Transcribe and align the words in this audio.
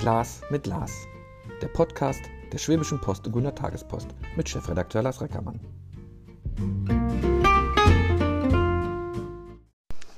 Glas 0.00 0.40
mit 0.48 0.66
Lars. 0.66 1.06
Der 1.60 1.68
Podcast 1.68 2.22
der 2.50 2.56
Schwäbischen 2.56 2.98
Post 3.02 3.26
und 3.26 3.34
Gunner 3.34 3.54
Tagespost 3.54 4.08
mit 4.34 4.48
Chefredakteur 4.48 5.02
Lars 5.02 5.20
Reckermann. 5.20 5.60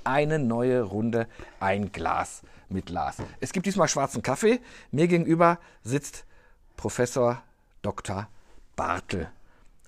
Eine 0.04 0.38
neue 0.38 0.82
Runde, 0.82 1.26
ein 1.58 1.90
Glas 1.90 2.42
mit 2.68 2.90
Lars. 2.90 3.16
Es 3.40 3.52
gibt 3.52 3.66
diesmal 3.66 3.88
schwarzen 3.88 4.22
Kaffee. 4.22 4.60
Mir 4.92 5.08
gegenüber 5.08 5.58
sitzt 5.82 6.26
Professor 6.76 7.42
Dr. 7.82 8.28
Bartel. 8.76 9.32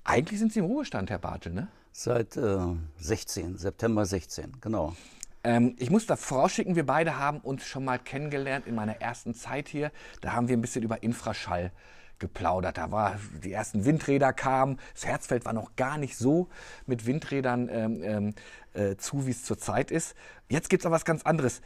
Eigentlich 0.02 0.40
sind 0.40 0.52
Sie 0.52 0.58
im 0.58 0.64
Ruhestand, 0.64 1.08
Herr 1.08 1.20
Bartel, 1.20 1.52
ne? 1.52 1.68
Seit 1.92 2.36
äh, 2.36 2.58
16, 2.96 3.58
September 3.58 4.04
16, 4.04 4.56
genau. 4.60 4.96
Ähm, 5.44 5.76
ich 5.78 5.90
muss 5.90 6.06
da 6.06 6.16
vorausschicken, 6.16 6.74
wir 6.74 6.86
beide 6.86 7.18
haben 7.18 7.38
uns 7.40 7.64
schon 7.64 7.84
mal 7.84 7.98
kennengelernt 7.98 8.66
in 8.66 8.74
meiner 8.74 9.00
ersten 9.00 9.34
Zeit 9.34 9.68
hier. 9.68 9.92
Da 10.22 10.32
haben 10.32 10.48
wir 10.48 10.56
ein 10.56 10.62
bisschen 10.62 10.82
über 10.82 11.02
Infraschall 11.02 11.70
geplaudert. 12.18 12.78
Da 12.78 12.90
war 12.90 13.18
die 13.42 13.52
ersten 13.52 13.84
Windräder 13.84 14.32
kamen. 14.32 14.78
Das 14.94 15.04
Herzfeld 15.04 15.44
war 15.44 15.52
noch 15.52 15.76
gar 15.76 15.98
nicht 15.98 16.16
so 16.16 16.48
mit 16.86 17.06
Windrädern 17.06 17.68
ähm, 17.70 18.02
ähm 18.02 18.34
äh, 18.72 18.96
zu, 18.96 19.26
wie 19.26 19.30
es 19.30 19.44
zurzeit 19.44 19.92
ist. 19.92 20.16
Jetzt 20.48 20.68
gibt 20.68 20.82
es 20.82 20.86
aber 20.86 20.96
was 20.96 21.04
ganz 21.04 21.22
anderes. 21.22 21.60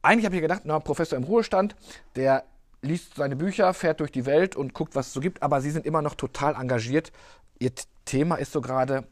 Eigentlich 0.00 0.24
habe 0.24 0.36
ich 0.36 0.42
gedacht, 0.42 0.62
na, 0.64 0.78
Professor 0.78 1.18
im 1.18 1.24
Ruhestand, 1.24 1.76
der 2.14 2.44
liest 2.80 3.16
seine 3.16 3.36
Bücher, 3.36 3.74
fährt 3.74 4.00
durch 4.00 4.10
die 4.10 4.24
Welt 4.24 4.56
und 4.56 4.72
guckt, 4.72 4.94
was 4.94 5.08
es 5.08 5.12
so 5.12 5.20
gibt. 5.20 5.42
Aber 5.42 5.60
Sie 5.60 5.70
sind 5.70 5.84
immer 5.84 6.00
noch 6.00 6.14
total 6.14 6.54
engagiert. 6.54 7.12
Ihr 7.58 7.72
Thema 8.06 8.36
ist 8.36 8.52
so 8.52 8.60
gerade 8.60 9.06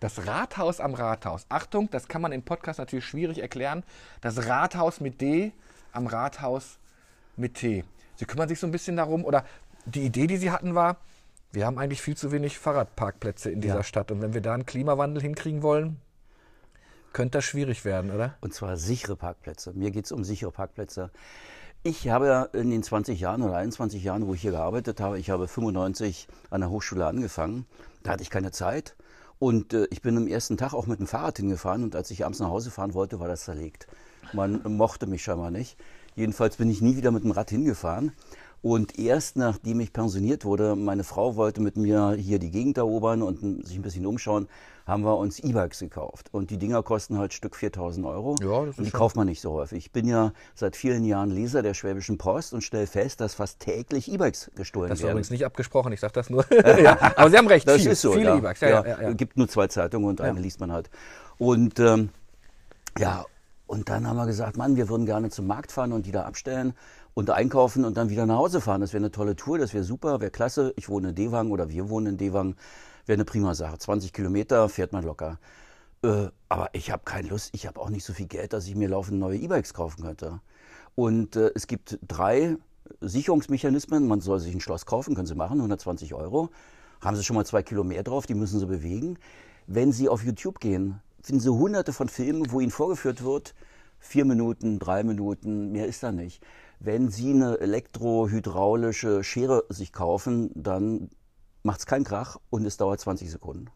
das 0.00 0.26
Rathaus 0.26 0.80
am 0.80 0.94
Rathaus. 0.94 1.46
Achtung, 1.48 1.88
das 1.90 2.08
kann 2.08 2.22
man 2.22 2.32
im 2.32 2.42
Podcast 2.42 2.78
natürlich 2.78 3.06
schwierig 3.06 3.38
erklären. 3.38 3.84
Das 4.20 4.46
Rathaus 4.46 5.00
mit 5.00 5.20
D 5.20 5.52
am 5.92 6.06
Rathaus 6.06 6.78
mit 7.36 7.54
T. 7.54 7.84
Sie 8.16 8.24
kümmern 8.24 8.48
sich 8.48 8.60
so 8.60 8.66
ein 8.66 8.72
bisschen 8.72 8.96
darum, 8.96 9.24
oder 9.24 9.44
die 9.86 10.04
Idee, 10.04 10.26
die 10.26 10.36
Sie 10.36 10.50
hatten, 10.50 10.74
war, 10.74 10.98
wir 11.52 11.66
haben 11.66 11.78
eigentlich 11.78 12.02
viel 12.02 12.16
zu 12.16 12.32
wenig 12.32 12.58
Fahrradparkplätze 12.58 13.50
in 13.50 13.60
dieser 13.60 13.76
ja. 13.76 13.82
Stadt. 13.82 14.10
Und 14.10 14.20
wenn 14.22 14.34
wir 14.34 14.40
da 14.40 14.54
einen 14.54 14.66
Klimawandel 14.66 15.22
hinkriegen 15.22 15.62
wollen, 15.62 16.00
könnte 17.12 17.38
das 17.38 17.44
schwierig 17.44 17.84
werden, 17.84 18.10
oder? 18.10 18.34
Und 18.40 18.52
zwar 18.54 18.76
sichere 18.76 19.16
Parkplätze. 19.16 19.72
Mir 19.72 19.90
geht 19.90 20.06
es 20.06 20.12
um 20.12 20.24
sichere 20.24 20.50
Parkplätze. 20.50 21.10
Ich 21.84 22.08
habe 22.08 22.26
ja 22.26 22.42
in 22.42 22.70
den 22.70 22.82
20 22.82 23.20
Jahren 23.20 23.42
oder 23.42 23.56
21 23.56 24.02
Jahren, 24.02 24.26
wo 24.26 24.34
ich 24.34 24.40
hier 24.40 24.50
gearbeitet 24.50 25.00
habe, 25.00 25.18
ich 25.18 25.30
habe 25.30 25.46
95 25.46 26.28
an 26.50 26.60
der 26.60 26.70
Hochschule 26.70 27.06
angefangen. 27.06 27.66
Da 28.02 28.12
hatte 28.12 28.22
ich 28.22 28.30
keine 28.30 28.50
Zeit. 28.50 28.96
Und 29.44 29.74
äh, 29.74 29.86
ich 29.90 30.00
bin 30.00 30.16
am 30.16 30.26
ersten 30.26 30.56
Tag 30.56 30.72
auch 30.72 30.86
mit 30.86 31.00
dem 31.00 31.06
Fahrrad 31.06 31.36
hingefahren 31.36 31.84
und 31.84 31.94
als 31.94 32.10
ich 32.10 32.24
abends 32.24 32.40
nach 32.40 32.48
Hause 32.48 32.70
fahren 32.70 32.94
wollte, 32.94 33.20
war 33.20 33.28
das 33.28 33.44
zerlegt. 33.44 33.86
Man 34.32 34.62
mochte 34.64 35.06
mich 35.06 35.22
scheinbar 35.22 35.50
nicht. 35.50 35.76
Jedenfalls 36.16 36.56
bin 36.56 36.70
ich 36.70 36.80
nie 36.80 36.96
wieder 36.96 37.10
mit 37.10 37.24
dem 37.24 37.30
Rad 37.30 37.50
hingefahren. 37.50 38.12
Und 38.64 38.98
erst 38.98 39.36
nachdem 39.36 39.80
ich 39.80 39.92
pensioniert 39.92 40.46
wurde, 40.46 40.74
meine 40.74 41.04
Frau 41.04 41.36
wollte 41.36 41.60
mit 41.60 41.76
mir 41.76 42.12
hier 42.12 42.38
die 42.38 42.50
Gegend 42.50 42.78
erobern 42.78 43.20
und 43.20 43.66
sich 43.66 43.76
ein 43.76 43.82
bisschen 43.82 44.06
umschauen, 44.06 44.48
haben 44.86 45.04
wir 45.04 45.18
uns 45.18 45.38
E-Bikes 45.38 45.80
gekauft. 45.80 46.30
Und 46.32 46.48
die 46.48 46.56
Dinger 46.56 46.82
kosten 46.82 47.18
halt 47.18 47.34
Stück 47.34 47.56
4000 47.56 48.06
Euro. 48.06 48.36
Ja, 48.40 48.60
das 48.60 48.70
ist 48.70 48.78
und 48.78 48.84
die 48.86 48.90
schon. 48.90 48.98
kauft 48.98 49.16
man 49.16 49.26
nicht 49.26 49.42
so 49.42 49.52
häufig. 49.52 49.76
Ich 49.76 49.92
bin 49.92 50.08
ja 50.08 50.32
seit 50.54 50.76
vielen 50.76 51.04
Jahren 51.04 51.30
Leser 51.30 51.60
der 51.60 51.74
Schwäbischen 51.74 52.16
Post 52.16 52.54
und 52.54 52.62
stelle 52.62 52.86
fest, 52.86 53.20
dass 53.20 53.34
fast 53.34 53.60
täglich 53.60 54.10
E-Bikes 54.10 54.52
gestohlen 54.54 54.84
werden. 54.84 54.92
Das 54.92 55.00
ist 55.00 55.10
übrigens 55.10 55.28
nicht 55.28 55.44
abgesprochen, 55.44 55.92
ich 55.92 56.00
sage 56.00 56.14
das 56.14 56.30
nur. 56.30 56.46
ja, 56.82 56.98
aber 57.16 57.28
Sie 57.28 57.36
haben 57.36 57.48
recht, 57.48 57.68
das 57.68 57.82
viel, 57.82 57.90
ist 57.90 58.00
so, 58.00 58.12
viele 58.12 58.30
ja. 58.30 58.38
E-Bikes. 58.38 58.62
Ja, 58.62 58.68
ja, 58.68 58.86
ja, 58.86 59.10
Es 59.10 59.16
gibt 59.18 59.36
nur 59.36 59.46
zwei 59.46 59.66
Zeitungen 59.66 60.08
und 60.08 60.22
eine 60.22 60.40
liest 60.40 60.60
man 60.60 60.72
halt. 60.72 60.88
Und 61.36 61.78
ähm, 61.80 62.08
ja, 62.96 63.26
und 63.66 63.88
dann 63.88 64.06
haben 64.06 64.16
wir 64.16 64.26
gesagt, 64.26 64.56
Mann, 64.56 64.76
wir 64.76 64.88
würden 64.88 65.04
gerne 65.04 65.28
zum 65.28 65.46
Markt 65.46 65.72
fahren 65.72 65.92
und 65.92 66.06
die 66.06 66.12
da 66.12 66.22
abstellen 66.22 66.74
und 67.14 67.30
einkaufen 67.30 67.84
und 67.84 67.96
dann 67.96 68.10
wieder 68.10 68.26
nach 68.26 68.36
Hause 68.36 68.60
fahren. 68.60 68.80
Das 68.80 68.92
wäre 68.92 69.02
eine 69.02 69.12
tolle 69.12 69.36
Tour, 69.36 69.58
das 69.58 69.72
wäre 69.72 69.84
super, 69.84 70.20
wäre 70.20 70.30
klasse. 70.30 70.74
Ich 70.76 70.88
wohne 70.88 71.10
in 71.10 71.14
Dewang 71.14 71.50
oder 71.50 71.68
wir 71.70 71.88
wohnen 71.88 72.08
in 72.08 72.16
Dewang, 72.16 72.56
wäre 73.06 73.16
eine 73.16 73.24
prima 73.24 73.54
Sache. 73.54 73.78
20 73.78 74.12
Kilometer 74.12 74.68
fährt 74.68 74.92
man 74.92 75.04
locker. 75.04 75.38
Äh, 76.02 76.28
aber 76.48 76.70
ich 76.72 76.90
habe 76.90 77.02
keine 77.04 77.28
Lust, 77.28 77.50
ich 77.52 77.66
habe 77.66 77.80
auch 77.80 77.88
nicht 77.88 78.04
so 78.04 78.12
viel 78.12 78.26
Geld, 78.26 78.52
dass 78.52 78.66
ich 78.66 78.74
mir 78.74 78.88
laufend 78.88 79.18
neue 79.18 79.38
E-Bikes 79.38 79.72
kaufen 79.74 80.02
könnte. 80.02 80.40
Und 80.96 81.36
äh, 81.36 81.50
es 81.54 81.66
gibt 81.66 81.98
drei 82.06 82.56
Sicherungsmechanismen. 83.00 84.06
Man 84.06 84.20
soll 84.20 84.40
sich 84.40 84.54
ein 84.54 84.60
Schloss 84.60 84.84
kaufen, 84.86 85.14
können 85.14 85.26
Sie 85.26 85.34
machen, 85.34 85.58
120 85.58 86.14
Euro. 86.14 86.50
Haben 87.00 87.16
Sie 87.16 87.24
schon 87.24 87.36
mal 87.36 87.46
zwei 87.46 87.62
Kilo 87.62 87.84
mehr 87.84 88.02
drauf, 88.02 88.26
die 88.26 88.34
müssen 88.34 88.60
Sie 88.60 88.66
bewegen. 88.66 89.18
Wenn 89.66 89.92
Sie 89.92 90.08
auf 90.08 90.24
YouTube 90.24 90.60
gehen, 90.60 91.00
finden 91.22 91.40
Sie 91.40 91.48
hunderte 91.48 91.92
von 91.92 92.08
Filmen, 92.08 92.50
wo 92.50 92.60
Ihnen 92.60 92.70
vorgeführt 92.70 93.24
wird, 93.24 93.54
vier 93.98 94.24
Minuten, 94.24 94.78
drei 94.78 95.02
Minuten, 95.02 95.72
mehr 95.72 95.86
ist 95.86 96.02
da 96.02 96.12
nicht. 96.12 96.42
Wenn 96.80 97.10
Sie 97.10 97.30
eine 97.30 97.58
elektrohydraulische 97.60 99.24
Schere 99.24 99.64
sich 99.68 99.92
kaufen, 99.92 100.50
dann 100.54 101.10
macht 101.62 101.80
es 101.80 101.86
keinen 101.86 102.04
Krach 102.04 102.38
und 102.50 102.64
es 102.64 102.76
dauert 102.76 103.00
20 103.00 103.30
Sekunden. 103.30 103.66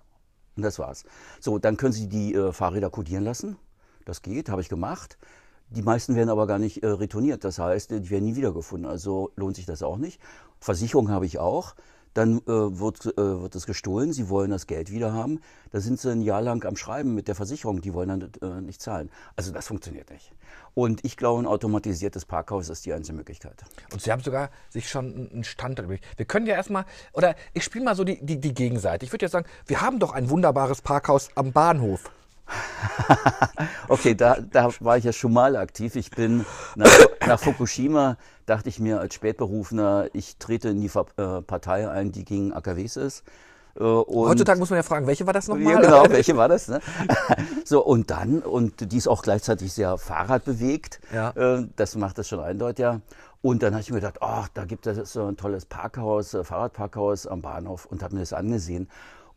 Und 0.56 0.62
das 0.62 0.78
war's. 0.78 1.04
So, 1.41 1.58
dann 1.58 1.76
können 1.76 1.92
Sie 1.92 2.08
die 2.08 2.34
äh, 2.34 2.53
Fahrräder 2.53 2.91
kodieren 2.91 3.25
lassen. 3.25 3.56
Das 4.04 4.22
geht, 4.22 4.48
habe 4.48 4.60
ich 4.60 4.69
gemacht. 4.69 5.19
Die 5.70 5.82
meisten 5.82 6.14
werden 6.16 6.31
aber 6.31 6.47
gar 6.47 6.58
nicht 6.58 6.82
äh, 6.82 6.88
retourniert. 6.88 7.44
Das 7.44 7.58
heißt, 7.58 7.91
die 7.91 8.10
werden 8.10 8.25
nie 8.25 8.37
wiedergefunden. 8.37 8.91
Also 8.91 9.32
lohnt 9.37 9.56
sich 9.56 9.66
das 9.66 9.82
auch 9.82 9.98
nicht. 9.98 10.20
Versicherung 10.60 11.10
habe 11.10 11.26
ich 11.26 11.38
auch 11.38 11.75
dann 12.14 12.38
äh, 12.38 12.46
wird, 12.46 13.06
äh, 13.06 13.16
wird 13.16 13.54
es 13.54 13.66
gestohlen, 13.66 14.12
sie 14.12 14.28
wollen 14.28 14.50
das 14.50 14.66
Geld 14.66 14.91
wieder 14.91 15.12
haben. 15.12 15.41
Da 15.70 15.80
sind 15.80 16.00
sie 16.00 16.10
ein 16.10 16.22
Jahr 16.22 16.42
lang 16.42 16.64
am 16.64 16.76
Schreiben 16.76 17.14
mit 17.14 17.28
der 17.28 17.34
Versicherung, 17.34 17.80
die 17.80 17.94
wollen 17.94 18.08
dann 18.08 18.32
äh, 18.42 18.60
nicht 18.60 18.80
zahlen. 18.80 19.10
Also 19.36 19.52
das 19.52 19.66
funktioniert 19.66 20.10
nicht. 20.10 20.32
Und 20.74 21.04
ich 21.04 21.16
glaube, 21.16 21.42
ein 21.42 21.46
automatisiertes 21.46 22.24
Parkhaus 22.24 22.69
ist 22.69 22.86
die 22.86 22.92
einzige 22.92 23.16
Möglichkeit. 23.16 23.64
Und 23.92 24.00
Sie 24.00 24.12
haben 24.12 24.22
sogar 24.22 24.50
sich 24.70 24.88
schon 24.88 25.28
einen 25.32 25.44
Stand 25.44 25.78
darüber. 25.78 25.96
Wir 26.16 26.26
können 26.26 26.46
ja 26.46 26.54
erstmal, 26.54 26.84
oder 27.12 27.34
ich 27.52 27.64
spiele 27.64 27.84
mal 27.84 27.96
so 27.96 28.04
die, 28.04 28.25
die, 28.25 28.40
die 28.40 28.54
Gegenseite. 28.54 29.04
Ich 29.04 29.12
würde 29.12 29.26
ja 29.26 29.28
sagen, 29.28 29.46
wir 29.66 29.80
haben 29.80 29.98
doch 29.98 30.12
ein 30.12 30.30
wunderbares 30.30 30.82
Parkhaus 30.82 31.30
am 31.34 31.52
Bahnhof. 31.52 32.10
okay, 33.88 34.14
da, 34.14 34.38
da 34.41 34.70
war 34.81 34.97
ich 34.98 35.04
ja 35.04 35.12
schon 35.12 35.32
mal 35.32 35.56
aktiv. 35.56 35.97
Ich 35.97 36.10
bin 36.10 36.44
nach, 36.76 36.91
nach 37.26 37.41
Fukushima, 37.41 38.16
dachte 38.47 38.69
ich 38.69 38.78
mir 38.81 39.00
als 39.00 39.14
Spätberufener, 39.14 40.09
ich 40.12 40.36
trete 40.38 40.70
in 40.70 40.81
die 40.81 40.91
äh, 41.16 41.42
Partei 41.42 41.88
ein, 41.88 42.12
die 42.12 42.25
gegen 42.25 42.53
AKWs 42.53 42.97
ist. 42.97 43.25
Äh, 43.78 43.82
Heutzutage 43.84 44.58
muss 44.58 44.70
man 44.70 44.78
ja 44.78 44.82
fragen, 44.82 45.06
welche 45.06 45.26
war 45.26 45.32
das 45.32 45.48
nochmal? 45.48 45.75
Ja, 45.75 45.81
genau, 45.81 46.04
welche 46.08 46.37
war 46.37 46.48
das? 46.48 46.69
Ne? 46.69 46.81
so, 47.64 47.84
und 47.84 48.10
dann, 48.10 48.41
und 48.41 48.92
die 48.92 48.97
ist 48.97 49.08
auch 49.08 49.22
gleichzeitig 49.22 49.72
sehr 49.72 49.98
fahrradbewegt. 49.98 51.00
Ja. 51.12 51.31
Äh, 51.31 51.66
das 51.76 51.97
macht 51.97 52.19
das 52.19 52.28
schon 52.28 52.41
eindeutig. 52.41 52.82
Ja. 52.82 53.00
Und 53.41 53.62
dann 53.62 53.72
habe 53.72 53.82
ich 53.82 53.91
mir 53.91 54.00
gedacht, 54.00 54.19
oh, 54.20 54.44
da 54.54 54.64
gibt 54.64 54.87
es 54.87 55.12
so 55.12 55.26
ein 55.26 55.37
tolles 55.37 55.64
Parkhaus, 55.64 56.37
Fahrradparkhaus 56.42 57.26
am 57.28 57.41
Bahnhof 57.41 57.87
und 57.87 58.03
habe 58.03 58.14
mir 58.14 58.20
das 58.20 58.32
angesehen. 58.32 58.88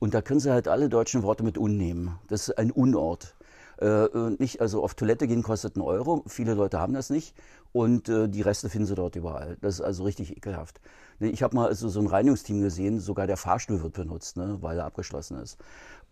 Und 0.02 0.16
da 0.16 0.24
können 0.24 0.40
Sie 0.40 0.52
halt 0.52 0.68
alle 0.68 0.90
deutschen 0.90 1.22
Worte 1.22 1.44
mit 1.44 1.60
unnehmen. 1.60 2.18
Das 2.28 2.48
ist 2.48 2.58
ein 2.58 2.72
Unort. 2.72 3.36
Äh, 3.80 4.08
nicht, 4.40 4.60
also 4.60 4.84
auf 4.84 4.96
Toilette 4.96 5.28
gehen 5.28 5.44
kostet 5.44 5.76
einen 5.76 5.86
Euro. 5.86 6.24
Viele 6.26 6.56
Leute 6.56 6.80
haben 6.80 6.96
das 6.96 7.12
nicht. 7.12 7.36
Und 7.72 8.10
äh, 8.10 8.28
die 8.28 8.42
Reste 8.42 8.68
finden 8.68 8.88
Sie 8.88 8.96
dort 8.96 9.16
überall. 9.16 9.58
Das 9.62 9.76
ist 9.76 9.82
also 9.82 10.04
richtig 10.04 10.36
ekelhaft. 10.36 10.82
Ich 11.20 11.44
habe 11.44 11.56
mal 11.56 11.68
also 11.68 11.88
so 11.88 12.00
ein 12.00 12.08
Reinigungsteam 12.08 12.62
gesehen, 12.64 13.00
sogar 13.00 13.28
der 13.28 13.38
Fahrstuhl 13.38 13.84
wird 13.84 13.94
benutzt, 13.94 14.38
ne, 14.38 14.58
weil 14.62 14.80
er 14.80 14.86
abgeschlossen 14.86 15.38
ist. 15.38 15.60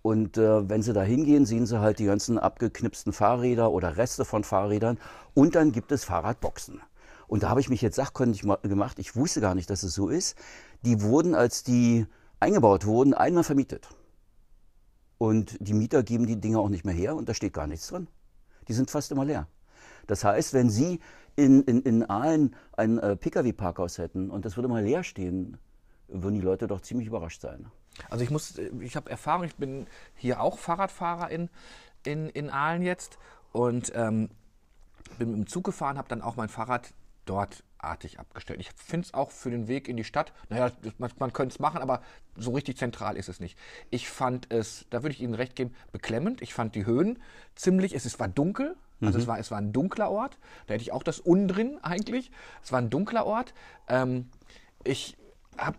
Und 0.03 0.37
äh, 0.37 0.69
wenn 0.69 0.83
Sie 0.83 0.93
da 0.93 1.01
hingehen, 1.01 1.47
sehen 1.47 1.65
Sie 1.65 1.81
halt 1.81 1.97
die 1.97 2.05
ganzen 2.05 2.37
abgeknipsten 2.37 3.11
Fahrräder 3.11 3.71
oder 3.71 3.97
Reste 3.97 4.23
von 4.23 4.43
Fahrrädern. 4.43 4.99
Und 5.33 5.55
dann 5.55 5.71
gibt 5.71 5.91
es 5.91 6.03
Fahrradboxen. 6.03 6.79
Und 7.27 7.41
da 7.41 7.49
habe 7.49 7.59
ich 7.59 7.69
mich 7.69 7.81
jetzt 7.81 7.95
sachkundig 7.95 8.43
gemacht. 8.61 8.99
Ich 8.99 9.15
wusste 9.15 9.41
gar 9.41 9.55
nicht, 9.55 9.71
dass 9.71 9.81
es 9.81 9.95
so 9.95 10.09
ist. 10.09 10.37
Die 10.85 11.01
wurden, 11.01 11.33
als 11.33 11.63
die 11.63 12.05
eingebaut 12.39 12.85
wurden, 12.85 13.13
einmal 13.13 13.43
vermietet. 13.43 13.89
Und 15.17 15.57
die 15.59 15.73
Mieter 15.73 16.03
geben 16.03 16.25
die 16.25 16.39
Dinge 16.39 16.59
auch 16.59 16.69
nicht 16.69 16.85
mehr 16.85 16.93
her 16.93 17.15
und 17.15 17.27
da 17.27 17.33
steht 17.33 17.53
gar 17.53 17.67
nichts 17.67 17.87
drin. 17.87 18.07
Die 18.67 18.73
sind 18.73 18.89
fast 18.89 19.11
immer 19.11 19.25
leer. 19.25 19.47
Das 20.07 20.23
heißt, 20.23 20.53
wenn 20.53 20.69
Sie 20.69 20.99
in, 21.35 21.63
in, 21.63 21.81
in 21.81 22.09
Aalen 22.09 22.55
ein 22.73 22.97
äh, 22.99 23.15
Pkw-Parkhaus 23.15 23.97
hätten 23.97 24.29
und 24.29 24.45
das 24.45 24.55
würde 24.57 24.67
mal 24.67 24.83
leer 24.83 25.03
stehen, 25.03 25.57
würden 26.07 26.35
die 26.35 26.41
Leute 26.41 26.67
doch 26.67 26.81
ziemlich 26.81 27.07
überrascht 27.07 27.41
sein. 27.41 27.67
Also 28.09 28.23
ich 28.23 28.31
muss, 28.31 28.57
ich 28.57 28.95
habe 28.95 29.09
Erfahrung, 29.09 29.43
ich 29.43 29.55
bin 29.55 29.87
hier 30.15 30.41
auch 30.41 30.57
Fahrradfahrer 30.57 31.29
in, 31.29 31.49
in, 32.05 32.29
in 32.29 32.49
Aalen 32.49 32.81
jetzt 32.81 33.17
und 33.51 33.91
ähm, 33.95 34.29
bin 35.17 35.31
mit 35.31 35.37
dem 35.37 35.47
Zug 35.47 35.65
gefahren, 35.65 35.97
habe 35.97 36.07
dann 36.07 36.21
auch 36.21 36.35
mein 36.35 36.49
Fahrrad 36.49 36.93
dort 37.29 37.63
artig 37.77 38.19
abgestellt. 38.19 38.59
Ich 38.59 38.71
finde 38.71 39.05
es 39.05 39.13
auch 39.13 39.31
für 39.31 39.51
den 39.51 39.67
Weg 39.67 39.87
in 39.87 39.95
die 39.95 40.03
Stadt, 40.03 40.33
naja, 40.49 40.71
man, 40.97 41.11
man 41.19 41.31
könnte 41.31 41.53
es 41.53 41.59
machen, 41.59 41.81
aber 41.81 42.01
so 42.35 42.51
richtig 42.51 42.77
zentral 42.77 43.15
ist 43.15 43.29
es 43.29 43.39
nicht. 43.39 43.57
Ich 43.89 44.09
fand 44.09 44.51
es, 44.51 44.85
da 44.89 45.03
würde 45.03 45.13
ich 45.13 45.21
Ihnen 45.21 45.35
recht 45.35 45.55
geben, 45.55 45.73
beklemmend. 45.91 46.41
Ich 46.41 46.53
fand 46.53 46.75
die 46.75 46.85
Höhen 46.85 47.19
ziemlich, 47.55 47.93
es, 47.93 48.05
es 48.05 48.19
war 48.19 48.27
dunkel, 48.27 48.75
also 49.01 49.17
mhm. 49.17 49.21
es, 49.21 49.27
war, 49.27 49.39
es 49.39 49.51
war 49.51 49.59
ein 49.59 49.71
dunkler 49.71 50.11
Ort. 50.11 50.37
Da 50.67 50.73
hätte 50.73 50.81
ich 50.81 50.91
auch 50.91 51.03
das 51.03 51.19
Undrin 51.19 51.79
eigentlich. 51.81 52.31
Es 52.63 52.71
war 52.71 52.79
ein 52.79 52.89
dunkler 52.89 53.25
Ort. 53.25 53.53
Ähm, 53.87 54.29
ich 54.83 55.17
habe 55.57 55.77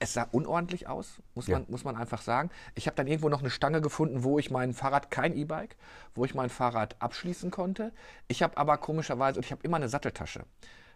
es 0.00 0.14
sah 0.14 0.26
unordentlich 0.32 0.88
aus, 0.88 1.22
muss, 1.34 1.46
ja. 1.46 1.58
man, 1.58 1.66
muss 1.68 1.84
man 1.84 1.94
einfach 1.94 2.22
sagen. 2.22 2.50
Ich 2.74 2.86
habe 2.86 2.96
dann 2.96 3.06
irgendwo 3.06 3.28
noch 3.28 3.40
eine 3.40 3.50
Stange 3.50 3.80
gefunden, 3.80 4.24
wo 4.24 4.38
ich 4.38 4.50
mein 4.50 4.72
Fahrrad, 4.72 5.10
kein 5.10 5.36
E-Bike, 5.36 5.76
wo 6.14 6.24
ich 6.24 6.34
mein 6.34 6.50
Fahrrad 6.50 6.96
abschließen 7.00 7.50
konnte. 7.50 7.92
Ich 8.26 8.42
habe 8.42 8.56
aber 8.56 8.78
komischerweise, 8.78 9.38
und 9.38 9.44
ich 9.44 9.52
habe 9.52 9.62
immer 9.62 9.76
eine 9.76 9.88
Satteltasche 9.88 10.44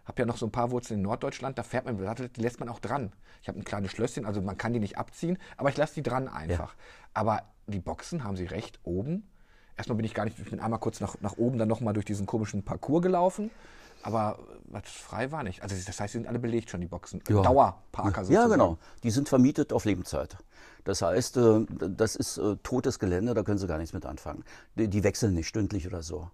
habe 0.05 0.21
ja 0.21 0.25
noch 0.25 0.37
so 0.37 0.45
ein 0.45 0.51
paar 0.51 0.71
Wurzeln 0.71 0.99
in 0.99 1.03
Norddeutschland, 1.03 1.57
da 1.57 1.63
fährt 1.63 1.85
man, 1.85 1.97
die 1.97 2.41
lässt 2.41 2.59
man 2.59 2.69
auch 2.69 2.79
dran. 2.79 3.11
Ich 3.41 3.47
habe 3.47 3.59
ein 3.59 3.63
kleines 3.63 3.91
Schlösschen, 3.91 4.25
also 4.25 4.41
man 4.41 4.57
kann 4.57 4.71
die 4.71 4.79
nicht 4.79 4.97
abziehen, 4.97 5.37
aber 5.57 5.69
ich 5.69 5.77
lasse 5.77 5.95
die 5.95 6.03
dran 6.03 6.27
einfach. 6.27 6.73
Ja. 6.73 6.79
Aber 7.13 7.43
die 7.67 7.79
Boxen, 7.79 8.23
haben 8.23 8.37
Sie 8.37 8.45
recht, 8.45 8.79
oben. 8.83 9.27
Erstmal 9.75 9.97
bin 9.97 10.05
ich 10.05 10.13
gar 10.13 10.25
nicht, 10.25 10.39
ich 10.39 10.49
bin 10.49 10.59
einmal 10.59 10.79
kurz 10.79 10.99
nach, 10.99 11.19
nach 11.21 11.37
oben, 11.37 11.57
dann 11.57 11.67
nochmal 11.67 11.93
durch 11.93 12.05
diesen 12.05 12.25
komischen 12.25 12.63
Parcours 12.63 13.01
gelaufen. 13.01 13.51
Aber 14.05 14.37
was 14.65 14.83
frei 14.87 15.31
war 15.31 15.41
nicht. 15.41 15.63
Also 15.63 15.75
das 15.75 15.99
heißt, 15.99 16.13
die 16.13 16.19
sind 16.19 16.27
alle 16.27 16.37
belegt 16.37 16.69
schon, 16.69 16.79
die 16.79 16.85
Boxen. 16.87 17.23
Ja. 17.27 17.41
Dauerparker 17.41 18.23
sozusagen. 18.23 18.33
Ja, 18.33 18.55
genau. 18.55 18.77
Die 19.01 19.09
sind 19.09 19.27
vermietet 19.27 19.73
auf 19.73 19.83
Lebenszeit. 19.83 20.37
Das 20.83 21.01
heißt, 21.01 21.37
äh, 21.37 21.65
das 21.67 22.15
ist 22.15 22.37
äh, 22.37 22.55
totes 22.61 22.99
Gelände, 22.99 23.33
da 23.33 23.41
können 23.41 23.57
Sie 23.57 23.65
gar 23.65 23.79
nichts 23.79 23.93
mit 23.93 24.05
anfangen. 24.05 24.43
Die 24.75 25.03
wechseln 25.03 25.33
nicht 25.33 25.47
stündlich 25.47 25.87
oder 25.87 26.03
so. 26.03 26.29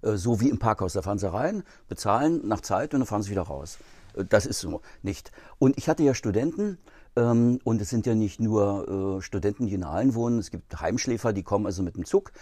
Äh, 0.00 0.16
so 0.16 0.40
wie 0.40 0.48
im 0.48 0.58
Parkhaus. 0.58 0.94
Da 0.94 1.02
fahren 1.02 1.18
Sie 1.18 1.30
rein, 1.30 1.62
bezahlen 1.88 2.40
nach 2.48 2.62
Zeit 2.62 2.94
und 2.94 3.00
dann 3.00 3.06
fahren 3.06 3.22
Sie 3.22 3.30
wieder 3.30 3.42
raus. 3.42 3.76
Das 4.30 4.46
ist 4.46 4.60
so 4.60 4.80
nicht. 5.02 5.30
Und 5.58 5.76
ich 5.76 5.90
hatte 5.90 6.02
ja 6.02 6.14
Studenten, 6.14 6.78
ähm, 7.16 7.58
und 7.64 7.82
es 7.82 7.90
sind 7.90 8.06
ja 8.06 8.14
nicht 8.14 8.40
nur 8.40 9.20
Studenten, 9.20 9.66
die 9.66 9.74
in 9.74 9.84
Aalen 9.84 10.14
wohnen, 10.14 10.38
es 10.38 10.50
gibt 10.50 10.80
Heimschläfer, 10.80 11.34
die 11.34 11.42
kommen 11.42 11.66
also 11.66 11.82
mit 11.82 11.96
dem 11.96 12.06
Zug 12.06 12.32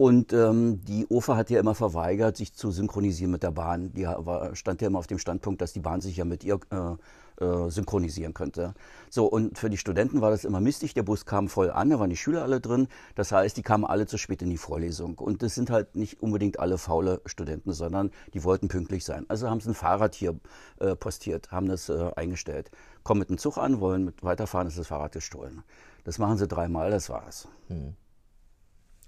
und 0.00 0.32
ähm, 0.32 0.82
die 0.86 1.06
OFA 1.10 1.36
hat 1.36 1.50
ja 1.50 1.60
immer 1.60 1.74
verweigert, 1.74 2.34
sich 2.34 2.54
zu 2.54 2.70
synchronisieren 2.70 3.30
mit 3.30 3.42
der 3.42 3.50
Bahn. 3.50 3.92
Die 3.92 4.06
war, 4.06 4.56
stand 4.56 4.80
ja 4.80 4.86
immer 4.86 4.98
auf 4.98 5.06
dem 5.06 5.18
Standpunkt, 5.18 5.60
dass 5.60 5.74
die 5.74 5.80
Bahn 5.80 6.00
sich 6.00 6.16
ja 6.16 6.24
mit 6.24 6.42
ihr 6.42 6.58
äh, 6.70 7.44
äh, 7.44 7.68
synchronisieren 7.68 8.32
könnte. 8.32 8.72
So, 9.10 9.26
und 9.26 9.58
für 9.58 9.68
die 9.68 9.76
Studenten 9.76 10.22
war 10.22 10.30
das 10.30 10.46
immer 10.46 10.58
mistig. 10.58 10.94
Der 10.94 11.02
Bus 11.02 11.26
kam 11.26 11.50
voll 11.50 11.70
an, 11.70 11.90
da 11.90 12.00
waren 12.00 12.08
die 12.08 12.16
Schüler 12.16 12.44
alle 12.44 12.62
drin. 12.62 12.88
Das 13.14 13.30
heißt, 13.30 13.54
die 13.58 13.62
kamen 13.62 13.84
alle 13.84 14.06
zu 14.06 14.16
spät 14.16 14.40
in 14.40 14.48
die 14.48 14.56
Vorlesung. 14.56 15.18
Und 15.18 15.42
das 15.42 15.54
sind 15.54 15.68
halt 15.68 15.94
nicht 15.96 16.22
unbedingt 16.22 16.58
alle 16.60 16.78
faule 16.78 17.20
Studenten, 17.26 17.74
sondern 17.74 18.10
die 18.32 18.42
wollten 18.42 18.68
pünktlich 18.68 19.04
sein. 19.04 19.26
Also 19.28 19.50
haben 19.50 19.60
sie 19.60 19.68
ein 19.68 19.74
Fahrrad 19.74 20.14
hier 20.14 20.34
äh, 20.78 20.96
postiert, 20.96 21.52
haben 21.52 21.68
das 21.68 21.90
äh, 21.90 22.10
eingestellt. 22.16 22.70
Kommen 23.02 23.18
mit 23.18 23.28
dem 23.28 23.36
Zug 23.36 23.58
an, 23.58 23.80
wollen 23.80 24.06
mit 24.06 24.22
weiterfahren, 24.22 24.66
ist 24.66 24.78
das 24.78 24.86
Fahrrad 24.86 25.12
gestohlen. 25.12 25.62
Das 26.04 26.18
machen 26.18 26.38
sie 26.38 26.48
dreimal, 26.48 26.90
das 26.90 27.10
war's. 27.10 27.48
Hm. 27.68 27.96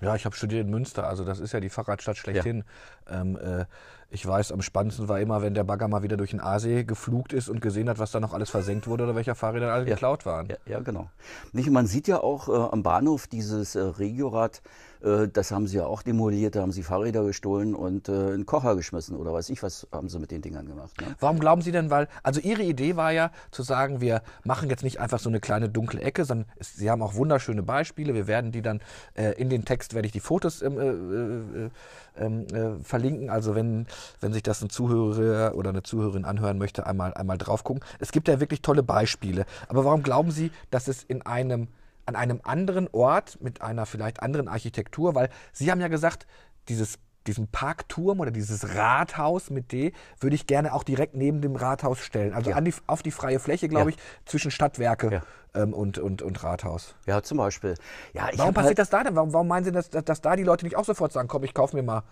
Ja, 0.03 0.17
ich 0.17 0.25
habe 0.25 0.35
studiert 0.35 0.65
in 0.65 0.71
Münster, 0.71 1.07
also 1.07 1.25
das 1.25 1.39
ist 1.39 1.53
ja 1.53 1.61
die 1.61 1.69
Fahrradstadt 1.69 2.17
schlechthin. 2.17 2.65
Ja. 3.09 3.21
Ähm, 3.21 3.37
äh, 3.37 3.65
ich 4.13 4.27
weiß, 4.27 4.53
am 4.53 4.61
spannendsten 4.61 5.09
war 5.09 5.21
immer, 5.21 5.41
wenn 5.41 5.55
der 5.55 5.65
Bagger 5.65 5.89
mal 5.89 6.03
wieder 6.03 6.19
durch 6.19 6.31
den 6.31 6.41
Aasee 6.41 6.85
geflugt 6.85 7.33
ist 7.33 7.49
und 7.49 7.61
gesehen 7.61 7.89
hat, 7.89 7.99
was 7.99 8.11
da 8.11 8.21
noch 8.21 8.35
alles 8.35 8.51
versenkt 8.51 8.87
wurde 8.87 9.05
oder 9.05 9.17
welcher 9.17 9.35
Fahrräder 9.35 9.73
alle 9.73 9.89
ja. 9.89 9.95
geklaut 9.95 10.27
waren. 10.27 10.49
Ja, 10.49 10.57
ja, 10.67 10.81
genau. 10.81 11.09
Nicht, 11.53 11.71
man 11.71 11.87
sieht 11.87 12.09
ja 12.09 12.21
auch 12.21 12.49
äh, 12.49 12.53
am 12.53 12.83
Bahnhof 12.83 13.27
dieses 13.27 13.75
äh, 13.75 13.81
Regiorad, 13.81 14.61
äh, 15.03 15.29
das 15.29 15.51
haben 15.51 15.67
sie 15.67 15.79
ja 15.79 15.87
auch 15.87 16.03
demoliert, 16.03 16.57
da 16.57 16.61
haben 16.61 16.73
sie 16.73 16.83
Fahrräder 16.83 17.25
gestohlen 17.25 17.75
und 17.75 18.09
äh, 18.09 18.13
einen 18.13 18.45
Kocher 18.47 18.77
geschmissen 18.77 19.17
oder 19.17 19.33
weiß 19.33 19.49
ich, 19.49 19.63
was 19.63 19.87
haben 19.93 20.09
sie 20.09 20.19
mit 20.19 20.31
den 20.31 20.43
Dingern 20.43 20.67
gemacht. 20.67 21.01
Ne? 21.01 21.17
Warum 21.19 21.39
glauben 21.39 21.63
Sie 21.63 21.73
denn, 21.73 21.91
weil, 21.91 22.09
also 22.23 22.41
Ihre 22.41 22.63
Idee 22.63 22.97
war 22.97 23.13
ja 23.13 23.31
zu 23.51 23.63
sagen, 23.63 24.01
wir 24.01 24.23
machen 24.45 24.69
jetzt 24.69 24.85
nicht 24.85 25.01
einfach 25.01 25.19
so 25.19 25.29
eine 25.29 25.41
kleine 25.41 25.69
dunkle 25.69 26.01
Ecke, 26.01 26.25
sondern 26.25 26.47
es, 26.57 26.75
Sie 26.75 26.91
haben 26.91 27.03
auch 27.03 27.15
wunderschöne 27.15 27.63
Beispiele, 27.63 28.15
wir 28.15 28.27
werden 28.27 28.53
die 28.53 28.63
dann 28.63 28.81
äh, 29.15 29.33
in 29.33 29.49
den 29.49 29.65
Text, 29.65 29.95
werde 29.95 30.07
ich 30.07 30.13
die 30.13 30.21
Fotos 30.21 30.63
ähm, 32.17 32.47
äh, 32.53 32.83
verlinken, 32.83 33.31
also 33.31 33.55
wenn, 33.55 33.87
wenn 34.21 34.33
sich 34.33 34.43
das 34.43 34.63
ein 34.63 34.71
Zuhörer 34.71 35.55
oder 35.55 35.71
eine 35.71 35.83
Zuhörerin 35.83 36.25
anhören 36.25 36.59
möchte, 36.59 36.87
einmal, 36.87 37.15
einmal 37.15 37.39
drauf 37.39 37.65
gucken. 37.65 37.83
Es 37.99 38.13
gibt 38.13 38.29
ja 38.29 38.41
wirklich 38.41 38.63
tolle 38.63 38.83
Beispiele, 38.83 39.47
aber 39.69 39.85
warum 39.85 40.03
glauben 40.03 40.31
Sie, 40.31 40.51
dass 40.71 40.89
es 40.89 41.03
in 41.03 41.23
einem 41.23 41.69
an 42.05 42.17
einem 42.17 42.41
anderen 42.43 42.89
Ort 42.91 43.41
mit 43.41 43.63
einer 43.63 43.87
vielleicht 43.87 44.25
anderen 44.25 44.49
Architektur, 44.49 45.15
weil 45.15 45.31
Sie 45.53 45.71
haben 45.71 45.81
ja 45.81 45.87
gesagt, 45.87 46.27
dieses 46.69 46.99
diesen 47.27 47.49
Parkturm 47.49 48.21
oder 48.21 48.31
dieses 48.31 48.75
Rathaus 48.75 49.51
mit 49.51 49.73
D 49.73 49.93
würde 50.21 50.35
ich 50.35 50.47
gerne 50.47 50.75
auch 50.75 50.85
direkt 50.85 51.15
neben 51.15 51.41
dem 51.41 51.57
Rathaus 51.57 51.99
stellen. 51.99 52.33
Also 52.35 52.51
ja. 52.51 52.61
die, 52.61 52.75
auf 52.87 53.03
die 53.03 53.11
freie 53.11 53.39
Fläche, 53.39 53.69
glaube 53.69 53.91
ja. 53.91 53.97
ich, 53.97 54.03
zwischen 54.27 54.51
Stadtwerke 54.51 55.13
ja. 55.13 55.23
ähm, 55.55 55.73
und, 55.73 55.99
und, 55.99 56.23
und 56.23 56.43
Rathaus. 56.43 56.95
Ja, 57.07 57.23
zum 57.23 57.39
Beispiel. 57.39 57.75
Ja, 58.13 58.29
warum 58.37 58.55
passiert 58.55 58.71
halt 58.71 58.79
das 58.79 58.91
da 58.91 59.05
denn? 59.05 59.15
Warum, 59.17 59.33
warum 59.33 59.49
meinen 59.49 59.65
Sie, 59.65 59.73
dass, 59.73 59.91
dass, 59.91 60.05
dass 60.05 60.21
da 60.21 60.37
die 60.37 60.45
Leute 60.45 60.65
nicht 60.65 60.77
auch 60.77 60.85
sofort 60.85 61.13
sagen, 61.13 61.29
komm, 61.29 61.45
ich 61.45 61.55
kaufe 61.55 61.77
mir 61.77 61.83
mal 61.83 62.03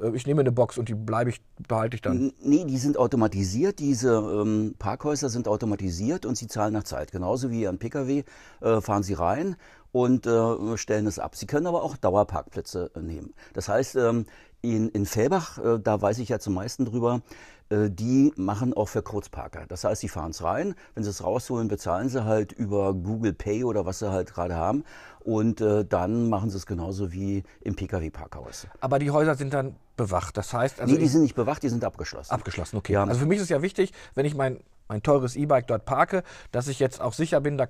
äh, 0.00 0.10
ich 0.14 0.26
nehme 0.26 0.40
eine 0.40 0.52
Box 0.52 0.78
und 0.78 0.88
die 0.88 0.94
bleibe 0.94 1.30
ich, 1.30 1.40
behalte 1.66 1.96
ich 1.96 2.02
dann. 2.02 2.32
Nee, 2.40 2.64
die 2.64 2.78
sind 2.78 2.96
automatisiert. 2.98 3.78
Diese 3.78 4.14
ähm, 4.14 4.74
Parkhäuser 4.78 5.28
sind 5.28 5.48
automatisiert 5.48 6.26
und 6.26 6.36
sie 6.36 6.46
zahlen 6.46 6.72
nach 6.72 6.84
Zeit. 6.84 7.12
Genauso 7.12 7.50
wie 7.50 7.66
ein 7.66 7.78
Pkw 7.78 8.24
äh, 8.60 8.80
fahren 8.80 9.02
sie 9.02 9.14
rein 9.14 9.56
und 9.92 10.26
äh, 10.26 10.76
stellen 10.76 11.06
es 11.06 11.18
ab. 11.18 11.34
Sie 11.36 11.46
können 11.46 11.66
aber 11.66 11.82
auch 11.82 11.96
Dauerparkplätze 11.96 12.90
äh, 12.94 13.00
nehmen. 13.00 13.34
Das 13.54 13.68
heißt, 13.68 13.96
ähm, 13.96 14.26
in, 14.74 14.88
in 14.90 15.06
Fellbach, 15.06 15.58
äh, 15.58 15.78
da 15.78 16.00
weiß 16.00 16.18
ich 16.18 16.28
ja 16.28 16.38
zum 16.38 16.54
meisten 16.54 16.84
drüber, 16.84 17.22
äh, 17.70 17.90
die 17.90 18.32
machen 18.36 18.72
auch 18.74 18.88
für 18.88 19.02
Kurzparker. 19.02 19.66
Das 19.68 19.84
heißt, 19.84 20.00
sie 20.00 20.08
fahren 20.08 20.30
es 20.30 20.42
rein, 20.42 20.74
wenn 20.94 21.04
sie 21.04 21.10
es 21.10 21.22
rausholen, 21.22 21.68
bezahlen 21.68 22.08
sie 22.08 22.24
halt 22.24 22.52
über 22.52 22.94
Google 22.94 23.32
Pay 23.32 23.64
oder 23.64 23.86
was 23.86 23.98
sie 23.98 24.10
halt 24.10 24.32
gerade 24.32 24.54
haben 24.54 24.84
und 25.20 25.60
äh, 25.60 25.84
dann 25.84 26.28
machen 26.28 26.50
sie 26.50 26.56
es 26.56 26.66
genauso 26.66 27.12
wie 27.12 27.42
im 27.60 27.76
Pkw-Parkhaus. 27.76 28.66
Aber 28.80 28.98
die 28.98 29.10
Häuser 29.10 29.34
sind 29.34 29.52
dann 29.52 29.76
bewacht, 29.96 30.36
das 30.36 30.52
heißt... 30.52 30.80
Also 30.80 30.94
nee, 30.94 31.00
die 31.00 31.08
sind 31.08 31.22
nicht 31.22 31.34
bewacht, 31.34 31.62
die 31.62 31.68
sind 31.68 31.84
abgeschlossen. 31.84 32.32
Abgeschlossen, 32.32 32.76
okay. 32.76 32.94
Ja. 32.94 33.04
Also 33.04 33.20
für 33.20 33.26
mich 33.26 33.40
ist 33.40 33.50
ja 33.50 33.62
wichtig, 33.62 33.92
wenn 34.14 34.24
ich 34.24 34.34
mein, 34.34 34.60
mein 34.88 35.02
teures 35.02 35.36
E-Bike 35.36 35.66
dort 35.66 35.84
parke, 35.84 36.22
dass 36.52 36.68
ich 36.68 36.78
jetzt 36.78 37.00
auch 37.00 37.12
sicher 37.12 37.40
bin, 37.40 37.58
da 37.58 37.68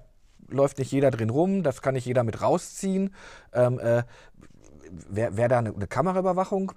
läuft 0.49 0.79
nicht 0.79 0.93
jeder 0.93 1.11
drin 1.11 1.31
rum, 1.31 1.63
das 1.63 1.83
kann 1.83 1.95
nicht 1.95 2.07
jeder 2.07 2.25
mit 2.25 2.41
rausziehen. 2.41 3.15
Ähm, 3.53 3.79
äh, 3.79 4.05
Wäre 5.09 5.37
wär 5.37 5.49
da 5.49 5.59
eine, 5.59 5.75
eine 5.75 5.87
Kameraüberwachung? 5.87 6.73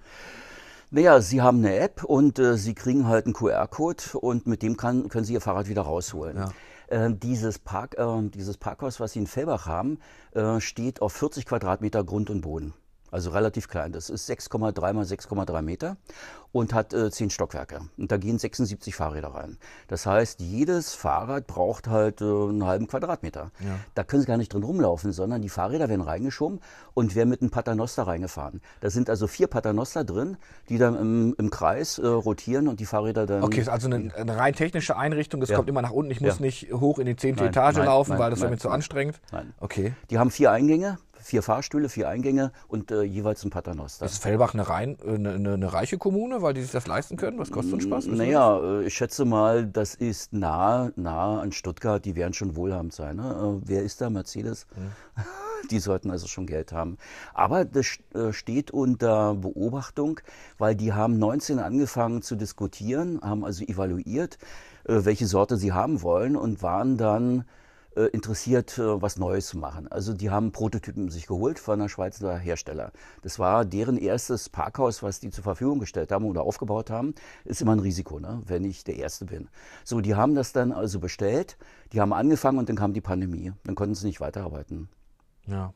Naja, 0.90 1.22
Sie 1.22 1.42
haben 1.42 1.60
eine 1.60 1.78
App 1.78 2.04
und 2.04 2.38
äh, 2.38 2.58
Sie 2.58 2.74
kriegen 2.74 3.08
halt 3.08 3.26
einen 3.26 3.34
QR-Code 3.34 4.20
und 4.20 4.46
mit 4.46 4.62
dem 4.62 4.76
kann, 4.76 5.08
können 5.08 5.24
Sie 5.24 5.34
Ihr 5.34 5.42
Fahrrad 5.42 5.70
wieder 5.70 5.84
rausholen. 5.84 6.38
Ja. 6.38 6.52
Äh, 6.88 7.14
dieses, 7.14 7.60
Park, 7.60 7.98
äh, 7.98 8.30
dieses 8.30 8.58
Parkhaus, 8.58 9.00
was 9.00 9.14
Sie 9.14 9.20
in 9.20 9.28
Fellbach 9.28 9.66
haben, 9.66 10.00
äh, 10.34 10.60
steht 10.60 11.02
auf 11.02 11.14
40 11.14 11.46
Quadratmeter 11.46 12.04
Grund 12.04 12.30
und 12.30 12.42
Boden. 12.42 12.74
Also 13.12 13.32
relativ 13.32 13.68
klein. 13.68 13.92
Das 13.92 14.10
ist 14.10 14.30
6,3 14.30 14.94
mal 14.94 15.04
6,3 15.04 15.62
Meter 15.62 15.98
und 16.54 16.74
hat 16.74 16.94
äh, 16.94 17.12
10 17.12 17.30
Stockwerke. 17.30 17.82
Und 17.98 18.12
da 18.12 18.18
gehen 18.18 18.40
76 18.40 18.96
Fahrräder 18.96 19.30
rein. 19.30 19.58
Das 19.88 20.06
heißt, 20.06 20.40
jedes 20.40 20.94
Fahrrad 20.94 21.48
braucht 21.48 21.88
halt 21.88 22.22
äh, 22.22 22.26
einen 22.26 22.66
halben 22.66 22.88
Quadratmeter. 22.88 23.52
Ja. 23.60 23.80
Da 23.96 24.04
können 24.04 24.22
Sie 24.22 24.28
gar 24.28 24.38
nicht 24.38 24.54
drin 24.54 24.64
rumlaufen, 24.64 25.12
sondern 25.12 25.42
die 25.42 25.50
Fahrräder 25.50 25.90
werden 25.90 26.02
reingeschoben 26.02 26.60
und 26.94 27.16
werden 27.16 27.30
mit 27.30 27.42
einem 27.42 27.52
Paternoster 27.52 28.04
reingefahren. 28.04 28.62
Da 28.80 28.90
sind 28.90 29.10
also 29.10 29.28
vier 29.28 29.48
Paternoster 29.48 30.04
drin, 30.04 30.38
die 30.70 30.78
dann 30.78 30.96
im, 30.96 31.36
im 31.38 31.50
Kreis 31.50 32.00
äh, 32.00 32.08
rotieren 32.08 32.68
und 32.68 32.80
die 32.80 32.86
Fahrräder 32.86 33.26
dann. 33.26 33.44
Okay, 33.44 33.60
ist 33.60 33.70
also 33.70 33.88
eine, 33.88 34.14
eine 34.16 34.38
rein 34.38 34.54
technische 34.54 34.98
Einrichtung. 34.98 35.40
Das 35.42 35.50
ja. 35.50 35.58
kommt 35.58 35.70
immer 35.70 35.82
nach 35.82 35.92
unten. 35.92 36.12
Ich 36.12 36.22
muss 36.22 36.40
ja. 36.40 36.46
nicht 36.46 36.72
hoch 36.74 37.00
in 37.00 37.06
die 37.06 37.16
zehnte 37.16 37.46
Etage 37.46 37.78
nein, 37.78 37.86
laufen, 37.86 38.12
nein, 38.12 38.20
weil 38.20 38.30
das 38.30 38.40
wäre 38.40 38.52
mir 38.52 38.58
zu 38.58 38.70
anstrengend. 38.70 39.20
Nein. 39.32 39.54
Okay. 39.60 39.94
Die 40.10 40.18
haben 40.18 40.32
vier 40.32 40.52
Eingänge 40.52 40.98
vier 41.22 41.42
Fahrstühle, 41.42 41.90
vier 41.90 42.10
Eingänge 42.10 42.52
und 42.68 42.92
äh, 42.92 43.04
jeweils 43.04 43.44
ein 43.44 43.50
Paternoster. 43.50 44.06
Ist 44.06 44.22
Fellbach 44.22 44.54
eine, 44.54 44.68
rein, 44.68 44.98
äh, 45.06 45.16
eine, 45.16 45.32
eine, 45.32 45.54
eine, 45.54 45.74
reiche 45.74 45.98
Kommune, 45.98 46.42
weil 46.42 46.54
die 46.54 46.62
sich 46.62 46.72
das 46.72 46.88
leisten 46.88 47.18
können? 47.18 47.38
Was 47.40 47.52
kostet 47.52 47.72
so 47.72 47.78
ein 47.78 47.82
Spaß? 47.82 48.08
Naja, 48.08 48.60
äh, 48.60 48.86
ich 48.86 48.94
schätze 48.94 49.26
mal, 49.26 49.66
das 49.66 49.96
ist 49.96 50.34
nah, 50.34 50.92
nah 50.96 51.42
an 51.42 51.52
Stuttgart. 51.52 52.04
Die 52.04 52.16
werden 52.16 52.34
schon 52.34 52.56
wohlhabend 52.56 52.94
sein. 52.94 53.18
Ne? 53.18 53.60
Äh, 53.62 53.68
wer 53.68 53.84
ist 53.84 54.02
da? 54.02 54.10
Mercedes? 54.10 54.68
Mhm. 54.76 55.22
Die 55.70 55.78
sollten 55.78 56.10
also 56.10 56.26
schon 56.26 56.48
Geld 56.48 56.72
haben. 56.72 56.98
Aber 57.36 57.66
das 57.66 57.86
steht 58.32 58.72
unter 58.72 59.36
Beobachtung, 59.36 60.20
weil 60.58 60.76
die 60.76 60.92
haben 60.92 61.20
19 61.20 61.60
angefangen 61.60 62.24
zu 62.24 62.36
diskutieren, 62.36 63.22
haben 63.22 63.46
also 63.46 63.64
evaluiert, 63.66 64.40
welche 64.86 65.28
Sorte 65.28 65.58
sie 65.58 65.72
haben 65.72 66.02
wollen 66.02 66.36
und 66.36 66.64
waren 66.64 66.98
dann 66.98 67.46
äh, 67.96 68.04
interessiert, 68.06 68.78
äh, 68.78 69.02
was 69.02 69.18
Neues 69.18 69.48
zu 69.48 69.58
machen. 69.58 69.88
Also 69.90 70.14
die 70.14 70.30
haben 70.30 70.52
Prototypen 70.52 71.10
sich 71.10 71.28
geholt 71.28 71.60
von 71.60 71.80
einer 71.80 71.90
Schweizer 71.90 72.38
Hersteller. 72.38 72.92
Das 73.22 73.38
war 73.38 73.66
deren 73.66 73.98
erstes 73.98 74.48
Parkhaus, 74.48 75.04
was 75.04 75.20
die 75.20 75.30
zur 75.30 75.44
Verfügung 75.44 75.80
gestellt 75.80 76.12
haben 76.12 76.26
oder 76.26 76.44
aufgebaut 76.44 76.90
haben. 76.90 77.14
Ist 77.44 77.62
immer 77.62 77.74
ein 77.74 77.80
Risiko, 77.80 78.20
ne? 78.20 78.42
wenn 78.46 78.64
ich 78.64 78.84
der 78.84 78.96
Erste 78.96 79.26
bin. 79.26 79.50
So, 79.84 80.00
die 80.00 80.16
haben 80.16 80.36
das 80.36 80.54
dann 80.54 80.72
also 80.72 81.00
bestellt, 81.00 81.58
die 81.92 82.00
haben 82.00 82.14
angefangen 82.14 82.60
und 82.60 82.70
dann 82.70 82.78
kam 82.78 82.94
die 82.94 83.02
Pandemie. 83.02 83.52
Dann 83.66 83.76
konnten 83.76 83.96
sie 83.96 84.08
nicht 84.08 84.22
weiterarbeiten. 84.22 84.88
Ja. 85.46 85.74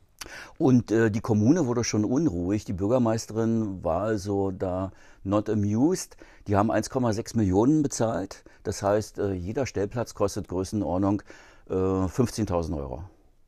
Und 0.58 0.92
äh, 0.92 1.12
die 1.12 1.22
Kommune 1.22 1.68
wurde 1.68 1.84
schon 1.84 2.06
unruhig. 2.06 2.66
Die 2.66 2.74
Bürgermeisterin 2.74 3.84
war 3.84 4.04
also 4.04 4.52
da 4.52 4.92
not 5.24 5.50
amused. 5.50 6.18
Die 6.48 6.56
haben 6.56 6.72
1,6 6.72 7.38
Millionen 7.38 7.84
bezahlt. 7.84 8.44
Das 8.64 8.82
heißt, 8.82 9.20
äh, 9.20 9.34
jeder 9.34 9.66
Stellplatz 9.66 10.14
kostet 10.14 10.48
Größenordnung 10.48 11.22
15.000 11.70 12.72
äh, 12.72 12.80
Euro. 12.80 13.04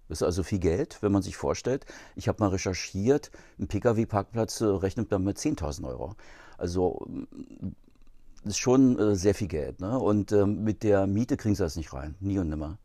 Das 0.10 0.20
ist 0.20 0.24
also 0.24 0.44
viel 0.44 0.60
Geld, 0.60 0.98
wenn 1.02 1.12
man 1.12 1.22
sich 1.22 1.36
vorstellt. 1.36 1.86
Ich 2.16 2.28
habe 2.28 2.42
mal 2.42 2.50
recherchiert, 2.50 3.32
ein 3.60 3.68
Pkw-Parkplatz 3.68 4.62
äh, 4.62 4.66
rechnet 4.66 5.12
man 5.12 5.24
mit 5.24 5.38
10.000 5.38 5.88
Euro. 5.88 6.16
Also 6.58 7.06
mm, 7.08 7.24
das 8.44 8.54
ist 8.54 8.60
schon 8.60 8.98
äh, 8.98 9.16
sehr 9.16 9.36
viel 9.36 9.48
Geld. 9.48 9.82
Ne? 9.82 10.00
Und 10.00 10.32
ähm, 10.32 10.64
mit 10.64 10.84
der 10.84 11.08
Miete 11.08 11.36
kriegen 11.36 11.56
sie 11.56 11.64
das 11.64 11.76
nicht 11.76 11.94
rein, 11.94 12.16
nie 12.20 12.40
und 12.40 12.50
nimmer. 12.50 12.78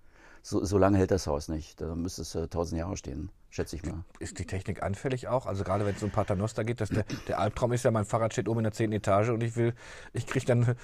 So, 0.42 0.64
so 0.64 0.76
lange 0.76 0.98
hält 0.98 1.12
das 1.12 1.28
Haus 1.28 1.48
nicht. 1.48 1.80
Da 1.80 1.94
müsste 1.94 2.22
es 2.22 2.34
äh, 2.34 2.42
1000 2.42 2.80
Jahre 2.80 2.96
stehen. 2.96 3.30
schätze 3.48 3.76
ich 3.76 3.84
mal. 3.84 4.04
Ist 4.18 4.40
die 4.40 4.44
Technik 4.44 4.82
anfällig 4.82 5.28
auch? 5.28 5.46
Also 5.46 5.62
gerade 5.62 5.86
wenn 5.86 5.94
es 5.94 6.02
um 6.02 6.10
Paternoster 6.10 6.64
geht, 6.64 6.80
dass 6.80 6.88
der, 6.88 7.04
der 7.28 7.38
Albtraum 7.38 7.72
ist 7.72 7.84
ja, 7.84 7.92
mein 7.92 8.04
Fahrrad 8.04 8.32
steht 8.32 8.48
oben 8.48 8.60
in 8.60 8.64
der 8.64 8.72
zehnten 8.72 8.96
Etage 8.96 9.28
und 9.28 9.42
ich 9.42 9.54
will, 9.54 9.74
ich 10.12 10.26
kriege 10.26 10.44
dann, 10.46 10.74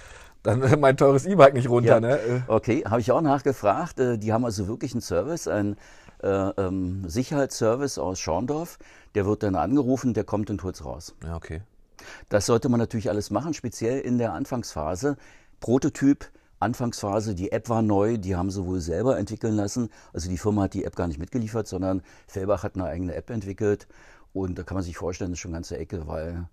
dann 0.43 0.61
mein 0.79 0.97
teures 0.97 1.25
E-Bike 1.25 1.53
nicht 1.53 1.69
runter. 1.69 1.95
Ja. 1.95 1.99
Ne? 1.99 2.43
Okay, 2.47 2.83
habe 2.87 3.01
ich 3.01 3.11
auch 3.11 3.21
nachgefragt. 3.21 3.99
Äh, 3.99 4.17
die 4.17 4.33
haben 4.33 4.45
also 4.45 4.67
wirklich 4.67 4.93
einen 4.93 5.01
Service, 5.01 5.47
einen 5.47 5.77
äh, 6.23 6.27
ähm, 6.27 7.07
Sicherheitsservice 7.07 7.97
aus 7.97 8.19
Schorndorf. 8.19 8.79
Der 9.15 9.25
wird 9.25 9.43
dann 9.43 9.55
angerufen, 9.55 10.13
der 10.13 10.23
kommt 10.23 10.49
und 10.49 10.63
holt 10.63 10.75
es 10.75 10.85
raus. 10.85 11.15
Ja, 11.23 11.35
okay. 11.35 11.61
Das 12.29 12.45
sollte 12.45 12.69
man 12.69 12.79
natürlich 12.79 13.09
alles 13.09 13.29
machen, 13.29 13.53
speziell 13.53 13.99
in 13.99 14.17
der 14.17 14.33
Anfangsphase. 14.33 15.17
Prototyp, 15.59 16.29
Anfangsphase, 16.59 17.35
die 17.35 17.51
App 17.51 17.69
war 17.69 17.81
neu, 17.81 18.17
die 18.17 18.35
haben 18.35 18.49
sie 18.49 18.65
wohl 18.65 18.79
selber 18.79 19.17
entwickeln 19.17 19.55
lassen. 19.55 19.89
Also 20.13 20.29
die 20.29 20.37
Firma 20.37 20.63
hat 20.63 20.73
die 20.73 20.85
App 20.85 20.95
gar 20.95 21.07
nicht 21.07 21.19
mitgeliefert, 21.19 21.67
sondern 21.67 22.01
Fellbach 22.27 22.63
hat 22.63 22.75
eine 22.75 22.85
eigene 22.85 23.15
App 23.15 23.29
entwickelt. 23.29 23.87
Und 24.33 24.59
da 24.59 24.63
kann 24.63 24.75
man 24.75 24.83
sich 24.83 24.97
vorstellen, 24.97 25.31
das 25.31 25.37
ist 25.37 25.41
schon 25.41 25.51
eine 25.51 25.57
ganze 25.57 25.77
Ecke, 25.77 26.07
weil 26.07 26.47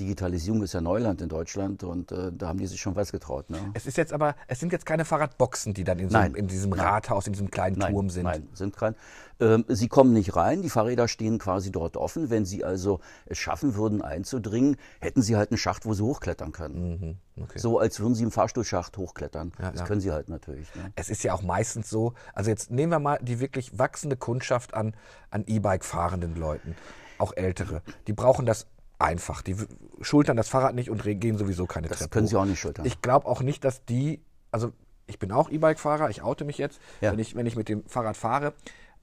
Digitalisierung 0.00 0.62
ist 0.62 0.72
ja 0.72 0.80
Neuland 0.80 1.20
in 1.20 1.28
Deutschland 1.28 1.84
und 1.84 2.12
äh, 2.12 2.32
da 2.32 2.48
haben 2.48 2.58
die 2.58 2.66
sich 2.66 2.80
schon 2.80 2.96
was 2.96 3.12
getraut. 3.12 3.50
Ne? 3.50 3.58
Es 3.74 3.86
ist 3.86 3.96
jetzt 3.96 4.12
aber, 4.12 4.34
es 4.46 4.58
sind 4.60 4.72
jetzt 4.72 4.86
keine 4.86 5.04
Fahrradboxen, 5.04 5.74
die 5.74 5.84
dann 5.84 5.98
in, 5.98 6.08
so, 6.08 6.16
nein, 6.16 6.34
in 6.34 6.48
diesem 6.48 6.70
nein. 6.70 6.80
Rathaus, 6.80 7.26
in 7.26 7.32
diesem 7.32 7.50
kleinen 7.50 7.78
nein, 7.78 7.92
Turm 7.92 8.10
sind. 8.10 8.24
Nein, 8.24 8.48
sind 8.54 8.76
kein. 8.76 8.94
Ähm, 9.40 9.64
sie 9.68 9.88
kommen 9.88 10.12
nicht 10.12 10.34
rein, 10.34 10.62
die 10.62 10.70
Fahrräder 10.70 11.08
stehen 11.08 11.38
quasi 11.38 11.70
dort 11.70 11.96
offen. 11.96 12.30
Wenn 12.30 12.44
sie 12.44 12.64
also 12.64 13.00
es 13.26 13.38
schaffen 13.38 13.74
würden 13.74 14.02
einzudringen, 14.02 14.76
hätten 15.00 15.20
sie 15.20 15.36
halt 15.36 15.50
einen 15.50 15.58
Schacht, 15.58 15.84
wo 15.84 15.94
sie 15.94 16.02
hochklettern 16.02 16.52
können. 16.52 17.18
Mhm, 17.36 17.42
okay. 17.42 17.58
So 17.58 17.78
als 17.78 18.00
würden 18.00 18.14
sie 18.14 18.24
im 18.24 18.30
Fahrstuhlschacht 18.30 18.96
hochklettern. 18.96 19.52
Ja, 19.60 19.70
das 19.72 19.80
ja. 19.80 19.86
können 19.86 20.00
sie 20.00 20.10
halt 20.10 20.28
natürlich. 20.28 20.74
Ne? 20.74 20.92
Es 20.96 21.10
ist 21.10 21.22
ja 21.22 21.34
auch 21.34 21.42
meistens 21.42 21.90
so, 21.90 22.14
also 22.34 22.50
jetzt 22.50 22.70
nehmen 22.70 22.92
wir 22.92 22.98
mal 22.98 23.18
die 23.20 23.40
wirklich 23.40 23.78
wachsende 23.78 24.16
Kundschaft 24.16 24.74
an, 24.74 24.94
an 25.30 25.44
E-Bike 25.46 25.84
fahrenden 25.84 26.36
Leuten 26.36 26.76
auch 27.18 27.32
ältere. 27.36 27.82
Die 28.06 28.12
brauchen 28.12 28.46
das 28.46 28.66
einfach. 29.02 29.42
Die 29.42 29.56
schultern 30.00 30.36
das 30.36 30.48
Fahrrad 30.48 30.74
nicht 30.74 30.90
und 30.90 31.02
gehen 31.02 31.36
sowieso 31.36 31.66
keine 31.66 31.88
das 31.88 31.98
Treppe. 31.98 32.08
Das 32.08 32.14
können 32.14 32.26
sie 32.26 32.36
auch 32.36 32.44
nicht 32.44 32.60
schultern. 32.60 32.86
Ich 32.86 33.02
glaube 33.02 33.26
auch 33.26 33.42
nicht, 33.42 33.64
dass 33.64 33.84
die, 33.84 34.22
also 34.50 34.72
ich 35.06 35.18
bin 35.18 35.32
auch 35.32 35.50
E-Bike-Fahrer, 35.50 36.10
ich 36.10 36.22
oute 36.22 36.44
mich 36.44 36.58
jetzt. 36.58 36.80
Ja. 37.00 37.12
Wenn, 37.12 37.18
ich, 37.18 37.34
wenn 37.34 37.46
ich 37.46 37.56
mit 37.56 37.68
dem 37.68 37.84
Fahrrad 37.86 38.16
fahre, 38.16 38.54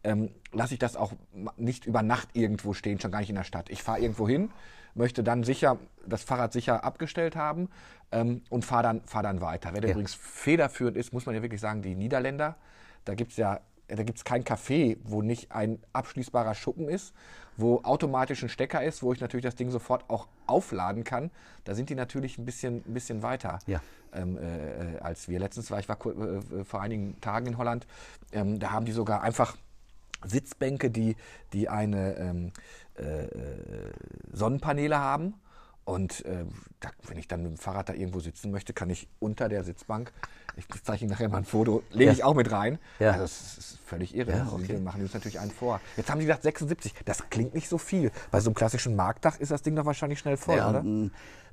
ähm, 0.03 0.31
lasse 0.51 0.73
ich 0.73 0.79
das 0.79 0.95
auch 0.95 1.13
nicht 1.57 1.85
über 1.85 2.01
Nacht 2.01 2.29
irgendwo 2.33 2.73
stehen, 2.73 2.99
schon 2.99 3.11
gar 3.11 3.19
nicht 3.19 3.29
in 3.29 3.35
der 3.35 3.43
Stadt. 3.43 3.69
Ich 3.69 3.83
fahre 3.83 3.99
irgendwo 3.99 4.27
hin, 4.27 4.51
möchte 4.95 5.23
dann 5.23 5.43
sicher 5.43 5.77
das 6.05 6.23
Fahrrad 6.23 6.53
sicher 6.53 6.83
abgestellt 6.83 7.35
haben 7.35 7.69
ähm, 8.11 8.41
und 8.49 8.65
fahre 8.65 8.83
dann, 8.83 9.01
fahr 9.01 9.23
dann 9.23 9.41
weiter. 9.41 9.71
Wer 9.73 9.83
ja. 9.83 9.89
übrigens 9.89 10.13
federführend 10.13 10.97
ist, 10.97 11.13
muss 11.13 11.25
man 11.25 11.35
ja 11.35 11.41
wirklich 11.41 11.61
sagen, 11.61 11.81
die 11.81 11.95
Niederländer. 11.95 12.55
Da 13.05 13.15
gibt 13.15 13.31
es 13.31 13.37
ja 13.37 13.59
da 13.95 14.03
gibt 14.03 14.17
es 14.19 14.23
kein 14.23 14.43
Café, 14.43 14.97
wo 15.03 15.21
nicht 15.21 15.51
ein 15.51 15.79
abschließbarer 15.93 16.53
Schuppen 16.53 16.87
ist, 16.87 17.13
wo 17.59 17.81
automatisch 17.83 18.43
ein 18.43 18.49
Stecker 18.49 18.83
ist, 18.83 19.03
wo 19.03 19.13
ich 19.13 19.19
natürlich 19.19 19.43
das 19.43 19.55
Ding 19.55 19.69
sofort 19.69 20.09
auch 20.09 20.27
aufladen 20.47 21.03
kann. 21.03 21.31
Da 21.65 21.75
sind 21.75 21.89
die 21.89 21.95
natürlich 21.95 22.37
ein 22.37 22.45
bisschen, 22.45 22.83
ein 22.87 22.93
bisschen 22.93 23.21
weiter 23.21 23.59
ja. 23.67 23.81
ähm, 24.13 24.37
äh, 24.37 24.99
als 24.99 25.27
wir. 25.27 25.39
Letztens 25.39 25.69
war 25.71 25.79
ich 25.79 25.89
war 25.89 25.97
äh, 26.05 26.63
vor 26.63 26.81
einigen 26.81 27.19
Tagen 27.21 27.47
in 27.47 27.57
Holland, 27.57 27.85
ähm, 28.31 28.59
da 28.59 28.71
haben 28.71 28.85
die 28.85 28.91
sogar 28.91 29.21
einfach 29.21 29.57
Sitzbänke, 30.25 30.89
die, 30.89 31.15
die 31.53 31.69
eine 31.69 32.15
ähm, 32.15 32.51
äh, 32.97 33.25
äh 33.25 33.93
Sonnenpaneele 34.31 34.99
haben 34.99 35.35
und 35.89 36.23
äh, 36.25 36.45
da, 36.79 36.89
wenn 37.07 37.17
ich 37.17 37.27
dann 37.27 37.41
mit 37.41 37.51
dem 37.51 37.57
Fahrrad 37.57 37.89
da 37.89 37.93
irgendwo 37.93 38.19
sitzen 38.19 38.51
möchte, 38.51 38.73
kann 38.73 38.89
ich 38.89 39.07
unter 39.19 39.49
der 39.49 39.63
Sitzbank, 39.63 40.13
ich 40.55 40.65
zeige 40.83 41.01
Ihnen 41.01 41.11
nachher 41.11 41.29
mal 41.29 41.37
ein 41.37 41.45
Foto, 41.45 41.83
lege 41.91 42.05
ja. 42.05 42.11
ich 42.11 42.23
auch 42.23 42.35
mit 42.35 42.51
rein. 42.51 42.79
Ja. 42.99 43.11
Also 43.11 43.23
das 43.23 43.57
ist 43.57 43.79
völlig 43.85 44.15
irre. 44.15 44.31
Ja, 44.31 44.49
okay. 44.51 44.75
Die 44.75 44.77
machen 44.77 45.01
uns 45.01 45.13
natürlich 45.13 45.39
einen 45.39 45.51
vor. 45.51 45.79
Jetzt 45.97 46.09
haben 46.09 46.19
Sie 46.19 46.25
gesagt 46.25 46.43
76. 46.43 46.93
Das 47.05 47.29
klingt 47.29 47.53
nicht 47.53 47.69
so 47.69 47.77
viel. 47.77 48.11
Bei 48.29 48.39
so 48.39 48.49
einem 48.49 48.55
klassischen 48.55 48.95
Marktdach 48.95 49.39
ist 49.39 49.51
das 49.51 49.61
Ding 49.61 49.75
doch 49.75 49.85
wahrscheinlich 49.85 50.19
schnell 50.19 50.37
voll, 50.37 50.57
ja, 50.57 50.69
oder? 50.69 50.83
Mm, 50.83 51.11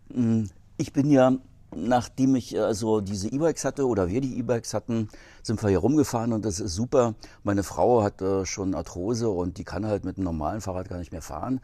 mm, 0.08 0.50
ich 0.76 0.92
bin 0.92 1.10
ja, 1.10 1.32
nachdem 1.74 2.36
ich 2.36 2.58
also 2.60 3.00
diese 3.00 3.28
E-Bikes 3.28 3.64
hatte 3.64 3.86
oder 3.86 4.08
wir 4.08 4.20
die 4.20 4.38
E-Bikes 4.38 4.74
hatten, 4.74 5.08
sind 5.42 5.62
wir 5.62 5.70
hier 5.70 5.78
rumgefahren 5.78 6.32
und 6.32 6.44
das 6.44 6.60
ist 6.60 6.74
super. 6.74 7.14
Meine 7.42 7.62
Frau 7.62 8.02
hat 8.02 8.20
äh, 8.22 8.44
schon 8.44 8.74
Arthrose 8.74 9.28
und 9.28 9.58
die 9.58 9.64
kann 9.64 9.86
halt 9.86 10.04
mit 10.04 10.16
einem 10.16 10.24
normalen 10.24 10.60
Fahrrad 10.60 10.88
gar 10.88 10.98
nicht 10.98 11.12
mehr 11.12 11.22
fahren. 11.22 11.60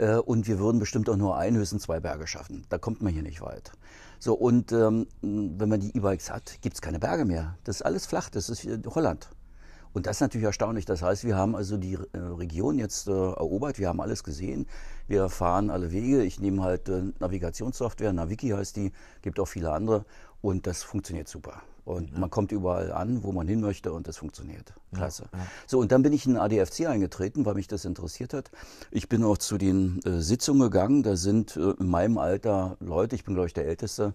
Äh, 0.00 0.16
und 0.16 0.48
wir 0.48 0.58
würden 0.58 0.78
bestimmt 0.78 1.08
auch 1.10 1.16
nur 1.16 1.36
ein, 1.36 1.56
höchstens 1.56 1.82
zwei 1.82 2.00
Berge 2.00 2.26
schaffen. 2.26 2.64
Da 2.70 2.78
kommt 2.78 3.02
man 3.02 3.12
hier 3.12 3.22
nicht 3.22 3.42
weit. 3.42 3.70
So, 4.18 4.34
und 4.34 4.72
ähm, 4.72 5.06
wenn 5.20 5.68
man 5.68 5.80
die 5.80 5.96
E-Bikes 5.96 6.30
hat, 6.30 6.60
gibt 6.62 6.74
es 6.74 6.80
keine 6.82 6.98
Berge 6.98 7.24
mehr. 7.24 7.58
Das 7.64 7.76
ist 7.76 7.82
alles 7.82 8.06
flach, 8.06 8.30
das 8.30 8.48
ist 8.48 8.66
Holland. 8.86 9.28
Und 9.92 10.06
das 10.06 10.16
ist 10.16 10.20
natürlich 10.20 10.46
erstaunlich. 10.46 10.84
Das 10.84 11.02
heißt, 11.02 11.24
wir 11.24 11.36
haben 11.36 11.54
also 11.56 11.76
die 11.76 11.94
äh, 11.94 12.18
Region 12.18 12.78
jetzt 12.78 13.08
äh, 13.08 13.10
erobert, 13.10 13.78
wir 13.78 13.88
haben 13.88 14.00
alles 14.00 14.24
gesehen, 14.24 14.66
wir 15.06 15.28
fahren 15.28 15.68
alle 15.68 15.90
Wege. 15.90 16.22
Ich 16.22 16.40
nehme 16.40 16.62
halt 16.62 16.88
äh, 16.88 17.02
Navigationssoftware, 17.18 18.12
Naviki 18.12 18.50
heißt 18.50 18.76
die, 18.76 18.92
gibt 19.20 19.38
auch 19.40 19.48
viele 19.48 19.72
andere 19.72 20.06
und 20.40 20.66
das 20.66 20.82
funktioniert 20.82 21.28
super. 21.28 21.62
Und 21.84 22.12
ja. 22.12 22.18
man 22.18 22.30
kommt 22.30 22.52
überall 22.52 22.92
an, 22.92 23.22
wo 23.22 23.32
man 23.32 23.48
hin 23.48 23.60
möchte 23.60 23.92
und 23.92 24.08
das 24.08 24.16
funktioniert. 24.16 24.72
Klasse. 24.94 25.24
Ja, 25.32 25.38
ja. 25.38 25.46
So, 25.66 25.78
und 25.78 25.92
dann 25.92 26.02
bin 26.02 26.12
ich 26.12 26.26
in 26.26 26.34
den 26.34 26.40
ADFC 26.40 26.86
eingetreten, 26.86 27.46
weil 27.46 27.54
mich 27.54 27.68
das 27.68 27.84
interessiert 27.84 28.34
hat. 28.34 28.50
Ich 28.90 29.08
bin 29.08 29.24
auch 29.24 29.38
zu 29.38 29.58
den 29.58 30.00
äh, 30.04 30.20
Sitzungen 30.20 30.62
gegangen. 30.62 31.02
Da 31.02 31.16
sind 31.16 31.56
äh, 31.56 31.70
in 31.78 31.88
meinem 31.88 32.18
Alter 32.18 32.76
Leute, 32.80 33.16
ich 33.16 33.24
bin 33.24 33.34
glaube 33.34 33.46
ich 33.46 33.54
der 33.54 33.66
Älteste, 33.66 34.14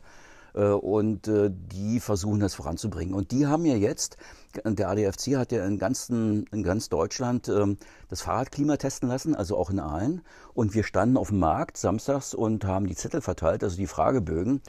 äh, 0.56 0.70
und 0.70 1.28
äh, 1.28 1.52
die 1.52 2.00
versuchen 2.00 2.40
das 2.40 2.56
voranzubringen. 2.56 3.14
Und 3.14 3.32
die 3.32 3.46
haben 3.46 3.66
ja 3.66 3.76
jetzt, 3.76 4.18
der 4.64 4.90
ADFC 4.90 5.36
hat 5.36 5.52
ja 5.52 5.66
in, 5.66 5.78
ganzen, 5.78 6.46
in 6.48 6.64
ganz 6.64 6.90
Deutschland 6.90 7.50
ähm, 7.50 7.78
das 8.08 8.22
Fahrradklima 8.22 8.78
testen 8.78 9.10
lassen, 9.10 9.36
also 9.36 9.58
auch 9.58 9.70
in 9.70 9.80
Aalen. 9.80 10.22
Und 10.54 10.74
wir 10.74 10.84
standen 10.84 11.18
auf 11.18 11.30
dem 11.30 11.40
Markt 11.40 11.78
samstags 11.78 12.34
und 12.34 12.64
haben 12.64 12.88
die 12.88 12.96
Zettel 12.96 13.22
verteilt, 13.22 13.64
also 13.64 13.76
die 13.76 13.88
Fragebögen. 13.88 14.62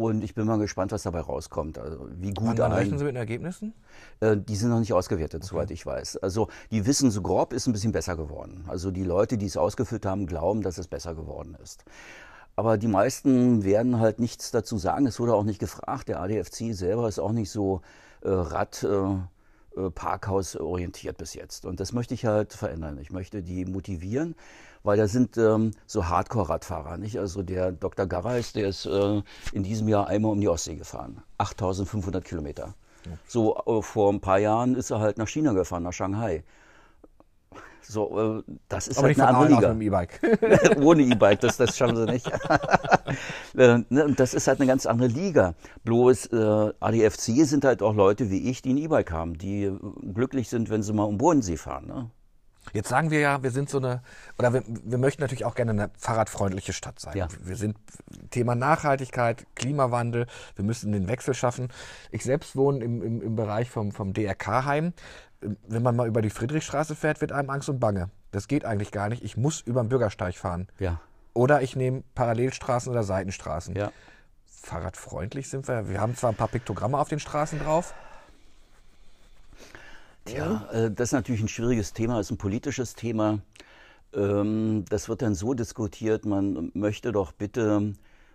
Und 0.00 0.24
ich 0.24 0.34
bin 0.34 0.46
mal 0.46 0.58
gespannt, 0.58 0.92
was 0.92 1.02
dabei 1.02 1.20
rauskommt. 1.20 1.78
Also 1.78 2.08
wie 2.16 2.32
gut 2.32 2.56
Wann 2.56 2.72
rechnen 2.72 2.98
Sie 2.98 3.04
mit 3.04 3.12
den 3.12 3.18
Ergebnissen? 3.18 3.74
Äh, 4.20 4.38
die 4.38 4.56
sind 4.56 4.70
noch 4.70 4.78
nicht 4.80 4.94
ausgewertet, 4.94 5.42
okay. 5.42 5.50
soweit 5.50 5.70
ich 5.70 5.84
weiß. 5.84 6.16
Also 6.16 6.48
die 6.70 6.86
wissen 6.86 7.10
so 7.10 7.20
grob, 7.20 7.52
ist 7.52 7.66
ein 7.66 7.74
bisschen 7.74 7.92
besser 7.92 8.16
geworden. 8.16 8.64
Also 8.66 8.90
die 8.90 9.04
Leute, 9.04 9.36
die 9.36 9.44
es 9.44 9.58
ausgefüllt 9.58 10.06
haben, 10.06 10.26
glauben, 10.26 10.62
dass 10.62 10.78
es 10.78 10.88
besser 10.88 11.14
geworden 11.14 11.54
ist. 11.62 11.84
Aber 12.56 12.78
die 12.78 12.88
meisten 12.88 13.62
werden 13.62 14.00
halt 14.00 14.20
nichts 14.20 14.50
dazu 14.50 14.78
sagen. 14.78 15.06
Es 15.06 15.20
wurde 15.20 15.34
auch 15.34 15.44
nicht 15.44 15.58
gefragt. 15.58 16.08
Der 16.08 16.20
ADFC 16.22 16.72
selber 16.72 17.06
ist 17.06 17.18
auch 17.18 17.32
nicht 17.32 17.50
so 17.50 17.82
äh, 18.22 18.30
Rad. 18.30 18.82
Äh, 18.82 19.18
äh, 19.76 19.90
Parkhaus 19.90 20.56
orientiert 20.56 21.16
bis 21.18 21.34
jetzt. 21.34 21.64
Und 21.64 21.80
das 21.80 21.92
möchte 21.92 22.14
ich 22.14 22.26
halt 22.26 22.52
verändern. 22.52 22.98
Ich 22.98 23.12
möchte 23.12 23.42
die 23.42 23.64
motivieren, 23.64 24.34
weil 24.82 24.96
da 24.96 25.06
sind 25.06 25.36
ähm, 25.36 25.72
so 25.86 26.08
Hardcore-Radfahrer, 26.08 26.96
nicht? 26.96 27.18
Also 27.18 27.42
der 27.42 27.72
Dr. 27.72 28.06
Garreis, 28.06 28.52
der 28.52 28.68
ist 28.68 28.86
äh, 28.86 29.22
in 29.52 29.62
diesem 29.62 29.88
Jahr 29.88 30.06
einmal 30.08 30.32
um 30.32 30.40
die 30.40 30.48
Ostsee 30.48 30.76
gefahren. 30.76 31.22
8500 31.38 32.24
Kilometer. 32.24 32.74
So 33.26 33.56
äh, 33.66 33.82
vor 33.82 34.12
ein 34.12 34.20
paar 34.20 34.38
Jahren 34.38 34.74
ist 34.74 34.90
er 34.90 35.00
halt 35.00 35.18
nach 35.18 35.28
China 35.28 35.52
gefahren, 35.52 35.82
nach 35.82 35.92
Shanghai. 35.92 36.44
So, 37.82 38.42
äh, 38.46 38.52
das 38.68 38.88
ist 38.88 38.98
Aber 38.98 39.08
halt 39.08 39.20
eine 39.20 39.36
andere 39.36 39.48
Liga. 39.48 39.74
Mit 39.74 39.86
E-Bike. 39.86 40.20
Ohne 40.82 41.02
E-Bike, 41.02 41.40
das, 41.40 41.56
das 41.56 41.76
schaffen 41.76 41.96
sie 41.96 42.06
nicht. 42.06 42.30
Äh, 43.56 43.78
ne, 43.88 44.14
das 44.16 44.32
ist 44.32 44.46
halt 44.46 44.60
eine 44.60 44.68
ganz 44.68 44.86
andere 44.86 45.08
Liga. 45.08 45.54
Bloß 45.82 46.26
äh, 46.26 46.72
ADFC 46.78 47.44
sind 47.44 47.64
halt 47.64 47.82
auch 47.82 47.96
Leute 47.96 48.30
wie 48.30 48.48
ich, 48.48 48.62
die 48.62 48.72
ein 48.72 48.76
E-Bike 48.76 49.10
haben, 49.10 49.36
die 49.36 49.76
glücklich 50.14 50.48
sind, 50.48 50.70
wenn 50.70 50.84
sie 50.84 50.92
mal 50.92 51.02
um 51.02 51.18
Bodensee 51.18 51.56
fahren. 51.56 51.88
Ne? 51.88 52.10
Jetzt 52.72 52.88
sagen 52.88 53.10
wir 53.10 53.20
ja, 53.20 53.42
wir 53.42 53.50
sind 53.50 53.68
so 53.68 53.78
eine, 53.78 54.02
oder 54.38 54.52
wir, 54.52 54.62
wir 54.66 54.98
möchten 54.98 55.22
natürlich 55.22 55.44
auch 55.44 55.54
gerne 55.54 55.72
eine 55.72 55.90
fahrradfreundliche 55.98 56.72
Stadt 56.72 57.00
sein. 57.00 57.16
Ja. 57.16 57.28
Wir 57.42 57.56
sind 57.56 57.76
Thema 58.30 58.54
Nachhaltigkeit, 58.54 59.46
Klimawandel, 59.56 60.26
wir 60.56 60.64
müssen 60.64 60.92
den 60.92 61.08
Wechsel 61.08 61.34
schaffen. 61.34 61.68
Ich 62.10 62.22
selbst 62.22 62.56
wohne 62.56 62.84
im, 62.84 63.02
im, 63.02 63.22
im 63.22 63.36
Bereich 63.36 63.70
vom, 63.70 63.92
vom 63.92 64.12
DRK-Heim. 64.12 64.92
Wenn 65.40 65.82
man 65.82 65.96
mal 65.96 66.06
über 66.06 66.22
die 66.22 66.30
Friedrichstraße 66.30 66.94
fährt, 66.94 67.20
wird 67.20 67.32
einem 67.32 67.50
Angst 67.50 67.68
und 67.68 67.80
Bange. 67.80 68.10
Das 68.30 68.46
geht 68.46 68.64
eigentlich 68.64 68.92
gar 68.92 69.08
nicht. 69.08 69.24
Ich 69.24 69.36
muss 69.36 69.60
über 69.60 69.82
den 69.82 69.88
Bürgersteig 69.88 70.36
fahren. 70.36 70.68
Ja. 70.78 71.00
Oder 71.32 71.62
ich 71.62 71.76
nehme 71.76 72.02
Parallelstraßen 72.14 72.90
oder 72.90 73.02
Seitenstraßen. 73.02 73.74
Ja. 73.74 73.90
Fahrradfreundlich 74.46 75.48
sind 75.48 75.66
wir. 75.66 75.88
Wir 75.88 76.00
haben 76.00 76.14
zwar 76.14 76.30
ein 76.30 76.36
paar 76.36 76.48
Piktogramme 76.48 76.98
auf 76.98 77.08
den 77.08 77.20
Straßen 77.20 77.58
drauf. 77.58 77.94
Tja, 80.24 80.68
äh, 80.72 80.90
das 80.90 81.08
ist 81.08 81.12
natürlich 81.12 81.40
ein 81.40 81.48
schwieriges 81.48 81.92
Thema, 81.92 82.20
ist 82.20 82.30
ein 82.30 82.38
politisches 82.38 82.94
Thema. 82.94 83.40
Ähm, 84.14 84.84
das 84.88 85.08
wird 85.08 85.22
dann 85.22 85.34
so 85.34 85.54
diskutiert, 85.54 86.24
man 86.26 86.70
möchte 86.74 87.12
doch 87.12 87.32
bitte 87.32 87.94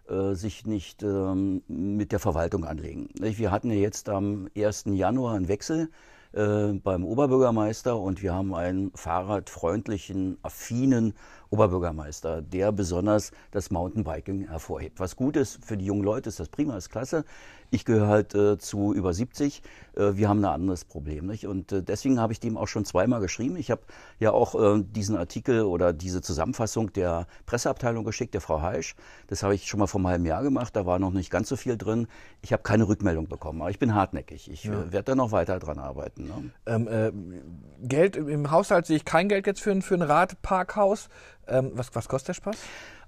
äh, 0.09 0.33
sich 0.33 0.65
nicht 0.65 1.03
ähm, 1.03 1.63
mit 1.67 2.11
der 2.11 2.19
Verwaltung 2.19 2.65
anlegen. 2.65 3.09
Wir 3.19 3.51
hatten 3.51 3.71
ja 3.71 3.77
jetzt 3.77 4.09
am 4.09 4.47
1. 4.55 4.85
Januar 4.87 5.35
einen 5.35 5.47
Wechsel 5.47 5.89
äh, 6.33 6.73
beim 6.73 7.05
Oberbürgermeister 7.05 7.97
und 7.97 8.21
wir 8.21 8.33
haben 8.33 8.53
einen 8.53 8.91
fahrradfreundlichen, 8.93 10.37
affinen 10.43 11.13
Oberbürgermeister, 11.49 12.41
der 12.41 12.71
besonders 12.71 13.31
das 13.51 13.71
Mountainbiking 13.71 14.47
hervorhebt. 14.47 14.99
Was 14.99 15.15
gut 15.15 15.37
ist 15.37 15.63
für 15.65 15.77
die 15.77 15.85
jungen 15.85 16.03
Leute, 16.03 16.29
ist 16.29 16.39
das 16.39 16.49
prima, 16.49 16.77
ist 16.77 16.89
klasse. 16.89 17.25
Ich 17.71 17.85
gehöre 17.85 18.07
halt 18.07 18.35
äh, 18.35 18.57
zu 18.57 18.93
über 18.93 19.13
70. 19.13 19.61
Äh, 19.95 20.15
wir 20.15 20.29
haben 20.29 20.39
ein 20.39 20.45
anderes 20.45 20.85
Problem. 20.85 21.27
Nicht? 21.27 21.47
Und 21.47 21.71
äh, 21.71 21.83
deswegen 21.83 22.19
habe 22.19 22.33
ich 22.33 22.39
dem 22.39 22.57
auch 22.57 22.67
schon 22.67 22.85
zweimal 22.85 23.19
geschrieben. 23.19 23.57
Ich 23.57 23.71
habe 23.71 23.81
ja 24.19 24.31
auch 24.31 24.55
äh, 24.55 24.83
diesen 24.83 25.17
Artikel 25.17 25.63
oder 25.63 25.93
diese 25.93 26.21
Zusammenfassung 26.21 26.93
der 26.93 27.27
Presseabteilung 27.45 28.03
geschickt, 28.03 28.33
der 28.33 28.41
Frau 28.41 28.61
Heisch. 28.61 28.95
Das 29.27 29.43
habe 29.43 29.55
ich 29.55 29.67
schon 29.67 29.79
mal 29.79 29.87
vor 29.87 29.99
einem 29.99 30.07
halben 30.07 30.25
Jahr 30.25 30.43
gemacht. 30.43 30.75
Da 30.75 30.85
war 30.85 30.99
noch 30.99 31.11
nicht 31.11 31.29
ganz 31.29 31.49
so 31.49 31.55
viel 31.55 31.77
drin. 31.77 32.07
Ich 32.41 32.53
habe 32.53 32.63
keine 32.63 32.87
Rückmeldung 32.87 33.27
bekommen. 33.27 33.61
Aber 33.61 33.69
ich 33.69 33.79
bin 33.79 33.95
hartneckig. 33.95 34.49
Ich 34.51 34.65
ja. 34.65 34.73
Äh, 34.73 34.91
werde 34.91 35.11
da 35.11 35.15
noch 35.15 35.31
weiter 35.31 35.59
dran 35.59 35.79
arbeiten. 35.79 36.25
Ne? 36.25 36.51
Ähm, 36.65 36.87
äh, 36.87 37.87
Geld 37.87 38.15
im 38.15 38.51
Haushalt 38.51 38.85
sehe 38.85 38.97
ich 38.97 39.05
kein 39.05 39.29
Geld 39.29 39.47
jetzt 39.47 39.61
für 39.61 39.71
ein, 39.71 39.81
für 39.81 39.95
ein 39.95 40.01
Radparkhaus. 40.01 41.09
Ähm, 41.47 41.71
was, 41.73 41.93
was 41.93 42.07
kostet 42.07 42.29
der 42.29 42.33
Spaß? 42.33 42.57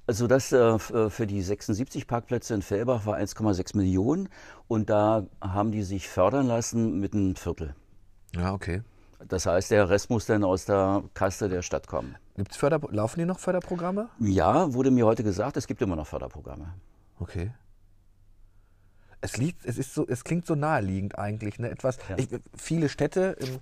Also 0.07 0.27
das 0.27 0.53
äh, 0.53 0.57
äh 0.57 1.09
für 1.09 1.27
die 1.27 1.41
76 1.41 2.07
Parkplätze 2.07 2.53
in 2.53 2.61
Fellbach 2.61 3.05
war 3.05 3.17
1,6 3.17 3.75
Millionen 3.75 4.29
und 4.67 4.89
da 4.89 5.27
haben 5.41 5.71
die 5.71 5.83
sich 5.83 6.07
fördern 6.07 6.47
lassen 6.47 6.99
mit 6.99 7.13
einem 7.13 7.35
Viertel. 7.35 7.75
Ja, 8.33 8.53
okay. 8.53 8.81
Das 9.27 9.45
heißt, 9.45 9.71
der 9.71 9.89
Rest 9.89 10.09
muss 10.09 10.25
dann 10.25 10.43
aus 10.43 10.65
der 10.65 11.03
Kasse 11.13 11.49
der 11.49 11.61
Stadt 11.61 11.87
kommen. 11.87 12.15
Gibt's 12.35 12.55
Förder 12.55 12.79
laufen 12.91 13.19
die 13.19 13.25
noch 13.25 13.39
Förderprogramme? 13.39 14.09
Ja, 14.19 14.73
wurde 14.73 14.91
mir 14.91 15.05
heute 15.05 15.23
gesagt, 15.23 15.57
es 15.57 15.67
gibt 15.67 15.81
immer 15.81 15.95
noch 15.95 16.07
Förderprogramme. 16.07 16.73
Okay. 17.19 17.51
Es, 19.33 19.37
liegt, 19.37 19.65
es, 19.65 19.77
ist 19.77 19.93
so, 19.93 20.07
es 20.07 20.23
klingt 20.23 20.45
so 20.45 20.55
naheliegend 20.55 21.17
eigentlich. 21.17 21.59
Ne? 21.59 21.69
Etwas, 21.69 21.97
ja. 22.09 22.17
ich, 22.17 22.27
viele 22.55 22.89
Städte 22.89 23.37
im, 23.39 23.59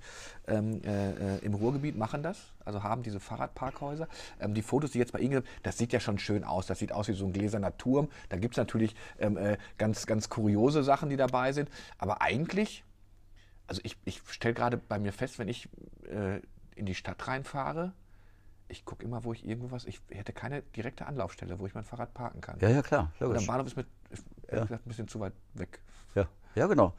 ähm, 0.47 0.81
äh, 0.83 1.37
im 1.39 1.53
Ruhrgebiet 1.53 1.97
machen 1.97 2.23
das, 2.23 2.37
also 2.63 2.83
haben 2.83 3.03
diese 3.03 3.19
Fahrradparkhäuser. 3.19 4.07
Ähm, 4.39 4.53
die 4.53 4.61
Fotos, 4.61 4.91
die 4.91 4.99
jetzt 4.99 5.11
bei 5.11 5.19
Ihnen 5.19 5.43
das 5.63 5.77
sieht 5.77 5.93
ja 5.93 5.99
schon 5.99 6.19
schön 6.19 6.43
aus. 6.43 6.67
Das 6.67 6.79
sieht 6.79 6.91
aus 6.91 7.07
wie 7.07 7.13
so 7.13 7.25
ein 7.25 7.33
gläserner 7.33 7.77
Turm. 7.77 8.09
Da 8.29 8.37
gibt 8.37 8.53
es 8.53 8.57
natürlich 8.57 8.95
ähm, 9.19 9.37
äh, 9.37 9.57
ganz, 9.77 10.05
ganz 10.05 10.29
kuriose 10.29 10.83
Sachen, 10.83 11.09
die 11.09 11.17
dabei 11.17 11.51
sind. 11.51 11.69
Aber 11.97 12.21
eigentlich, 12.21 12.83
also 13.67 13.81
ich, 13.83 13.97
ich 14.05 14.21
stelle 14.29 14.53
gerade 14.53 14.77
bei 14.77 14.99
mir 14.99 15.13
fest, 15.13 15.39
wenn 15.39 15.47
ich 15.47 15.69
äh, 16.09 16.41
in 16.75 16.85
die 16.85 16.95
Stadt 16.95 17.27
reinfahre, 17.27 17.93
ich 18.67 18.85
gucke 18.85 19.03
immer, 19.03 19.23
wo 19.23 19.33
ich 19.33 19.45
irgendwo 19.45 19.71
was, 19.71 19.85
ich 19.85 20.01
hätte 20.09 20.33
keine 20.33 20.61
direkte 20.61 21.05
Anlaufstelle, 21.05 21.59
wo 21.59 21.67
ich 21.67 21.75
mein 21.75 21.83
Fahrrad 21.83 22.13
parken 22.13 22.41
kann. 22.41 22.59
Ja, 22.59 22.69
ja, 22.69 22.81
klar. 22.81 23.11
Logisch. 23.19 23.37
Und 23.37 23.43
am 23.43 23.47
Bahnhof 23.47 23.67
ist 23.67 23.77
mir 23.77 23.85
ja. 24.51 24.63
gesagt, 24.63 24.85
ein 24.85 24.89
bisschen 24.89 25.07
zu 25.07 25.19
weit 25.19 25.33
weg. 25.53 25.79
Ja, 26.15 26.27
ja 26.55 26.67
genau. 26.67 26.93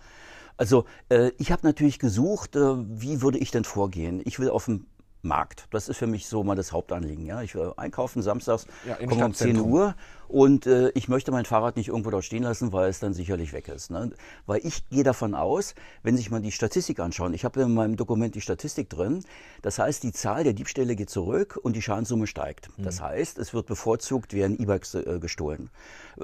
Also 0.56 0.86
äh, 1.08 1.32
ich 1.38 1.52
habe 1.52 1.66
natürlich 1.66 1.98
gesucht, 1.98 2.56
äh, 2.56 2.60
wie 2.60 3.20
würde 3.20 3.38
ich 3.38 3.50
denn 3.50 3.64
vorgehen? 3.64 4.22
Ich 4.24 4.38
will 4.38 4.48
auf 4.48 4.64
dem 4.64 4.86
Markt. 5.26 5.66
Das 5.70 5.88
ist 5.88 5.96
für 5.98 6.06
mich 6.06 6.26
so 6.26 6.42
mal 6.44 6.56
das 6.56 6.72
Hauptanliegen. 6.72 7.26
Ja? 7.26 7.42
Ich 7.42 7.54
will 7.54 7.72
einkaufen 7.76 8.22
samstags, 8.22 8.66
ja, 8.86 8.94
komme 9.06 9.26
um 9.26 9.34
10 9.34 9.60
Uhr 9.60 9.94
und 10.28 10.66
äh, 10.66 10.90
ich 10.90 11.08
möchte 11.08 11.30
mein 11.30 11.44
Fahrrad 11.44 11.76
nicht 11.76 11.88
irgendwo 11.88 12.10
dort 12.10 12.24
stehen 12.24 12.42
lassen, 12.42 12.72
weil 12.72 12.88
es 12.88 12.98
dann 12.98 13.14
sicherlich 13.14 13.52
weg 13.52 13.68
ist. 13.68 13.90
Ne? 13.90 14.10
Weil 14.46 14.60
ich 14.64 14.88
gehe 14.88 15.04
davon 15.04 15.34
aus, 15.34 15.74
wenn 16.02 16.16
sich 16.16 16.30
mal 16.30 16.40
die 16.40 16.52
Statistik 16.52 16.98
anschauen, 17.00 17.34
ich 17.34 17.44
habe 17.44 17.62
in 17.62 17.74
meinem 17.74 17.96
Dokument 17.96 18.34
die 18.34 18.40
Statistik 18.40 18.90
drin, 18.90 19.24
das 19.62 19.78
heißt, 19.78 20.02
die 20.02 20.12
Zahl 20.12 20.44
der 20.44 20.52
Diebstähle 20.52 20.96
geht 20.96 21.10
zurück 21.10 21.58
und 21.62 21.76
die 21.76 21.82
Schadenssumme 21.82 22.26
steigt. 22.26 22.68
Mhm. 22.76 22.84
Das 22.84 23.00
heißt, 23.00 23.38
es 23.38 23.54
wird 23.54 23.66
bevorzugt, 23.66 24.32
werden 24.32 24.60
E-Bikes 24.60 24.94
äh, 24.94 25.18
gestohlen. 25.20 25.70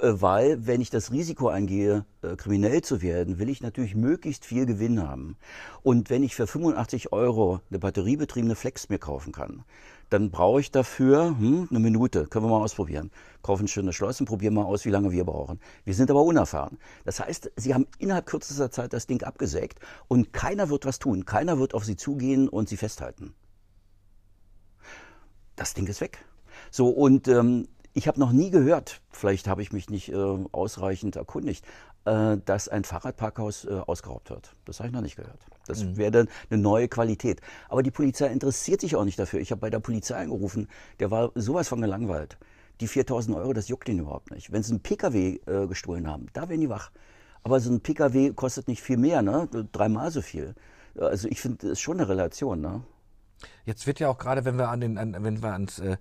Äh, 0.01 0.13
weil, 0.15 0.67
wenn 0.67 0.81
ich 0.81 0.91
das 0.91 1.13
Risiko 1.13 1.49
eingehe, 1.49 2.05
äh, 2.23 2.37
kriminell 2.37 2.83
zu 2.83 3.03
werden, 3.03 3.39
will 3.39 3.49
ich 3.49 3.63
natürlich 3.63 3.95
möglichst 3.95 4.45
viel 4.45 4.67
Gewinn 4.67 5.07
haben. 5.07 5.37
Und 5.83 6.11
wenn 6.11 6.23
ich 6.23 6.35
für 6.35 6.47
85 6.47 7.13
Euro 7.13 7.61
eine 7.71 7.79
batteriebetriebene 7.79 8.55
Flex 8.55 8.89
mir 8.93 8.99
kaufen 8.99 9.33
kann, 9.33 9.65
dann 10.13 10.31
brauche 10.31 10.61
ich 10.61 10.71
dafür 10.71 11.37
hm, 11.39 11.69
eine 11.71 11.81
Minute. 11.81 12.27
Können 12.27 12.45
wir 12.45 12.51
mal 12.51 12.63
ausprobieren. 12.63 13.11
Kaufen 13.43 13.65
ein 13.65 13.69
schönes 13.69 13.95
Schloss 13.95 14.21
und 14.21 14.27
probieren 14.27 14.55
mal 14.55 14.65
aus, 14.65 14.85
wie 14.85 14.91
lange 14.91 15.11
wir 15.11 15.25
brauchen. 15.25 15.59
Wir 15.85 15.95
sind 15.95 16.11
aber 16.11 16.23
unerfahren. 16.23 16.79
Das 17.05 17.19
heißt, 17.19 17.51
Sie 17.57 17.73
haben 17.75 17.87
innerhalb 17.99 18.27
kürzester 18.27 18.71
Zeit 18.71 18.93
das 18.93 19.07
Ding 19.07 19.23
abgesägt 19.23 19.81
und 20.09 20.33
keiner 20.33 20.69
wird 20.69 20.85
was 20.85 20.99
tun. 20.99 21.25
Keiner 21.25 21.59
wird 21.59 21.75
auf 21.75 21.85
Sie 21.85 21.97
zugehen 21.97 22.49
und 22.49 22.69
Sie 22.69 22.77
festhalten. 22.77 23.35
Das 25.57 25.75
Ding 25.75 25.87
ist 25.87 26.01
weg. 26.01 26.25
So, 26.71 26.89
und 26.89 27.29
ähm, 27.29 27.69
ich 27.95 28.09
habe 28.09 28.21
noch 28.21 28.33
nie 28.33 28.51
gehört, 28.51 29.03
vielleicht 29.11 29.49
habe 29.49 29.63
ich 29.63 29.73
mich 29.73 29.91
nicht 29.91 30.11
äh, 30.11 30.39
ausreichend 30.53 31.17
erkundigt, 31.17 31.65
äh, 32.05 32.39
dass 32.45 32.69
ein 32.69 32.85
Fahrradparkhaus 32.85 33.65
äh, 33.65 33.81
ausgeraubt 33.87 34.31
wird. 34.31 34.55
Das 34.65 34.81
habe 34.81 34.89
ich 34.89 34.95
noch 34.95 35.03
nicht 35.03 35.17
gehört. 35.17 35.39
Das 35.67 35.85
mhm. 35.85 35.97
wäre 35.97 36.11
dann 36.11 36.29
eine 36.51 36.61
neue 36.61 36.89
Qualität. 36.89 37.41
Aber 37.69 37.83
die 37.83 37.91
Polizei 37.91 38.27
interessiert 38.27 38.81
sich 38.81 38.97
auch 38.97 39.05
nicht 39.05 39.19
dafür. 39.19 39.41
Ich 39.41 39.51
habe 39.51 39.61
bei 39.61 39.71
der 39.71 39.81
Polizei 39.81 40.17
angerufen, 40.17 40.69
der 41.01 41.11
war 41.11 41.31
sowas 41.35 41.69
von 41.69 41.81
gelangweilt. 41.81 42.39
Die 42.81 42.89
4000 42.89 43.37
Euro, 43.37 43.53
das 43.53 43.69
juckt 43.69 43.89
ihn 43.89 44.01
überhaupt 44.01 44.31
nicht. 44.33 44.51
Wenn 44.51 44.63
sie 44.63 44.73
einen 44.73 44.81
Pkw 44.81 45.41
äh, 45.47 45.67
gestohlen 45.67 46.09
haben, 46.09 46.27
da 46.33 46.49
werden 46.49 46.61
die 46.61 46.69
wach. 46.69 46.91
Aber 47.45 47.61
so 47.61 47.71
ein 47.71 47.81
Pkw 47.81 48.33
kostet 48.33 48.69
nicht 48.69 48.83
viel 48.83 48.97
mehr, 48.97 49.23
ne? 49.23 49.49
dreimal 49.73 50.11
so 50.11 50.23
viel. 50.23 50.55
Also 50.99 51.29
ich 51.29 51.41
finde, 51.41 51.59
das 51.59 51.71
ist 51.73 51.81
schon 51.81 51.99
eine 51.99 52.09
Relation. 52.09 52.61
Ne? 52.61 52.83
Jetzt 53.65 53.87
wird 53.87 54.01
ja 54.01 54.09
auch 54.09 54.19
gerade, 54.19 54.45
wenn 54.45 54.57
wir 54.57 54.69
an 54.69 54.81
den, 54.81 54.99
an, 54.99 55.17
wenn 55.21 55.43
wir 55.43 55.53
ans, 55.53 55.79
äh, 55.79 55.97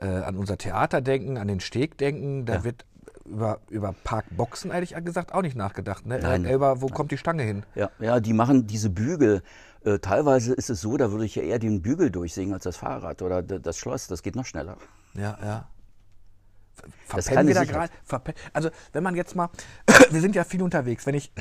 äh 0.00 0.06
an 0.06 0.36
unser 0.36 0.58
Theater 0.58 1.00
denken, 1.00 1.38
an 1.38 1.48
den 1.48 1.60
Steg 1.60 1.98
denken, 1.98 2.46
da 2.46 2.56
ja. 2.56 2.64
wird 2.64 2.84
über, 3.26 3.60
über 3.68 3.94
Parkboxen 4.04 4.70
ehrlich 4.70 4.94
gesagt 5.04 5.32
auch 5.32 5.42
nicht 5.42 5.56
nachgedacht. 5.56 6.06
Ne? 6.06 6.18
Nein. 6.20 6.44
Über, 6.44 6.80
wo 6.80 6.86
Nein. 6.86 6.94
kommt 6.94 7.10
die 7.10 7.18
Stange 7.18 7.42
hin? 7.42 7.64
Ja, 7.74 7.90
ja, 7.98 8.20
die 8.20 8.32
machen 8.32 8.66
diese 8.66 8.90
Bügel. 8.90 9.42
Äh, 9.84 9.98
teilweise 9.98 10.54
ist 10.54 10.70
es 10.70 10.80
so, 10.80 10.96
da 10.96 11.12
würde 11.12 11.24
ich 11.24 11.34
ja 11.34 11.42
eher 11.42 11.58
den 11.58 11.82
Bügel 11.82 12.10
durchsehen 12.10 12.52
als 12.52 12.64
das 12.64 12.76
Fahrrad 12.76 13.22
oder 13.22 13.42
das 13.42 13.78
Schloss. 13.78 14.08
Das 14.08 14.22
geht 14.22 14.36
noch 14.36 14.46
schneller. 14.46 14.76
Ja, 15.14 15.38
ja. 15.42 15.68
Verpennen 17.06 17.48
wir 17.48 17.54
da 17.54 17.64
gerade? 17.64 17.92
Also, 18.52 18.70
wenn 18.92 19.02
man 19.02 19.14
jetzt 19.14 19.34
mal, 19.34 19.48
wir 20.10 20.20
sind 20.20 20.34
ja 20.34 20.44
viel 20.44 20.62
unterwegs. 20.62 21.06
Wenn 21.06 21.14
ich 21.14 21.32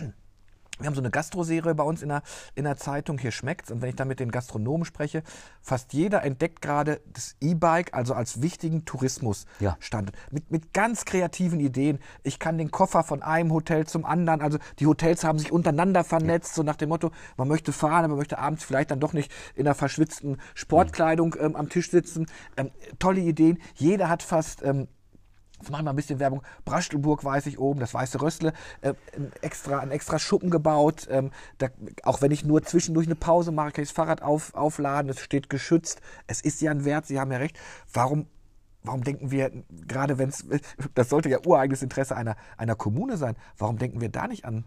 wir 0.80 0.88
haben 0.88 0.96
so 0.96 1.02
eine 1.02 1.12
Gastroserie 1.12 1.74
bei 1.74 1.84
uns 1.84 2.02
in 2.02 2.10
der, 2.10 2.22
in 2.54 2.66
der 2.66 2.76
Zeitung, 2.76 3.18
hier 3.18 3.32
schmeckt's. 3.32 3.72
Und 3.72 3.82
wenn 3.82 3.90
ich 3.90 3.96
da 3.96 4.04
mit 4.04 4.20
den 4.20 4.32
Gastronomen 4.32 4.86
spreche, 4.86 5.24
fast 5.62 5.94
jeder 5.94 6.24
entdeckt 6.24 6.62
gerade 6.62 7.02
das 7.14 7.36
E-Bike, 7.40 7.94
also 7.94 8.14
als 8.14 8.42
wichtigen 8.42 8.84
Tourismusstand. 8.84 9.50
Ja. 9.62 9.78
Mit, 10.32 10.52
mit 10.52 10.74
ganz 10.74 11.06
kreativen 11.06 11.60
Ideen. 11.60 12.00
Ich 12.24 12.40
kann 12.40 12.58
den 12.58 12.72
Koffer 12.72 13.04
von 13.04 13.24
einem 13.24 13.54
Hotel 13.54 13.88
zum 13.88 14.06
anderen, 14.06 14.42
also 14.42 14.58
die 14.80 14.88
Hotels 14.88 15.24
haben 15.24 15.40
sich 15.40 15.52
untereinander 15.52 16.04
vernetzt, 16.04 16.52
ja. 16.52 16.56
so 16.58 16.64
nach 16.64 16.76
dem 16.76 16.90
Motto, 16.90 17.12
man 17.38 17.48
möchte 17.48 17.72
fahren, 17.72 18.00
aber 18.00 18.10
man 18.10 18.18
möchte 18.18 18.38
abends 18.38 18.64
vielleicht 18.64 18.92
dann 18.92 19.00
doch 19.00 19.14
nicht 19.14 19.32
in 19.56 19.66
einer 19.66 19.76
verschwitzten 19.76 20.38
Sportkleidung 20.56 21.36
ähm, 21.40 21.56
am 21.56 21.70
Tisch 21.70 21.90
sitzen. 21.90 22.26
Ähm, 22.58 22.72
tolle 23.00 23.22
Ideen. 23.22 23.60
Jeder 23.76 24.10
hat 24.10 24.24
fast 24.24 24.62
ähm, 24.64 24.88
Jetzt 25.60 25.72
machen 25.72 25.86
wir 25.86 25.92
ein 25.92 25.96
bisschen 25.96 26.20
Werbung. 26.20 26.42
Brastelburg 26.66 27.24
weiß 27.24 27.46
ich 27.46 27.60
oben, 27.60 27.80
das 27.80 27.94
Weiße 27.94 28.22
Röstle, 28.22 28.54
äh, 28.82 28.94
ein, 29.16 29.32
extra, 29.42 29.80
ein 29.80 29.92
extra 29.92 30.20
Schuppen 30.20 30.50
gebaut. 30.50 31.08
Ähm, 31.10 31.32
da, 31.58 31.68
auch 32.04 32.22
wenn 32.22 32.32
ich 32.32 32.44
nur 32.44 32.64
zwischendurch 32.64 33.08
eine 33.08 33.16
Pause 33.16 33.52
mache, 33.52 33.72
kann 33.72 33.84
ich 33.84 33.90
das 33.90 33.96
Fahrrad 33.96 34.22
auf, 34.22 34.54
aufladen, 34.54 35.10
es 35.10 35.20
steht 35.20 35.50
geschützt. 35.50 36.02
Es 36.28 36.42
ist 36.42 36.62
ja 36.62 36.72
ein 36.72 36.84
Wert, 36.84 37.06
Sie 37.06 37.20
haben 37.20 37.32
ja 37.32 37.38
recht. 37.38 37.58
Warum, 37.94 38.28
warum 38.84 39.04
denken 39.04 39.32
wir, 39.32 39.52
gerade 39.88 40.18
wenn 40.18 40.30
es, 40.30 40.46
das 40.94 41.10
sollte 41.10 41.30
ja 41.30 41.40
ureigenes 41.46 41.82
Interesse 41.82 42.16
einer, 42.16 42.36
einer 42.58 42.76
Kommune 42.76 43.16
sein, 43.16 43.36
warum 43.58 43.78
denken 43.78 44.02
wir 44.02 44.10
da 44.10 44.28
nicht 44.28 44.46
an? 44.46 44.66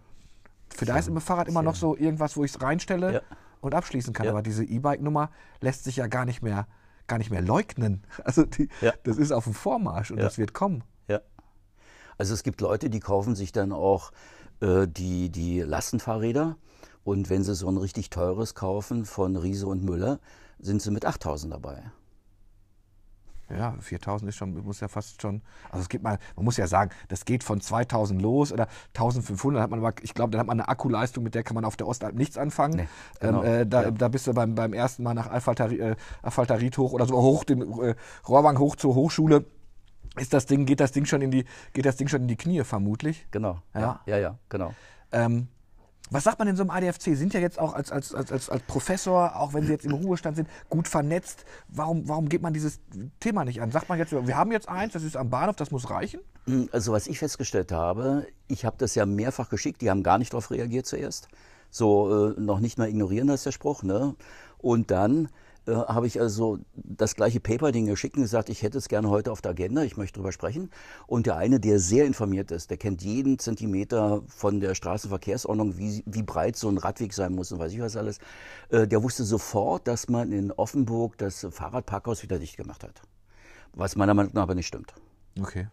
Für 0.75 0.85
da 0.85 0.99
ist 0.99 1.09
im 1.09 1.21
Fahrrad 1.21 1.49
immer 1.49 1.63
noch 1.63 1.75
so 1.75 1.97
irgendwas, 1.97 2.37
wo 2.37 2.45
ich 2.45 2.55
es 2.55 2.63
reinstelle 2.63 3.15
ja. 3.15 3.21
und 3.61 3.75
abschließen 3.75 4.13
kann. 4.13 4.27
Ja. 4.27 4.33
Aber 4.33 4.43
diese 4.43 4.65
E-Bike-Nummer 4.65 5.31
lässt 5.61 5.85
sich 5.85 5.97
ja 5.97 6.07
gar 6.07 6.25
nicht 6.25 6.43
mehr 6.43 6.67
gar 7.09 7.19
nicht 7.19 7.31
mehr 7.31 7.43
leugnen. 7.43 8.03
Also 8.25 8.45
die, 8.45 8.69
ja. 8.81 8.93
das 9.05 9.17
ist 9.17 9.33
auf 9.33 9.45
dem 9.45 9.55
Vormarsch 9.55 10.11
und 10.11 10.19
ja. 10.19 10.25
das 10.25 10.39
wird 10.39 10.53
kommen. 10.53 10.85
Ja. 11.09 11.21
Also 12.19 12.35
es 12.35 12.43
gibt 12.43 12.61
Leute, 12.61 12.91
die 12.91 13.01
kaufen 13.01 13.35
sich 13.35 13.53
dann 13.53 13.73
auch 13.73 14.13
äh, 14.61 14.87
die, 14.87 15.31
die 15.31 15.61
Lastenfahrräder 15.61 16.57
und 17.05 17.31
wenn 17.31 17.43
sie 17.43 17.55
so 17.55 17.69
ein 17.69 17.77
richtig 17.77 18.11
teures 18.11 18.55
kaufen 18.55 19.07
von 19.07 19.37
Riese 19.37 19.67
und 19.67 19.83
Müller, 19.83 20.21
sind 20.59 20.83
sie 20.83 20.91
mit 20.91 21.05
8000 21.05 21.53
dabei. 21.53 21.91
Ja, 23.51 23.75
4000 23.81 24.29
ist 24.29 24.37
schon, 24.37 24.55
muss 24.65 24.81
ja 24.81 24.89
fast 24.89 25.23
schon, 25.23 25.43
also 25.71 25.83
es 25.83 25.89
gibt 25.89 26.05
mal, 26.05 26.19
man 26.37 26.45
muss 26.45 26.57
ja 26.57 26.67
sagen, 26.67 26.91
das 27.09 27.25
geht 27.25 27.43
von 27.43 27.61
2000 27.61 28.21
los 28.21 28.53
oder 28.53 28.69
1500, 28.89 29.63
hat 29.63 29.71
man 29.71 29.81
aber, 29.81 29.95
ich 30.03 30.15
glaube, 30.15 30.33
dann 30.33 30.41
hat 30.41 30.47
man 30.47 30.61
eine 30.61 30.69
Akkuleistung, 30.69 31.25
mit 31.25 31.35
der 31.35 31.43
kann 31.43 31.55
man 31.55 31.65
auf 31.65 31.77
der 31.77 31.87
Ostalb 31.87 32.15
nichts 32.15 32.37
anfangen. 32.37 32.77
Nee, 32.77 32.89
genau. 33.21 33.43
ähm, 33.43 33.63
äh, 33.63 33.67
da, 33.67 33.83
ja. 33.85 33.91
da 33.91 34.09
bist 34.09 34.27
du 34.27 34.35
beim, 34.35 34.55
beim 34.55 34.73
ersten 34.73 35.03
Mal 35.03 35.15
nach 35.15 35.29
Alphaltarit, 35.29 35.81
äh, 35.81 35.97
Alphaltarit 36.23 36.77
hoch 36.77 36.93
oder 36.93 37.07
so 37.07 37.17
hoch, 37.21 37.45
den 37.45 37.63
äh, 37.81 37.95
Rohrwang 38.29 38.59
hoch 38.59 38.77
zur 38.77 38.95
Hochschule. 38.95 39.45
Ist 40.17 40.33
das 40.33 40.47
Ding, 40.47 40.67
geht 40.67 40.81
das 40.81 40.93
Ding 40.93 41.07
schon 41.07 41.23
in 41.23 41.31
die, 41.31 41.45
geht 41.73 41.87
das 41.87 41.97
Ding 41.97 42.09
schon 42.09 42.23
in 42.23 42.29
die 42.29 42.37
Knie 42.37 42.65
vermutlich? 42.65 43.27
Genau. 43.31 43.63
Ja, 43.75 44.01
ja, 44.07 44.19
ja, 44.19 44.39
genau. 44.49 44.75
Ähm, 45.13 45.49
was 46.11 46.25
sagt 46.25 46.39
man 46.39 46.49
in 46.49 46.57
so 46.57 46.63
einem 46.63 46.71
ADFC? 46.71 47.03
Sie 47.03 47.15
sind 47.15 47.35
ja 47.35 47.41
jetzt 47.41 47.59
auch 47.59 47.75
als, 47.75 47.91
als, 47.91 48.15
als, 48.15 48.49
als, 48.49 48.63
Professor, 48.67 49.37
auch 49.37 49.55
wenn 49.55 49.65
Sie 49.65 49.73
jetzt 49.73 49.85
im 49.85 49.93
Ruhestand 49.93 50.37
sind, 50.37 50.49
gut 50.69 50.89
vernetzt. 50.89 51.45
Warum, 51.69 52.09
warum 52.09 52.29
geht 52.29 52.43
man 52.43 52.53
dieses 52.53 52.81
Thema 53.21 53.45
nicht 53.45 53.61
an? 53.61 53.71
Sagt 53.71 53.89
man 53.89 53.99
jetzt, 53.99 54.13
wir 54.13 54.37
haben 54.37 54.53
jetzt 54.53 54.69
eins, 54.69 54.93
das 54.93 55.03
ist 55.03 55.17
am 55.17 55.31
Bahnhof, 55.31 55.57
das 55.57 55.71
muss 55.71 55.91
reichen? 55.91 56.21
Hm, 56.47 56.69
also 56.73 56.93
was 56.93 57.07
ich 57.07 57.19
festgestellt 57.19 57.73
habe, 57.73 58.27
ich 58.47 58.65
habe 58.65 58.77
das 58.79 58.95
ja 58.95 59.07
mehrfach 59.07 59.51
geschickt, 59.51 59.81
die 59.81 59.91
haben 59.91 60.03
gar 60.03 60.19
nicht 60.19 60.33
darauf 60.33 60.51
reagiert 60.51 60.87
zuerst. 60.87 61.29
So, 61.71 62.31
äh, 62.31 62.41
noch 62.41 62.61
nicht 62.61 62.79
mal 62.79 62.89
ignorieren, 62.89 63.29
das 63.29 63.41
ist 63.41 63.47
der 63.47 63.53
Spruch. 63.53 63.83
Ne? 63.83 64.15
Und 64.59 64.91
dann 64.91 65.29
äh, 65.69 65.75
habe 65.75 66.07
ich 66.07 66.21
also 66.21 66.59
das 66.75 67.15
gleiche 67.15 67.41
Paper 67.41 67.73
den 67.73 67.87
geschickt 67.87 68.17
und 68.17 68.23
gesagt, 68.23 68.49
ich 68.49 68.63
hätte 68.63 68.79
es 68.79 68.89
gerne 68.89 69.11
heute 69.11 69.31
auf 69.31 69.43
der 69.43 69.51
Agenda, 69.51 69.83
ich 69.83 69.97
möchte 69.97 70.15
darüber 70.15 70.33
sprechen. 70.33 70.71
Und 71.07 71.27
der 71.27 71.37
eine, 71.37 71.61
der 71.61 71.79
sehr 71.79 72.07
informiert 72.07 72.51
ist, 72.51 72.71
der 72.71 72.79
kennt 72.79 73.03
jeden 73.03 73.39
Zentimeter 73.39 74.23
von 74.27 74.61
der 74.61 74.75
Straßenverkehrsordnung, 74.75 75.77
wie, 75.77 76.03
wie 76.07 76.23
breit 76.23 76.57
so 76.57 76.69
ein 76.69 76.79
Radweg 76.79 77.13
sein 77.13 77.35
muss 77.35 77.53
und 77.53 77.59
weiß 77.59 77.73
ich 77.73 77.81
was 77.81 77.97
alles, 77.97 78.19
äh, 78.71 78.89
der 78.89 79.03
wusste 79.03 79.25
sofort, 79.25 79.87
dass 79.87 80.09
man 80.09 80.33
in 80.33 80.51
Offenburg 80.53 81.19
das 81.19 81.47
Fahrradparkhaus 81.51 82.23
wieder 82.23 82.39
dicht 82.39 82.57
gemacht 82.57 82.83
hat. 82.83 83.03
Was 83.75 83.95
meiner 83.95 84.15
Meinung 84.15 84.33
nach 84.35 84.43
aber 84.43 84.55
nicht 84.55 84.67
stimmt. 84.67 84.95
Okay. 85.41 85.69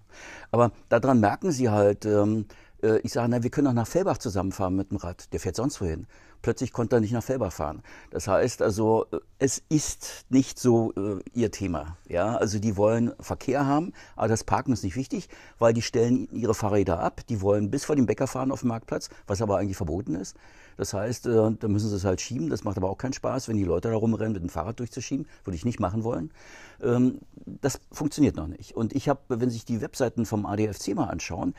Aber 0.52 0.72
daran 0.90 1.20
merken 1.20 1.52
Sie 1.52 1.70
halt, 1.70 2.06
ähm, 2.06 2.46
äh, 2.84 3.00
ich 3.00 3.14
sage, 3.14 3.30
na, 3.30 3.44
wir 3.44 3.50
können 3.50 3.68
auch 3.68 3.74
nach 3.74 3.88
Fellbach 3.88 4.18
zusammenfahren 4.18 4.76
mit 4.76 4.92
dem 4.92 4.98
Rad. 4.98 5.32
Der 5.34 5.40
fährt 5.40 5.56
sonst 5.56 5.82
wohin. 5.82 6.08
Plötzlich 6.46 6.74
konnte 6.74 6.98
er 6.98 7.00
nicht 7.00 7.12
nach 7.12 7.24
Fellbach 7.24 7.52
fahren. 7.52 7.82
Das 8.12 8.28
heißt 8.28 8.62
also, 8.62 9.08
äh, 9.12 9.18
es 9.40 9.64
ist 9.68 10.26
nicht 10.30 10.60
so 10.60 10.94
äh, 10.94 11.20
ihr 11.34 11.50
Thema. 11.50 11.98
Ja, 12.08 12.36
also 12.36 12.60
die 12.60 12.78
wollen 12.78 13.14
Verkehr 13.20 13.66
haben, 13.66 13.94
aber 14.16 14.28
das 14.28 14.44
Parken 14.44 14.72
ist 14.72 14.84
nicht 14.84 14.96
wichtig, 14.96 15.28
weil 15.58 15.74
die 15.74 15.82
stellen 15.82 16.28
ihre 16.32 16.54
Fahrräder 16.54 17.00
ab. 17.00 17.22
Die 17.30 17.42
wollen 17.42 17.72
bis 17.72 17.86
vor 17.86 17.96
den 17.96 18.06
Bäcker 18.06 18.28
fahren 18.28 18.52
auf 18.52 18.60
dem 18.60 18.68
Marktplatz, 18.68 19.10
was 19.26 19.42
aber 19.42 19.58
eigentlich 19.58 19.76
verboten 19.76 20.14
ist. 20.14 20.38
Das 20.78 20.94
heißt, 20.94 21.26
äh, 21.26 21.52
da 21.60 21.68
müssen 21.68 21.90
sie 21.90 21.96
es 21.96 22.06
halt 22.06 22.22
schieben. 22.22 22.52
Das 22.52 22.64
macht 22.64 22.78
aber 22.78 22.92
auch 22.92 23.00
keinen 23.00 23.14
Spaß, 23.14 23.48
wenn 23.48 23.58
die 23.58 23.64
Leute 23.64 23.90
da 23.90 23.96
rumrennen, 23.96 24.34
mit 24.34 24.44
dem 24.44 24.50
Fahrrad 24.50 24.80
durchzuschieben. 24.80 25.26
Würde 25.46 25.56
ich 25.56 25.66
nicht 25.66 25.80
machen 25.80 26.04
wollen. 26.04 26.32
Ähm, 26.80 27.22
das 27.34 27.80
funktioniert 27.92 28.36
noch 28.36 28.46
nicht. 28.46 28.76
Und 28.76 28.94
ich 28.94 29.10
habe, 29.10 29.22
wenn 29.30 29.50
sich 29.50 29.66
die 29.66 29.82
Webseiten 29.82 30.28
vom 30.28 30.46
ADFC 30.46 30.94
mal 30.94 31.06
anschauen, 31.06 31.56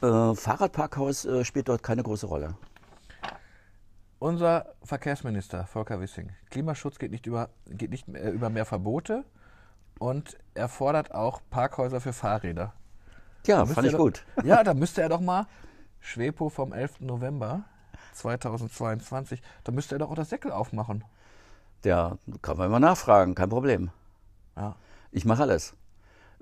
äh, 0.00 0.34
Fahrradparkhaus 0.34 1.26
äh, 1.26 1.44
spielt 1.44 1.68
dort 1.68 1.82
keine 1.82 2.02
große 2.02 2.24
Rolle. 2.24 2.54
Unser 4.24 4.74
Verkehrsminister 4.82 5.66
Volker 5.66 6.00
Wissing, 6.00 6.30
Klimaschutz 6.48 6.98
geht 6.98 7.10
nicht 7.10 7.26
über, 7.26 7.50
geht 7.66 7.90
nicht 7.90 8.08
mehr 8.08 8.32
über 8.32 8.48
mehr 8.48 8.64
Verbote 8.64 9.22
und 9.98 10.38
er 10.54 10.70
fordert 10.70 11.14
auch 11.14 11.42
Parkhäuser 11.50 12.00
für 12.00 12.14
Fahrräder. 12.14 12.72
Ja, 13.44 13.66
fand 13.66 13.86
ich 13.86 13.92
doch, 13.92 13.98
gut. 13.98 14.24
Ja, 14.42 14.64
da 14.64 14.72
müsste 14.72 15.02
er 15.02 15.10
doch 15.10 15.20
mal 15.20 15.46
Schwepo 16.00 16.48
vom 16.48 16.72
11. 16.72 17.00
November 17.00 17.64
2022, 18.14 19.42
da 19.62 19.72
müsste 19.72 19.96
er 19.96 19.98
doch 19.98 20.10
auch 20.10 20.14
das 20.14 20.30
Säckel 20.30 20.52
aufmachen. 20.52 21.04
Ja, 21.84 22.16
kann 22.40 22.56
man 22.56 22.70
mal 22.70 22.80
nachfragen, 22.80 23.34
kein 23.34 23.50
Problem. 23.50 23.90
Ja. 24.56 24.74
Ich 25.10 25.26
mache 25.26 25.42
alles, 25.42 25.76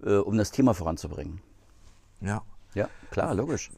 äh, 0.05 0.19
um 0.19 0.39
das 0.39 0.53
Thema 0.53 0.73
voranzubringen. 0.73 1.43
Ja. 2.21 2.43
Ja, 2.75 2.89
klar, 3.11 3.35
logisch. 3.35 3.71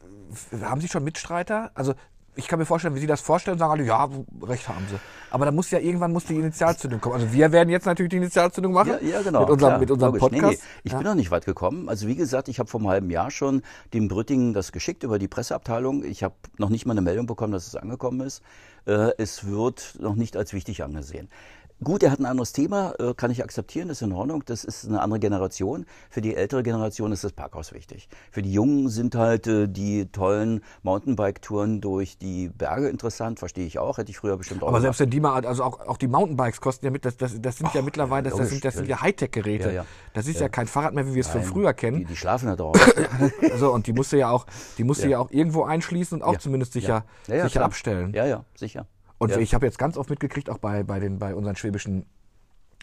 Haben 0.61 0.79
Sie 0.79 0.87
schon 0.87 1.03
Mitstreiter? 1.03 1.71
Also 1.73 1.95
ich 2.35 2.47
kann 2.47 2.59
mir 2.59 2.65
vorstellen, 2.65 2.95
wie 2.95 2.99
Sie 2.99 3.07
das 3.07 3.21
vorstellen, 3.21 3.57
sagen 3.57 3.71
alle, 3.71 3.83
ja, 3.83 4.09
recht 4.43 4.67
haben 4.67 4.85
Sie. 4.89 4.97
Aber 5.31 5.45
da 5.45 5.51
muss 5.51 5.71
ja 5.71 5.79
irgendwann 5.79 6.11
muss 6.13 6.25
die 6.25 6.35
Initialzündung 6.35 7.01
kommen. 7.01 7.15
Also 7.15 7.33
wir 7.33 7.51
werden 7.51 7.69
jetzt 7.69 7.85
natürlich 7.85 8.09
die 8.09 8.17
Initialzündung 8.17 8.73
machen. 8.73 8.97
Ja, 9.01 9.17
ja 9.17 9.21
genau. 9.21 9.41
Mit 9.41 9.49
unserem, 9.49 9.69
klar, 9.69 9.79
mit 9.79 9.91
unserem 9.91 10.17
Podcast. 10.17 10.43
Nee, 10.43 10.49
nee. 10.49 10.81
Ich 10.83 10.91
ja. 10.91 10.97
bin 10.97 11.07
noch 11.07 11.15
nicht 11.15 11.31
weit 11.31 11.45
gekommen. 11.45 11.89
Also 11.89 12.07
wie 12.07 12.15
gesagt, 12.15 12.47
ich 12.47 12.59
habe 12.59 12.69
vor 12.69 12.79
einem 12.79 12.89
halben 12.89 13.09
Jahr 13.09 13.31
schon 13.31 13.61
dem 13.93 14.07
Brüttingen 14.07 14.53
das 14.53 14.71
geschickt 14.71 15.03
über 15.03 15.19
die 15.19 15.27
Presseabteilung. 15.27 16.03
Ich 16.03 16.23
habe 16.23 16.35
noch 16.57 16.69
nicht 16.69 16.85
mal 16.85 16.93
eine 16.93 17.01
Meldung 17.01 17.25
bekommen, 17.25 17.53
dass 17.53 17.67
es 17.67 17.75
angekommen 17.75 18.21
ist. 18.21 18.41
Äh, 18.85 19.11
es 19.17 19.47
wird 19.47 19.97
noch 19.99 20.15
nicht 20.15 20.37
als 20.37 20.53
wichtig 20.53 20.83
angesehen. 20.83 21.29
Gut, 21.83 22.03
er 22.03 22.11
hat 22.11 22.19
ein 22.19 22.25
anderes 22.25 22.53
Thema, 22.53 22.93
äh, 22.99 23.13
kann 23.13 23.31
ich 23.31 23.43
akzeptieren, 23.43 23.89
das 23.89 23.97
ist 23.97 24.07
in 24.07 24.13
Ordnung. 24.13 24.43
Das 24.45 24.63
ist 24.63 24.87
eine 24.87 25.01
andere 25.01 25.19
Generation. 25.19 25.85
Für 26.09 26.21
die 26.21 26.33
ältere 26.33 26.63
Generation 26.63 27.11
ist 27.11 27.25
das 27.25 27.33
Parkhaus 27.33 27.73
wichtig. 27.73 28.07
Für 28.31 28.41
die 28.41 28.53
Jungen 28.53 28.87
sind 28.87 29.15
halt 29.15 29.45
äh, 29.47 29.67
die 29.67 30.05
tollen 30.09 30.61
Mountainbike-Touren 30.83 31.81
durch 31.81 32.17
die 32.17 32.47
Berge 32.47 32.87
interessant, 32.87 33.39
verstehe 33.39 33.65
ich 33.65 33.77
auch. 33.77 33.97
Hätte 33.97 34.09
ich 34.09 34.17
früher 34.17 34.37
bestimmt 34.37 34.63
auch. 34.63 34.69
Aber 34.69 34.79
selbst 34.79 35.01
wenn 35.01 35.09
die 35.09 35.19
mal, 35.19 35.45
also 35.45 35.63
auch, 35.65 35.85
auch 35.85 35.97
die 35.97 36.07
Mountainbikes 36.07 36.61
kosten 36.61 36.85
ja 36.85 36.91
mit, 36.91 37.03
das, 37.03 37.17
das, 37.17 37.41
das 37.41 37.57
sind 37.57 37.67
Och, 37.67 37.75
ja 37.75 37.81
mittlerweile, 37.81 38.29
das, 38.29 38.39
das, 38.39 38.49
sind, 38.49 38.63
das 38.63 38.75
sind 38.75 38.87
ja 38.87 39.01
Hightech-Geräte. 39.01 39.67
Ja, 39.67 39.73
ja. 39.73 39.85
Das 40.13 40.27
ist 40.27 40.35
ja. 40.35 40.43
ja. 40.43 40.49
kein 40.49 40.67
Fahrrad 40.67 40.93
mehr, 40.93 41.05
wie 41.05 41.13
wir 41.13 41.21
es 41.21 41.27
von 41.27 41.43
früher 41.43 41.73
kennen. 41.73 41.99
Die, 41.99 42.05
die 42.05 42.15
schlafen 42.15 42.47
da 42.47 42.55
drauf. 42.55 42.77
also, 43.51 43.71
und 43.73 43.85
die 43.87 43.93
musst 43.93 44.13
du 44.13 44.17
ja 44.17 44.29
auch, 44.29 44.45
die 44.77 44.85
musst 44.85 45.03
du 45.03 45.09
ja 45.09 45.19
auch 45.19 45.29
irgendwo 45.29 45.65
einschließen 45.65 46.21
und 46.21 46.23
auch 46.25 46.37
zumindest 46.37 46.71
sicher, 46.71 47.03
sicher 47.25 47.65
abstellen. 47.65 48.13
Ja, 48.13 48.25
ja, 48.25 48.45
sicher. 48.55 48.87
Und 49.25 49.31
ja. 49.31 49.39
ich 49.39 49.55
habe 49.55 49.65
jetzt 49.65 49.79
ganz 49.79 49.97
oft 49.97 50.11
mitgekriegt, 50.11 50.51
auch 50.51 50.59
bei, 50.59 50.83
bei, 50.83 50.99
den, 50.99 51.17
bei 51.17 51.33
unseren 51.33 51.55
schwäbischen 51.55 52.05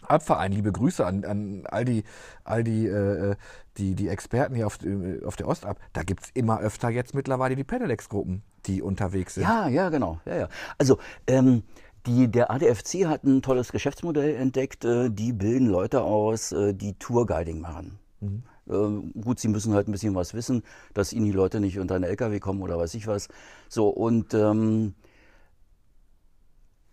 Alpvereinen, 0.05 0.53
liebe 0.53 0.73
Grüße 0.73 1.05
an, 1.05 1.23
an 1.23 1.65
all 1.67 1.85
die, 1.85 2.03
all 2.43 2.65
die, 2.65 2.85
äh, 2.85 3.35
die, 3.77 3.95
die 3.95 4.09
Experten 4.09 4.53
hier 4.53 4.67
auf, 4.67 4.79
äh, 4.83 5.23
auf 5.23 5.37
der 5.37 5.47
Ostalp. 5.47 5.79
Da 5.93 6.03
gibt 6.03 6.25
es 6.25 6.31
immer 6.33 6.59
öfter 6.59 6.89
jetzt 6.89 7.15
mittlerweile 7.15 7.55
die 7.55 7.63
Pedelecs-Gruppen, 7.63 8.43
die 8.65 8.81
unterwegs 8.81 9.35
sind. 9.35 9.43
Ja, 9.43 9.69
ja, 9.69 9.87
genau. 9.87 10.19
Ja, 10.25 10.35
ja. 10.35 10.49
Also, 10.77 10.97
ähm, 11.27 11.63
die, 12.05 12.27
der 12.27 12.51
ADFC 12.51 13.05
hat 13.05 13.23
ein 13.23 13.41
tolles 13.41 13.71
Geschäftsmodell 13.71 14.35
entdeckt. 14.35 14.83
Äh, 14.83 15.09
die 15.09 15.31
bilden 15.31 15.67
Leute 15.67 16.01
aus, 16.01 16.51
äh, 16.51 16.73
die 16.73 16.95
Tourguiding 16.95 17.61
machen. 17.61 17.97
Mhm. 18.19 18.43
Ähm, 18.69 19.13
gut, 19.21 19.39
sie 19.39 19.47
müssen 19.47 19.73
halt 19.73 19.87
ein 19.87 19.93
bisschen 19.93 20.13
was 20.13 20.33
wissen, 20.33 20.63
dass 20.93 21.13
ihnen 21.13 21.25
die 21.25 21.31
Leute 21.31 21.61
nicht 21.61 21.79
unter 21.79 21.95
einen 21.95 22.03
LKW 22.03 22.41
kommen 22.41 22.61
oder 22.61 22.77
weiß 22.77 22.93
ich 22.95 23.07
was. 23.07 23.29
So, 23.69 23.87
und 23.87 24.33
ähm, 24.33 24.95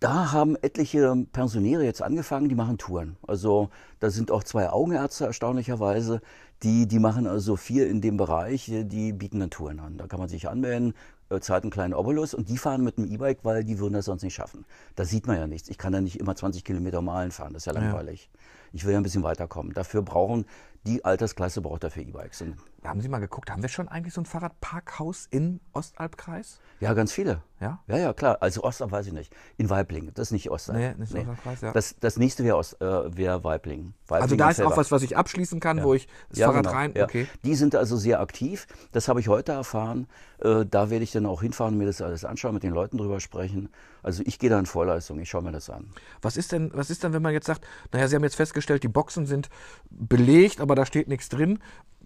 da 0.01 0.33
haben 0.33 0.57
etliche 0.57 1.15
Pensionäre 1.31 1.85
jetzt 1.85 2.03
angefangen, 2.03 2.49
die 2.49 2.55
machen 2.55 2.79
Touren. 2.79 3.17
Also 3.27 3.69
da 4.01 4.11
sind 4.11 4.31
auch 4.31 4.43
zwei 4.43 4.71
Augenärzte 4.71 5.27
erstaunlicherweise, 5.27 6.23
die, 6.63 6.87
die 6.89 6.99
machen 6.99 7.27
also 7.27 7.57
viel 7.57 7.87
in 7.87 8.01
dem 8.01 8.17
Bereich, 8.17 8.67
die 8.67 9.13
bieten 9.13 9.41
dann 9.41 9.51
Touren 9.51 9.79
an. 9.79 9.99
Da 9.99 10.07
kann 10.07 10.19
man 10.19 10.29
sich 10.29 10.49
anmelden, 10.49 10.95
äh, 11.29 11.39
zahlt 11.41 11.65
einen 11.65 11.71
kleinen 11.71 11.95
Obolus 11.95 12.33
und 12.33 12.49
die 12.49 12.57
fahren 12.57 12.83
mit 12.83 12.97
dem 12.97 13.11
E-Bike, 13.11 13.41
weil 13.43 13.63
die 13.63 13.79
würden 13.79 13.93
das 13.93 14.07
sonst 14.07 14.23
nicht 14.23 14.35
schaffen. 14.35 14.65
Da 14.97 15.05
sieht 15.05 15.27
man 15.27 15.37
ja 15.37 15.47
nichts. 15.47 15.69
Ich 15.69 15.77
kann 15.77 15.93
da 15.93 16.01
nicht 16.01 16.19
immer 16.19 16.35
20 16.35 16.65
Kilometer 16.65 17.03
Malen 17.03 17.31
fahren, 17.31 17.53
das 17.53 17.63
ist 17.63 17.67
ja 17.67 17.73
langweilig. 17.73 18.31
Ja. 18.33 18.41
Ich 18.73 18.85
will 18.85 18.93
ja 18.93 19.01
ein 19.01 19.03
bisschen 19.03 19.23
weiterkommen. 19.23 19.75
Dafür 19.75 20.03
brauchen 20.03 20.47
die 20.87 21.05
Altersklasse 21.05 21.61
braucht 21.61 21.85
dafür 21.85 22.03
E-Bikes. 22.03 22.45
Haben 22.83 23.01
Sie 23.03 23.09
mal 23.09 23.19
geguckt, 23.19 23.51
haben 23.51 23.61
wir 23.61 23.69
schon 23.69 23.89
eigentlich 23.89 24.15
so 24.15 24.23
ein 24.23 24.25
Fahrradparkhaus 24.25 25.29
im 25.31 25.61
Ostalbkreis? 25.73 26.61
Ja, 26.81 26.95
ganz 26.95 27.13
viele. 27.13 27.43
Ja? 27.61 27.81
Ja, 27.89 27.99
ja, 27.99 28.13
klar. 28.15 28.39
Also 28.41 28.63
Ostalb 28.63 28.91
weiß 28.91 29.07
ich 29.07 29.13
nicht. 29.13 29.31
In 29.59 29.69
Weiblingen, 29.69 30.13
das 30.15 30.29
ist 30.29 30.33
nicht 30.33 30.51
Ostalb. 30.51 30.79
Nee, 30.79 30.95
nicht 30.97 31.13
nee. 31.13 31.21
Ostalbkreis, 31.21 31.61
ja. 31.61 31.73
Das, 31.73 31.97
das 32.01 32.17
nächste 32.17 32.43
wäre 32.43 32.59
äh, 32.59 33.17
wär 33.17 33.45
Weiblingen. 33.45 33.93
Weiblingen. 34.07 34.23
Also 34.23 34.37
da 34.37 34.51
ist 34.51 34.63
auch 34.63 34.79
was, 34.79 34.91
was 34.91 35.03
ich 35.03 35.17
abschließen 35.19 35.61
kann, 35.61 35.79
ja. 35.79 35.85
wo 35.85 35.93
ich 35.93 36.09
das 36.31 36.39
ja, 36.39 36.47
Fahrrad 36.47 36.65
genau. 36.65 36.75
rein, 36.75 36.93
ja. 36.97 37.05
okay. 37.05 37.27
Die 37.45 37.55
sind 37.55 37.75
also 37.75 37.99
sehr 37.99 38.21
aktiv. 38.21 38.67
Das 38.93 39.09
habe 39.09 39.21
ich 39.21 39.29
heute 39.29 39.53
erfahren. 39.53 40.07
Äh, 40.39 40.65
da 40.65 40.89
werde 40.89 41.05
ich 41.05 41.13
dann 41.13 41.27
auch 41.27 41.43
hinfahren 41.43 41.75
und 41.75 41.79
mir 41.79 41.87
das 41.87 42.01
alles 42.01 42.25
anschauen, 42.25 42.55
mit 42.55 42.63
den 42.63 42.73
Leuten 42.73 42.97
drüber 42.97 43.21
sprechen. 43.21 43.69
Also 44.03 44.23
ich 44.25 44.39
gehe 44.39 44.49
da 44.49 44.59
in 44.59 44.65
Vorleistung, 44.65 45.19
ich 45.21 45.29
schaue 45.29 45.43
mir 45.43 45.53
das 45.53 45.69
an. 45.69 45.91
Was 46.23 46.39
ist 46.39 46.53
denn, 46.53 46.71
was 46.73 46.89
ist 46.89 47.05
denn, 47.05 47.13
wenn 47.13 47.21
man 47.21 47.35
jetzt 47.35 47.47
sagt, 47.47 47.67
naja, 47.93 48.09
Sie 48.09 48.17
haben 48.17 48.25
jetzt 48.25 48.37
festgestellt, 48.37 48.83
die 48.83 48.89
Boxen 48.89 49.27
sind 49.27 49.51
belegt, 49.91 50.63
aber 50.63 50.70
da 50.75 50.87
steht 50.87 51.09
nichts 51.09 51.29
drin. 51.29 51.59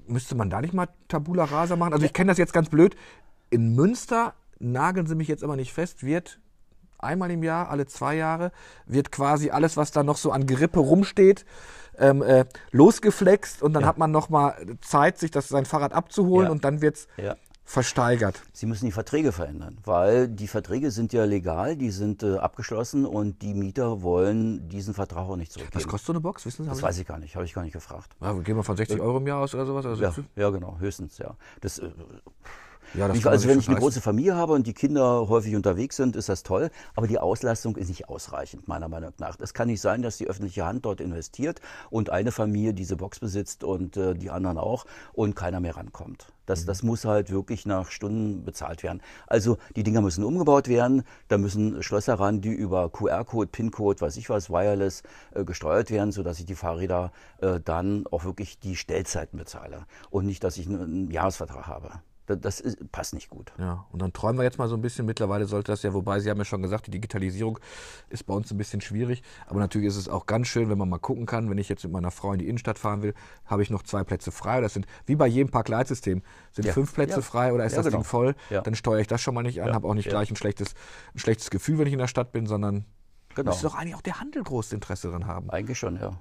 Müsste 0.06 0.34
man 0.34 0.50
da 0.50 0.60
nicht 0.60 0.74
mal 0.74 0.88
Tabula 1.08 1.44
Rasa 1.44 1.76
machen? 1.76 1.92
Also 1.92 2.04
ich 2.04 2.12
kenne 2.12 2.30
das 2.30 2.38
jetzt 2.38 2.52
ganz 2.52 2.68
blöd. 2.68 2.96
In 3.50 3.74
Münster, 3.74 4.34
nageln 4.58 5.06
Sie 5.06 5.14
mich 5.14 5.28
jetzt 5.28 5.44
aber 5.44 5.56
nicht 5.56 5.72
fest, 5.72 6.04
wird 6.04 6.40
einmal 6.98 7.30
im 7.30 7.42
Jahr, 7.42 7.70
alle 7.70 7.86
zwei 7.86 8.16
Jahre, 8.16 8.50
wird 8.86 9.12
quasi 9.12 9.50
alles, 9.50 9.76
was 9.76 9.90
da 9.90 10.02
noch 10.02 10.16
so 10.16 10.32
an 10.32 10.46
Gerippe 10.46 10.80
rumsteht, 10.80 11.44
ähm, 11.98 12.22
äh, 12.22 12.44
losgeflext 12.70 13.62
und 13.62 13.74
dann 13.74 13.82
ja. 13.82 13.88
hat 13.88 13.98
man 13.98 14.10
noch 14.10 14.30
mal 14.30 14.54
Zeit, 14.80 15.18
sich 15.18 15.30
das 15.30 15.48
sein 15.48 15.64
Fahrrad 15.64 15.92
abzuholen 15.92 16.46
ja. 16.46 16.52
und 16.52 16.64
dann 16.64 16.80
wird's 16.80 17.06
ja 17.16 17.36
versteigert. 17.64 18.42
Sie 18.52 18.66
müssen 18.66 18.84
die 18.86 18.92
Verträge 18.92 19.32
verändern, 19.32 19.78
weil 19.84 20.28
die 20.28 20.48
Verträge 20.48 20.90
sind 20.90 21.12
ja 21.12 21.24
legal, 21.24 21.76
die 21.76 21.90
sind 21.90 22.22
äh, 22.22 22.36
abgeschlossen 22.36 23.06
und 23.06 23.42
die 23.42 23.54
Mieter 23.54 24.02
wollen 24.02 24.68
diesen 24.68 24.94
Vertrag 24.94 25.28
auch 25.28 25.36
nicht 25.36 25.52
zurückgeben. 25.52 25.82
Was 25.82 25.88
kostet 25.88 26.06
so 26.06 26.12
eine 26.12 26.20
Box? 26.20 26.44
Wissen 26.44 26.64
Sie? 26.64 26.68
Das 26.68 26.82
weiß 26.82 26.98
ich 26.98 27.06
gar 27.06 27.18
nicht, 27.18 27.36
habe 27.36 27.46
ich 27.46 27.54
gar 27.54 27.62
nicht 27.62 27.72
gefragt. 27.72 28.14
Ja, 28.20 28.32
gehen 28.34 28.56
wir 28.56 28.64
von 28.64 28.76
60 28.76 29.00
Euro 29.00 29.16
im 29.18 29.26
Jahr 29.26 29.40
aus 29.40 29.54
oder 29.54 29.66
sowas? 29.66 29.86
Also 29.86 30.02
ja, 30.02 30.14
ja, 30.36 30.50
genau, 30.50 30.78
höchstens, 30.78 31.18
ja. 31.18 31.36
Das, 31.62 31.78
äh, 31.78 31.90
ja, 32.94 33.08
das 33.08 33.16
ich, 33.16 33.26
also 33.26 33.48
wenn 33.48 33.58
ich 33.58 33.68
eine 33.68 33.78
große 33.78 34.00
Familie 34.00 34.36
habe 34.36 34.52
und 34.52 34.66
die 34.66 34.74
Kinder 34.74 35.28
häufig 35.28 35.56
unterwegs 35.56 35.96
sind, 35.96 36.16
ist 36.16 36.28
das 36.28 36.42
toll. 36.42 36.70
Aber 36.94 37.06
die 37.06 37.18
Auslastung 37.18 37.76
ist 37.76 37.88
nicht 37.88 38.08
ausreichend, 38.08 38.68
meiner 38.68 38.88
Meinung 38.88 39.12
nach. 39.18 39.38
Es 39.40 39.54
kann 39.54 39.68
nicht 39.68 39.80
sein, 39.80 40.02
dass 40.02 40.18
die 40.18 40.26
öffentliche 40.26 40.64
Hand 40.64 40.84
dort 40.84 41.00
investiert 41.00 41.60
und 41.90 42.10
eine 42.10 42.32
Familie 42.32 42.74
diese 42.74 42.96
Box 42.96 43.20
besitzt 43.20 43.64
und 43.64 43.96
äh, 43.96 44.14
die 44.14 44.30
anderen 44.30 44.58
auch 44.58 44.84
und 45.12 45.34
keiner 45.34 45.60
mehr 45.60 45.76
rankommt. 45.76 46.26
Das, 46.46 46.62
mhm. 46.62 46.66
das 46.66 46.82
muss 46.82 47.04
halt 47.04 47.30
wirklich 47.30 47.66
nach 47.66 47.90
Stunden 47.90 48.44
bezahlt 48.44 48.82
werden. 48.82 49.00
Also 49.26 49.58
die 49.76 49.82
Dinger 49.82 50.00
müssen 50.00 50.24
umgebaut 50.24 50.68
werden. 50.68 51.04
Da 51.28 51.38
müssen 51.38 51.82
Schlösser 51.82 52.14
ran, 52.14 52.40
die 52.40 52.50
über 52.50 52.90
QR-Code, 52.90 53.48
PIN-Code, 53.50 54.00
weiß 54.00 54.16
ich 54.16 54.28
was, 54.30 54.50
Wireless 54.50 55.02
äh, 55.34 55.44
gesteuert 55.44 55.90
werden, 55.90 56.12
sodass 56.12 56.38
ich 56.38 56.46
die 56.46 56.54
Fahrräder 56.54 57.12
äh, 57.40 57.60
dann 57.64 58.06
auch 58.10 58.24
wirklich 58.24 58.58
die 58.58 58.76
Stellzeiten 58.76 59.38
bezahle 59.38 59.86
und 60.10 60.26
nicht, 60.26 60.44
dass 60.44 60.56
ich 60.56 60.66
einen, 60.66 60.80
einen 60.80 61.10
Jahresvertrag 61.10 61.66
habe. 61.66 61.90
Das, 62.26 62.40
das 62.40 62.60
ist, 62.60 62.90
passt 62.90 63.12
nicht 63.12 63.28
gut. 63.28 63.52
Ja, 63.58 63.86
und 63.92 64.00
dann 64.00 64.12
träumen 64.12 64.38
wir 64.38 64.44
jetzt 64.44 64.58
mal 64.58 64.68
so 64.68 64.74
ein 64.74 64.80
bisschen. 64.80 65.04
Mittlerweile 65.04 65.46
sollte 65.46 65.72
das 65.72 65.82
ja, 65.82 65.92
wobei 65.92 66.20
Sie 66.20 66.30
haben 66.30 66.38
ja 66.38 66.44
schon 66.44 66.62
gesagt, 66.62 66.86
die 66.86 66.90
Digitalisierung 66.90 67.58
ist 68.08 68.24
bei 68.24 68.32
uns 68.32 68.50
ein 68.50 68.56
bisschen 68.56 68.80
schwierig. 68.80 69.22
Aber 69.46 69.60
natürlich 69.60 69.88
ist 69.88 69.96
es 69.96 70.08
auch 70.08 70.26
ganz 70.26 70.48
schön, 70.48 70.70
wenn 70.70 70.78
man 70.78 70.88
mal 70.88 70.98
gucken 70.98 71.26
kann. 71.26 71.50
Wenn 71.50 71.58
ich 71.58 71.68
jetzt 71.68 71.84
mit 71.84 71.92
meiner 71.92 72.10
Frau 72.10 72.32
in 72.32 72.38
die 72.38 72.48
Innenstadt 72.48 72.78
fahren 72.78 73.02
will, 73.02 73.14
habe 73.44 73.62
ich 73.62 73.68
noch 73.68 73.82
zwei 73.82 74.04
Plätze 74.04 74.32
frei. 74.32 74.60
Das 74.62 74.72
sind 74.72 74.86
wie 75.04 75.16
bei 75.16 75.26
jedem 75.26 75.50
Parkleitsystem. 75.50 76.22
Sind 76.52 76.64
ja. 76.64 76.72
fünf 76.72 76.94
Plätze 76.94 77.16
ja. 77.16 77.22
frei 77.22 77.52
oder 77.52 77.66
ist 77.66 77.72
ja, 77.72 77.78
das 77.78 77.86
genau. 77.86 77.98
Ding 77.98 78.04
voll? 78.04 78.34
Dann 78.48 78.74
steuere 78.74 79.00
ich 79.00 79.06
das 79.06 79.20
schon 79.20 79.34
mal 79.34 79.42
nicht 79.42 79.62
an, 79.62 79.74
habe 79.74 79.86
auch 79.86 79.94
nicht 79.94 80.08
gleich 80.08 80.30
ein 80.30 80.36
schlechtes, 80.36 80.74
ein 81.14 81.18
schlechtes 81.18 81.50
Gefühl, 81.50 81.78
wenn 81.78 81.86
ich 81.86 81.92
in 81.92 81.98
der 81.98 82.08
Stadt 82.08 82.32
bin, 82.32 82.46
sondern 82.46 82.86
genau. 83.34 83.50
müsste 83.50 83.66
doch 83.66 83.74
eigentlich 83.74 83.94
auch 83.94 84.02
der 84.02 84.20
Handel 84.20 84.42
großes 84.42 84.72
Interesse 84.72 85.08
daran 85.08 85.26
haben. 85.26 85.50
Eigentlich 85.50 85.78
schon, 85.78 85.96
ja. 85.96 86.18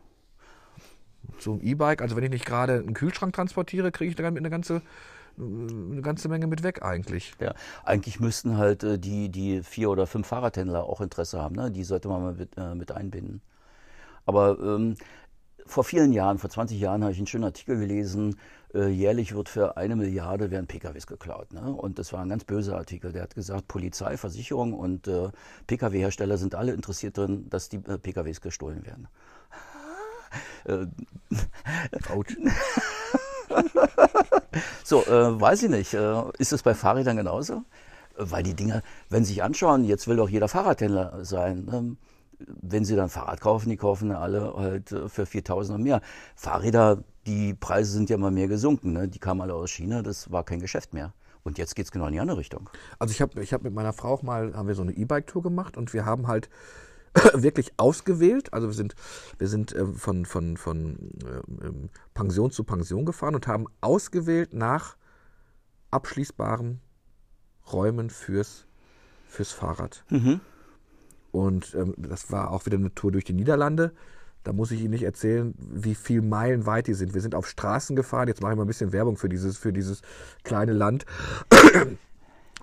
So 1.40 1.54
ein 1.54 1.62
E-Bike, 1.62 2.02
also 2.02 2.16
wenn 2.18 2.24
ich 2.24 2.30
nicht 2.30 2.46
gerade 2.46 2.80
einen 2.80 2.94
Kühlschrank 2.94 3.34
transportiere, 3.34 3.92
kriege 3.92 4.10
ich 4.10 4.16
damit 4.16 4.42
eine 4.42 4.50
ganze 4.50 4.82
eine 5.38 6.02
ganze 6.02 6.30
Menge 6.30 6.48
mit 6.48 6.64
weg 6.64 6.84
eigentlich. 6.84 7.34
Ja, 7.40 7.54
eigentlich 7.84 8.20
müssten 8.20 8.58
halt 8.58 8.84
äh, 8.84 9.00
die, 9.00 9.30
die 9.30 9.64
vier 9.64 9.90
oder 9.90 10.08
fünf 10.08 10.28
Fahrradhändler 10.28 10.84
auch 10.84 11.02
Interesse 11.02 11.42
haben. 11.42 11.56
Ne? 11.56 11.72
Die 11.72 11.84
sollte 11.84 12.08
man 12.08 12.22
mal 12.22 12.34
mit, 12.34 12.58
äh, 12.58 12.76
mit 12.76 12.92
einbinden. 12.92 13.42
Aber 14.26 14.58
ähm, 14.60 14.96
vor 15.66 15.84
vielen 15.84 16.14
Jahren, 16.14 16.38
vor 16.38 16.50
20 16.50 16.80
Jahren, 16.80 17.04
habe 17.04 17.12
ich 17.12 17.18
einen 17.18 17.28
schönen 17.28 17.46
Artikel 17.46 17.80
gelesen. 17.80 18.38
Äh, 18.74 18.90
jährlich 18.90 19.34
wird 19.36 19.50
für 19.50 19.78
eine 19.78 19.96
Milliarde 19.96 20.52
werden 20.52 20.68
PKWs 20.68 21.08
geklaut. 21.08 21.54
Ne? 21.54 21.74
Und 21.74 22.00
das 22.00 22.12
war 22.14 22.22
ein 22.22 22.30
ganz 22.30 22.44
böser 22.44 22.78
Artikel. 22.78 23.12
Der 23.12 23.24
hat 23.24 23.36
gesagt, 23.36 23.68
Polizei, 23.68 24.18
Versicherung 24.18 24.74
und 24.74 25.08
äh, 25.08 25.30
Pkw-Hersteller 25.68 26.38
sind 26.38 26.56
alle 26.56 26.74
interessiert 26.74 27.18
darin, 27.18 27.50
dass 27.50 27.70
die 27.70 27.78
äh, 27.78 27.98
PKWs 27.98 28.42
gestohlen 28.42 28.86
werden. 28.86 29.08
Äh, 30.66 30.88
Autsch. 32.10 32.38
so, 34.84 35.04
äh, 35.06 35.40
weiß 35.40 35.64
ich 35.64 35.70
nicht. 35.70 35.94
Äh, 35.94 36.24
ist 36.38 36.54
es 36.54 36.64
bei 36.64 36.74
Fahrrädern 36.74 37.18
genauso? 37.18 37.54
Äh, 37.54 37.62
weil 38.18 38.44
die 38.44 38.54
Dinger, 38.54 38.82
wenn 39.10 39.24
Sie 39.26 39.34
sich 39.34 39.44
anschauen, 39.44 39.84
jetzt 39.84 40.08
will 40.08 40.18
doch 40.18 40.30
jeder 40.30 40.48
Fahrradhändler 40.48 41.24
sein. 41.24 41.70
Ähm, 41.72 41.98
wenn 42.62 42.86
Sie 42.86 42.96
dann 42.96 43.10
Fahrrad 43.10 43.42
kaufen, 43.42 43.70
die 43.70 43.78
kaufen 43.78 44.12
alle 44.12 44.54
halt 44.56 44.92
äh, 44.92 45.10
für 45.10 45.26
4000 45.26 45.78
und 45.78 45.84
mehr. 45.84 46.02
Fahrräder, 46.36 47.04
die 47.26 47.54
Preise 47.54 47.92
sind 47.92 48.10
ja 48.10 48.18
mal 48.18 48.32
mehr 48.32 48.48
gesunken. 48.48 48.94
Ne? 48.94 49.08
Die 49.08 49.20
kamen 49.20 49.42
alle 49.42 49.54
aus 49.54 49.72
China, 49.72 50.02
das 50.02 50.32
war 50.32 50.44
kein 50.44 50.60
Geschäft 50.60 50.94
mehr. 50.94 51.14
Und 51.44 51.58
jetzt 51.58 51.76
geht 51.76 51.86
es 51.86 51.92
genau 51.92 52.08
in 52.08 52.14
die 52.14 52.20
andere 52.20 52.38
Richtung. 52.38 52.70
Also 53.00 53.12
ich 53.12 53.22
habe 53.22 53.42
ich 53.44 53.54
hab 53.54 53.64
mit 53.64 53.74
meiner 53.74 53.94
Frau 53.94 54.14
auch 54.14 54.24
mal, 54.24 54.56
haben 54.56 54.68
wir 54.68 54.76
so 54.76 54.82
eine 54.82 54.94
E-Bike-Tour 54.94 55.44
gemacht 55.44 55.78
und 55.78 55.94
wir 55.94 56.06
haben 56.06 56.28
halt 56.28 56.50
wirklich 57.34 57.74
ausgewählt. 57.78 58.54
Also 58.54 58.68
wir 58.68 58.74
sind, 58.74 58.96
wir 59.38 59.48
sind 59.48 59.74
äh, 59.74 59.86
von, 59.86 60.26
von, 60.26 60.58
von 60.58 60.98
äh, 61.24 61.90
Pension 62.14 62.52
zu 62.52 62.64
Pension 62.64 63.06
gefahren 63.06 63.36
und 63.36 63.48
haben 63.48 63.66
ausgewählt 63.82 64.54
nach 64.54 64.98
abschließbaren 65.92 66.82
Räumen 67.72 68.10
fürs, 68.10 68.66
fürs 69.28 69.52
Fahrrad. 69.52 70.04
Mhm. 70.10 70.42
Und 71.32 71.76
ähm, 71.76 71.94
das 71.98 72.32
war 72.32 72.52
auch 72.52 72.66
wieder 72.66 72.78
eine 72.78 72.94
Tour 72.94 73.12
durch 73.12 73.26
die 73.26 73.34
Niederlande. 73.34 73.94
Da 74.44 74.52
muss 74.52 74.72
ich 74.72 74.82
Ihnen 74.82 74.90
nicht 74.90 75.04
erzählen, 75.04 75.54
wie 75.58 75.96
viel 75.96 76.22
Meilen 76.22 76.66
weit 76.66 76.88
die 76.88 76.94
sind. 76.94 77.14
Wir 77.14 77.22
sind 77.22 77.34
auf 77.34 77.48
Straßen 77.48 77.96
gefahren. 77.96 78.28
Jetzt 78.28 78.42
mache 78.42 78.52
ich 78.52 78.58
mal 78.58 78.66
ein 78.66 78.68
bisschen 78.68 78.92
Werbung 78.92 79.16
für 79.16 79.30
dieses, 79.30 79.58
für 79.58 79.72
dieses 79.72 80.02
kleine 80.44 80.74
Land. 80.74 81.06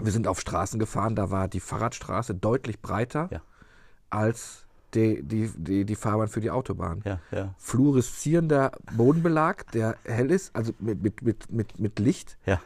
Wir 0.02 0.12
sind 0.12 0.26
auf 0.26 0.40
Straßen 0.40 0.78
gefahren. 0.78 1.14
Da 1.14 1.30
war 1.30 1.46
die 1.46 1.60
Fahrradstraße 1.60 2.34
deutlich 2.34 2.80
breiter. 2.80 3.28
Ja 3.30 3.42
als 4.10 4.66
die, 4.94 5.22
die, 5.22 5.50
die, 5.56 5.84
die 5.84 5.94
Fahrbahn 5.94 6.28
für 6.28 6.40
die 6.40 6.50
Autobahn. 6.50 7.02
Ja, 7.04 7.20
ja. 7.30 7.54
Fluoreszierender 7.58 8.72
Bodenbelag, 8.96 9.70
der 9.72 9.96
hell 10.04 10.30
ist, 10.30 10.54
also 10.54 10.72
mit, 10.78 11.02
mit, 11.02 11.22
mit, 11.22 11.50
mit, 11.50 11.78
mit 11.78 11.98
Licht. 11.98 12.36
Ja. 12.46 12.60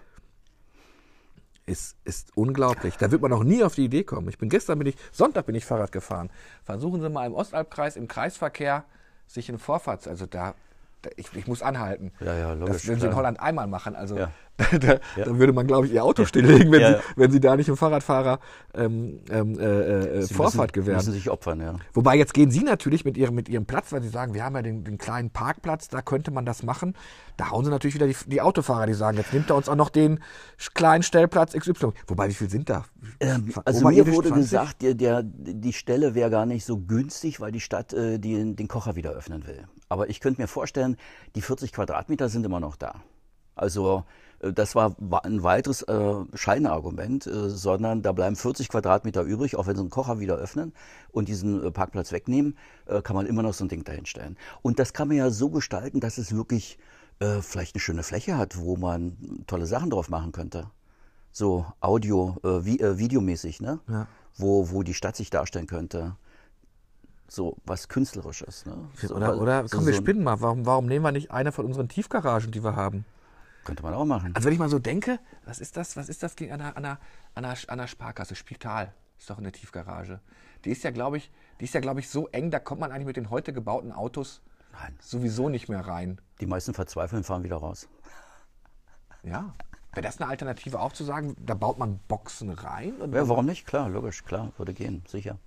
Ist, 1.67 1.97
ist 2.05 2.37
unglaublich. 2.37 2.97
Da 2.97 3.11
wird 3.11 3.23
man 3.23 3.31
noch 3.31 3.45
nie 3.45 3.63
auf 3.63 3.75
die 3.75 3.85
Idee 3.85 4.05
kommen. 4.05 4.29
Ich 4.29 4.37
bin 4.37 4.51
gestern 4.51 4.79
bin 4.79 4.89
ich, 4.89 4.97
Sonntag 5.13 5.47
bin 5.47 5.55
ich 5.55 5.65
Fahrrad 5.65 5.93
gefahren. 5.93 6.31
Versuchen 6.63 7.01
Sie 7.01 7.09
mal 7.09 7.27
im 7.27 7.35
Ostalbkreis, 7.35 7.97
im 7.97 8.07
Kreisverkehr, 8.07 8.85
sich 9.27 9.49
in 9.49 9.59
Vorfahrts, 9.59 10.07
also 10.07 10.27
da 10.27 10.55
ich, 11.17 11.35
ich, 11.35 11.47
muss 11.47 11.63
anhalten. 11.63 12.13
Ja, 12.21 12.35
ja, 12.35 12.53
logisch. 12.53 12.77
Das 12.77 12.87
würden 12.87 13.01
sie 13.01 13.07
in 13.07 13.15
Holland 13.15 13.41
einmal 13.41 13.67
machen. 13.67 13.95
Also 13.95 14.17
ja. 14.17 14.31
da, 14.81 14.87
ja. 15.17 15.25
da, 15.25 15.39
würde 15.39 15.53
man, 15.53 15.67
glaube 15.67 15.87
ich, 15.87 15.93
ihr 15.93 16.05
Auto 16.05 16.25
stilllegen, 16.25 16.71
wenn, 16.71 16.81
ja, 16.81 16.99
sie, 16.99 17.03
wenn 17.17 17.31
sie 17.33 17.41
da 17.41 17.57
nicht 17.57 17.69
im 17.69 17.77
Fahrradfahrer 17.77 18.39
ähm, 18.75 19.21
ähm, 19.29 19.59
äh, 19.59 20.21
äh 20.21 20.27
Vorfahrt 20.29 20.73
gewähren. 20.73 20.99
müssen 20.99 21.13
sich 21.13 21.29
opfern, 21.29 21.61
ja. 21.61 21.75
Wobei 21.93 22.17
jetzt 22.17 22.35
gehen 22.35 22.53
sie 22.53 22.63
natürlich 22.63 23.05
mit 23.05 23.17
ihrem, 23.17 23.35
mit 23.35 23.49
ihrem 23.49 23.67
Platz, 23.67 23.93
weil 23.93 24.03
sie 24.03 24.09
sagen, 24.09 24.33
wir 24.33 24.45
haben 24.45 24.55
ja 24.55 24.63
den, 24.63 24.85
den 24.85 24.97
kleinen 24.97 25.31
Parkplatz, 25.31 25.89
da 25.89 26.03
könnte 26.03 26.31
man 26.31 26.47
das 26.47 26.63
machen. 26.63 26.95
Da 27.37 27.51
hauen 27.51 27.65
sie 27.65 27.71
natürlich 27.71 27.97
wieder 27.97 28.07
die, 28.07 28.17
die 28.27 28.41
Autofahrer, 28.41 28.87
die 28.87 28.95
sagen, 28.95 29.17
jetzt 29.17 29.33
nimmt 29.33 29.51
er 29.51 29.57
uns 29.57 29.69
auch 29.69 29.75
noch 29.75 29.91
den 29.91 30.21
kleinen 30.75 31.03
Stellplatz 31.03 31.55
XY. 31.55 31.93
Wobei, 32.07 32.29
wie 32.29 32.35
viel 32.35 32.49
sind 32.49 32.71
da? 32.71 32.85
Ähm, 33.19 33.53
also 33.65 33.89
mir 33.89 34.07
wurde 34.07 34.29
20? 34.29 34.35
gesagt, 34.35 34.83
der, 34.83 34.95
der, 34.95 35.23
die 35.25 35.73
Stelle 35.73 36.15
wäre 36.15 36.31
gar 36.31 36.47
nicht 36.47 36.65
so 36.65 36.79
günstig, 36.79 37.41
weil 37.41 37.51
die 37.51 37.61
Stadt 37.61 37.93
äh, 37.93 38.19
die, 38.19 38.55
den 38.55 38.69
Kocher 38.69 38.95
wieder 38.95 39.11
öffnen 39.11 39.49
will. 39.49 39.67
Aber 39.89 40.09
ich 40.11 40.21
könnte 40.21 40.41
mir 40.41 40.47
vorstellen, 40.47 40.97
die 41.35 41.43
40 41.43 41.73
Quadratmeter 41.73 42.29
sind 42.29 42.47
immer 42.47 42.61
noch 42.61 42.77
da. 42.77 43.03
Also 43.57 44.05
das 44.53 44.75
war 44.75 44.97
ein 45.23 45.43
weiteres 45.43 45.83
äh, 45.83 46.15
Scheinargument, 46.35 47.27
äh, 47.27 47.51
sondern 47.51 48.03
da 48.03 48.13
bleiben 48.13 48.37
40 48.37 48.69
Quadratmeter 48.69 49.23
übrig, 49.23 49.57
auch 49.57 49.67
wenn 49.67 49.77
sie 49.77 49.83
einen 49.83 49.91
Kocher 49.91 50.21
wieder 50.21 50.37
öffnen 50.37 50.73
und 51.13 51.29
diesen 51.29 51.65
äh, 51.65 51.71
Parkplatz 51.71 52.13
wegnehmen, 52.13 52.57
äh, 52.87 53.03
kann 53.03 53.17
man 53.17 53.27
immer 53.27 53.43
noch 53.43 53.55
so 53.55 53.65
ein 53.65 53.69
Ding 53.69 53.85
dahinstellen. 53.85 54.37
Und 54.63 54.79
das 54.79 54.93
kann 54.93 55.09
man 55.09 55.17
ja 55.17 55.31
so 55.31 55.51
gestalten, 55.51 56.01
dass 56.01 56.19
es 56.19 56.35
wirklich 56.35 56.79
äh, 57.21 57.41
vielleicht 57.41 57.75
eine 57.75 57.81
schöne 57.81 58.03
Fläche 58.03 58.37
hat, 58.37 58.59
wo 58.59 58.77
man 58.77 59.17
tolle 59.47 59.67
Sachen 59.67 59.91
drauf 59.91 60.09
machen 60.09 60.33
könnte. 60.33 60.71
So 61.33 61.67
Audio, 61.81 62.37
vi 62.43 62.79
Videomäßig, 62.81 63.61
ne? 63.61 63.81
Ja. 63.89 64.07
Wo, 64.37 64.71
wo 64.71 64.85
die 64.85 64.95
Stadt 64.95 65.17
sich 65.17 65.31
darstellen 65.31 65.67
könnte 65.67 66.17
so 67.29 67.57
was 67.67 67.89
Künstlerisches. 67.89 68.67
Ne? 68.67 68.77
So, 68.97 69.15
oder, 69.15 69.41
oder 69.41 69.67
komm, 69.71 69.81
so 69.81 69.87
wir 69.87 69.95
spinnen 69.95 70.23
mal. 70.23 70.41
Warum, 70.41 70.67
warum 70.67 70.87
nehmen 70.87 71.05
wir 71.05 71.13
nicht 71.13 71.31
eine 71.31 71.53
von 71.53 71.67
unseren 71.67 71.89
Tiefgaragen, 71.89 72.53
die 72.53 72.63
wir 72.63 72.77
haben? 72.77 73.05
Könnte 73.65 73.83
man 73.83 73.95
auch 73.95 74.05
machen. 74.05 74.35
Also 74.35 74.47
wenn 74.47 74.53
ich 74.53 74.59
mal 74.59 74.69
so 74.69 74.79
denke, 74.79 75.19
was 75.45 75.59
ist 75.59 75.77
das, 75.77 75.97
was 75.97 76.09
ist 76.09 76.23
das 76.23 76.37
gegen 76.37 76.53
einer, 76.53 76.77
einer, 76.77 76.99
einer, 77.35 77.55
einer 77.69 77.87
Sparkasse? 77.87 78.35
Spital 78.35 78.93
ist 79.19 79.31
doch 79.31 79.39
eine 79.39 79.53
Tiefgarage. 79.53 80.21
Die 80.65 80.71
ist 80.71 80.85
ja, 80.85 80.91
glaube 80.91 81.17
ich, 81.17 81.31
die 81.61 81.65
ist 81.65 81.75
ja, 81.75 81.81
glaube 81.81 82.01
ich, 82.01 82.09
so 82.09 82.29
eng, 82.29 82.51
da 82.51 82.59
kommt 82.59 82.81
man 82.81 82.93
eigentlich 82.93 83.07
mit 83.07 83.17
den 83.17 83.31
heute 83.31 83.53
gebauten 83.53 83.93
Autos 83.93 84.43
Nein. 84.73 84.95
sowieso 85.01 85.49
nicht 85.49 85.69
mehr 85.69 85.87
rein. 85.87 86.21
Die 86.41 86.47
meisten 86.47 86.75
verzweifeln, 86.75 87.25
fahren 87.25 87.43
wieder 87.43 87.57
raus. 87.57 87.89
Ja. 89.23 89.55
Wäre 89.93 90.03
das 90.03 90.21
eine 90.21 90.29
Alternative 90.29 90.81
auch 90.81 90.93
zu 90.93 91.05
sagen, 91.05 91.37
da 91.39 91.55
baut 91.55 91.79
man 91.79 92.01
Boxen 92.09 92.51
rein? 92.51 92.95
Ja, 93.13 93.29
warum 93.29 93.47
nicht? 93.47 93.67
Klar, 93.67 93.89
logisch, 93.89 94.25
klar, 94.25 94.53
würde 94.59 94.75
gehen, 94.75 95.05
sicher. 95.07 95.39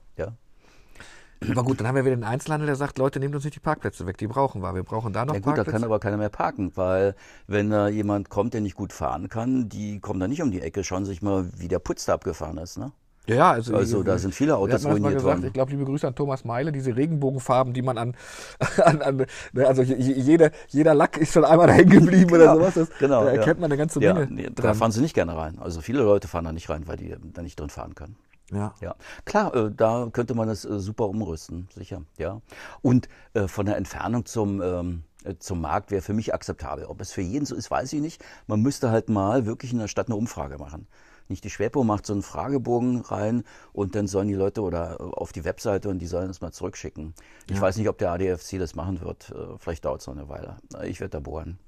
Aber 1.50 1.63
gut, 1.63 1.80
dann 1.80 1.88
haben 1.88 1.95
wir 1.95 2.06
wieder 2.06 2.15
den 2.15 2.23
Einzelhandel, 2.23 2.65
der 2.67 2.76
sagt, 2.76 2.97
Leute, 2.97 3.19
nehmt 3.19 3.36
uns 3.36 3.43
nicht 3.43 3.56
die 3.56 3.60
Parkplätze 3.60 4.06
weg, 4.06 4.17
die 4.17 4.28
brauchen 4.28 4.62
wir. 4.62 4.73
Wir 4.73 4.84
brauchen 4.84 5.13
da 5.13 5.26
noch 5.26 5.34
ja, 5.34 5.39
gut, 5.39 5.56
Parkplätze. 5.56 5.71
Da 5.71 5.78
kann 5.78 5.84
aber 5.84 6.00
keiner 6.00 6.17
mehr 6.17 6.30
parken, 6.30 6.71
weil 6.76 7.15
wenn 7.47 7.69
da 7.69 7.88
jemand 7.88 8.30
kommt, 8.30 8.54
der 8.54 8.62
nicht 8.62 8.76
gut 8.76 8.93
fahren 8.93 9.30
kann, 9.30 9.69
die 9.69 10.00
kommen 10.00 10.19
da 10.19 10.28
nicht 10.28 10.41
um 10.41 10.52
die 10.52 10.62
Ecke, 10.62 10.84
schauen 10.84 11.06
sich 11.06 11.21
mal, 11.21 11.50
wie 11.58 11.67
der 11.67 11.80
Putz 11.80 12.06
da 12.06 12.13
abgefahren 12.13 12.58
ist. 12.58 12.78
Ne? 12.78 12.91
Ja, 13.28 13.52
also, 13.52 13.76
also 13.76 14.04
da 14.04 14.17
sind 14.17 14.34
viele 14.34 14.56
Autos 14.56 14.86
ruiniert 14.86 15.21
worden. 15.21 15.45
Ich 15.45 15.54
glaube, 15.54 15.71
liebe 15.71 15.84
Grüße 15.84 16.08
an 16.08 16.15
Thomas 16.15 16.45
Meile, 16.45 16.71
diese 16.71 16.95
Regenbogenfarben, 16.95 17.73
die 17.73 17.82
man 17.82 17.97
an, 17.97 18.15
an, 18.84 19.02
an 19.02 19.26
ne, 19.52 19.67
also 19.67 19.82
jede, 19.82 20.52
jeder 20.69 20.93
Lack 20.93 21.17
ist 21.17 21.34
schon 21.34 21.43
einmal 21.43 21.71
hängen 21.71 21.89
geblieben 21.89 22.28
genau, 22.28 22.56
oder 22.56 22.71
sowas. 22.71 22.73
Das, 22.76 23.00
genau, 23.00 23.26
da 23.26 23.32
erkennt 23.32 23.58
ja. 23.58 23.62
man 23.62 23.65
eine 23.65 23.78
ganze 23.78 24.00
Menge. 24.00 24.21
Ja, 24.21 24.28
nee, 24.30 24.50
da 24.56 24.73
fahren 24.73 24.91
sie 24.91 25.02
nicht 25.02 25.13
gerne 25.13 25.36
rein. 25.36 25.60
Also 25.60 25.82
viele 25.82 26.04
Leute 26.04 26.30
fahren 26.30 26.45
da 26.45 26.54
nicht 26.54 26.69
rein, 26.69 26.88
weil 26.88 26.95
die 26.95 27.15
da 27.34 27.41
nicht 27.41 27.60
drin 27.60 27.69
fahren 27.69 27.95
können. 27.95 28.15
Ja. 28.51 28.73
ja. 28.81 28.95
Klar, 29.25 29.53
äh, 29.55 29.71
da 29.75 30.10
könnte 30.12 30.33
man 30.33 30.47
das 30.47 30.65
äh, 30.65 30.79
super 30.79 31.10
umrüsten, 31.10 31.67
sicher. 31.75 32.03
Ja. 32.17 32.41
Und 32.81 33.10
äh, 33.33 33.47
von 33.47 33.65
der 33.65 33.77
Entfernung 33.77 34.25
zum, 34.25 34.62
ähm, 34.62 35.03
äh, 35.23 35.36
zum 35.39 35.62
Markt 35.62 35.91
wäre 35.91 36.01
für 36.01 36.13
mich 36.13 36.33
akzeptabel. 36.33 36.86
Ob 36.86 37.01
es 37.01 37.12
für 37.12 37.21
jeden 37.21 37.45
so 37.45 37.55
ist, 37.55 37.69
weiß 37.69 37.91
ich 37.93 38.01
nicht. 38.01 38.23
Man 38.47 38.62
müsste 38.62 38.89
halt 38.89 39.10
mal 39.10 39.45
wirklich 39.45 39.73
in 39.73 39.79
der 39.79 39.88
Stadt 39.88 40.07
eine 40.07 40.15
Umfrage 40.15 40.57
machen. 40.57 40.88
Nicht 41.29 41.43
die 41.43 41.49
Schwerpo 41.49 41.83
macht 41.83 42.05
so 42.05 42.13
einen 42.13 42.21
Fragebogen 42.21 43.01
rein 43.01 43.43
und 43.73 43.95
dann 43.95 44.07
sollen 44.07 44.29
die 44.29 44.33
Leute 44.33 44.62
oder 44.62 44.97
äh, 44.99 45.03
auf 45.03 45.33
die 45.33 45.43
Webseite 45.43 45.89
und 45.89 45.99
die 45.99 46.07
sollen 46.07 46.29
es 46.29 46.39
mal 46.39 46.51
zurückschicken. 46.51 47.13
Ich 47.49 47.57
ja. 47.57 47.62
weiß 47.62 47.77
nicht, 47.77 47.89
ob 47.89 47.97
der 47.97 48.12
ADFC 48.12 48.60
das 48.60 48.75
machen 48.75 49.01
wird. 49.01 49.31
Äh, 49.31 49.57
vielleicht 49.60 49.83
dauert 49.83 50.01
es 50.01 50.07
noch 50.07 50.15
eine 50.15 50.29
Weile. 50.29 50.57
Ich 50.83 51.01
werde 51.01 51.12
da 51.12 51.19
bohren. 51.19 51.60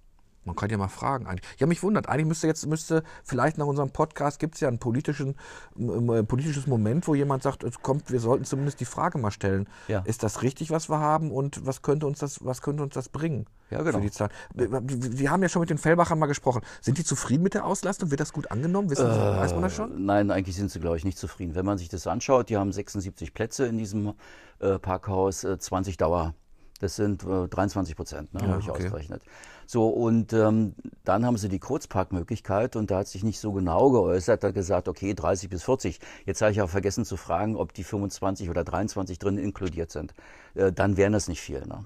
Man 0.50 0.56
kann 0.56 0.72
ja 0.72 0.78
mal 0.78 0.88
fragen. 0.88 1.28
Ja, 1.60 1.68
mich 1.68 1.84
wundert. 1.84 2.10
Eigentlich 2.10 2.26
müsste 2.26 2.48
jetzt, 2.48 2.66
müsste, 2.66 3.04
vielleicht 3.24 3.60
nach 3.60 3.68
unserem 3.68 3.92
Podcast 3.92 4.40
gibt 4.40 4.56
es 4.56 4.62
ja 4.62 4.68
ein 4.68 4.80
ein 4.80 6.28
politisches 6.28 6.66
Moment, 6.66 7.08
wo 7.08 7.14
jemand 7.14 7.44
sagt, 7.44 7.64
es 7.64 7.84
kommt, 7.84 8.12
wir 8.12 8.20
sollten 8.20 8.46
zumindest 8.46 8.80
die 8.80 8.86
Frage 8.86 9.20
mal 9.20 9.30
stellen. 9.30 9.68
Ja. 9.88 10.00
Ist 10.06 10.24
das 10.24 10.42
richtig, 10.42 10.72
was 10.72 10.90
wir 10.90 11.00
haben 11.00 11.30
und 11.30 11.68
was 11.68 11.84
könnte 11.84 12.08
uns 12.08 12.18
das, 12.18 12.44
was 12.44 12.64
könnte 12.64 12.82
uns 12.82 12.96
das 12.96 13.10
bringen? 13.10 13.46
Ja, 13.70 13.84
genau. 13.84 14.00
Für 14.00 14.04
die 14.04 14.10
Zahl? 14.10 14.30
Wir 14.56 15.30
haben 15.30 15.44
ja 15.44 15.50
schon 15.50 15.60
mit 15.60 15.70
den 15.70 15.78
Fellbachern 15.78 16.18
mal 16.18 16.26
gesprochen. 16.26 16.62
Sind 16.82 16.98
die 16.98 17.04
zufrieden 17.04 17.44
mit 17.44 17.54
der 17.54 17.66
Auslastung? 17.66 18.10
Wird 18.10 18.22
das 18.22 18.34
gut 18.34 18.50
angenommen? 18.50 18.90
Wissen 18.90 19.06
äh, 19.06 19.10
weiß 19.10 19.54
man 19.54 19.62
das 19.62 19.76
schon? 19.76 20.04
Nein, 20.04 20.32
eigentlich 20.32 20.56
sind 20.56 20.72
sie, 20.72 20.80
glaube 20.80 20.98
ich, 20.98 21.06
nicht 21.06 21.20
zufrieden. 21.20 21.54
Wenn 21.54 21.66
man 21.66 21.78
sich 21.78 21.90
das 21.90 22.08
anschaut, 22.08 22.50
die 22.50 22.58
haben 22.58 22.72
76 22.72 23.36
Plätze 23.36 23.68
in 23.68 23.78
diesem 23.78 24.14
äh, 24.58 24.80
Parkhaus, 24.80 25.44
äh, 25.44 25.60
20 25.60 25.98
Dauer 25.98 26.34
Das 26.80 26.96
sind 26.96 27.24
äh, 27.24 27.48
23 27.48 27.96
Prozent, 27.96 28.34
ne, 28.34 28.42
ja, 28.42 28.48
habe 28.48 28.62
ich 28.62 28.70
okay. 28.70 28.86
ausgerechnet. 28.86 29.22
So, 29.66 29.88
und 29.88 30.34
ähm, 30.34 30.74
dann 31.04 31.26
haben 31.26 31.38
sie 31.38 31.50
die 31.50 31.60
Kurzparkmöglichkeit 31.60 32.76
und 32.76 32.90
da 32.90 33.00
hat 33.00 33.08
sich 33.08 33.24
nicht 33.24 33.40
so 33.40 33.52
genau 33.52 33.92
geäußert, 33.92 34.44
hat 34.44 34.54
gesagt, 34.54 34.88
okay, 34.88 35.14
30 35.14 35.50
bis 35.50 35.64
40. 35.64 36.00
Jetzt 36.26 36.42
habe 36.42 36.52
ich 36.52 36.62
auch 36.62 36.70
vergessen 36.70 37.06
zu 37.06 37.18
fragen, 37.18 37.56
ob 37.56 37.74
die 37.74 37.84
25 37.84 38.50
oder 38.50 38.64
23 38.64 39.20
drin 39.20 39.38
inkludiert 39.38 39.92
sind. 39.92 40.16
Äh, 40.56 40.72
dann 40.72 40.98
wären 40.98 41.14
das 41.14 41.28
nicht 41.28 41.42
viel. 41.42 41.66
Ne? 41.68 41.86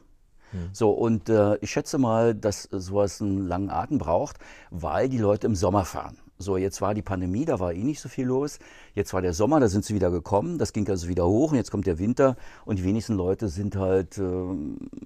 Hm. 0.52 0.70
So, 0.72 0.92
und 0.92 1.28
äh, 1.28 1.58
ich 1.58 1.72
schätze 1.72 1.98
mal, 1.98 2.36
dass 2.36 2.64
sowas 2.64 3.22
einen 3.22 3.48
langen 3.48 3.70
Atem 3.70 3.98
braucht, 3.98 4.38
weil 4.70 5.10
die 5.10 5.18
Leute 5.18 5.48
im 5.48 5.56
Sommer 5.56 5.84
fahren. 5.84 6.18
So, 6.40 6.58
jetzt 6.58 6.82
war 6.82 6.94
die 6.94 7.02
Pandemie, 7.02 7.46
da 7.46 7.60
war 7.60 7.74
eh 7.74 7.84
nicht 7.84 8.02
so 8.02 8.10
viel 8.10 8.26
los. 8.26 8.60
Jetzt 8.96 9.14
war 9.14 9.22
der 9.22 9.34
Sommer, 9.34 9.60
da 9.60 9.68
sind 9.68 9.86
sie 9.86 9.94
wieder 9.96 10.12
gekommen. 10.12 10.58
Das 10.58 10.74
ging 10.74 10.90
also 10.90 11.08
wieder 11.08 11.26
hoch 11.26 11.52
und 11.52 11.58
jetzt 11.58 11.72
kommt 11.72 11.86
der 11.88 12.00
Winter 12.00 12.36
und 12.66 12.80
die 12.80 12.84
wenigsten 12.84 13.14
Leute 13.14 13.48
sind 13.50 13.76
halt, 13.76 14.18
äh, 14.18 14.22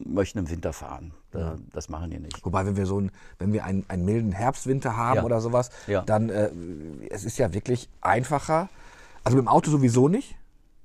möchten 0.06 0.40
im 0.40 0.50
Winter 0.50 0.74
fahren. 0.74 1.13
Da, 1.32 1.58
das 1.74 1.90
machen 1.90 2.10
die 2.10 2.20
nicht. 2.20 2.44
Wobei, 2.46 2.66
wenn 2.66 2.78
wir 2.78 2.86
so 2.86 3.00
ein, 3.00 3.12
wenn 3.38 3.54
wir 3.54 3.66
einen, 3.66 3.86
einen 3.90 4.06
milden 4.06 4.32
Herbstwinter 4.32 4.96
haben 4.96 5.18
ja. 5.18 5.24
oder 5.24 5.42
sowas, 5.42 5.70
ja. 5.86 6.02
dann 6.02 6.30
äh, 6.30 6.50
es 7.10 7.26
ist 7.26 7.38
ja 7.38 7.54
wirklich 7.54 7.90
einfacher. 8.02 8.70
Also 9.24 9.36
mit 9.36 9.46
dem 9.46 9.50
Auto 9.50 9.70
sowieso 9.70 10.08
nicht. 10.08 10.36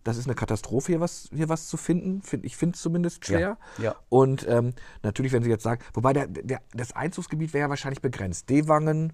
Das 0.05 0.17
ist 0.17 0.27
eine 0.27 0.35
Katastrophe, 0.35 0.93
hier 0.93 1.01
was, 1.01 1.29
hier 1.33 1.49
was 1.49 1.69
zu 1.69 1.77
finden. 1.77 2.23
Ich 2.43 2.57
finde 2.57 2.75
es 2.75 2.83
zumindest 2.83 3.25
schwer. 3.25 3.57
Ja, 3.79 3.85
ja. 3.85 3.95
Und 4.09 4.47
ähm, 4.49 4.75
natürlich, 5.03 5.33
wenn 5.33 5.45
Sie 5.45 5.51
jetzt 5.51 5.63
sagen, 5.63 5.81
wobei 5.95 6.13
der, 6.13 6.27
der, 6.27 6.61
das 6.75 6.93
Einzugsgebiet 6.93 7.55
wäre 7.55 7.67
ja 7.67 7.71
wahrscheinlich 7.71 8.03
begrenzt. 8.03 8.51
Dewangen, 8.51 9.13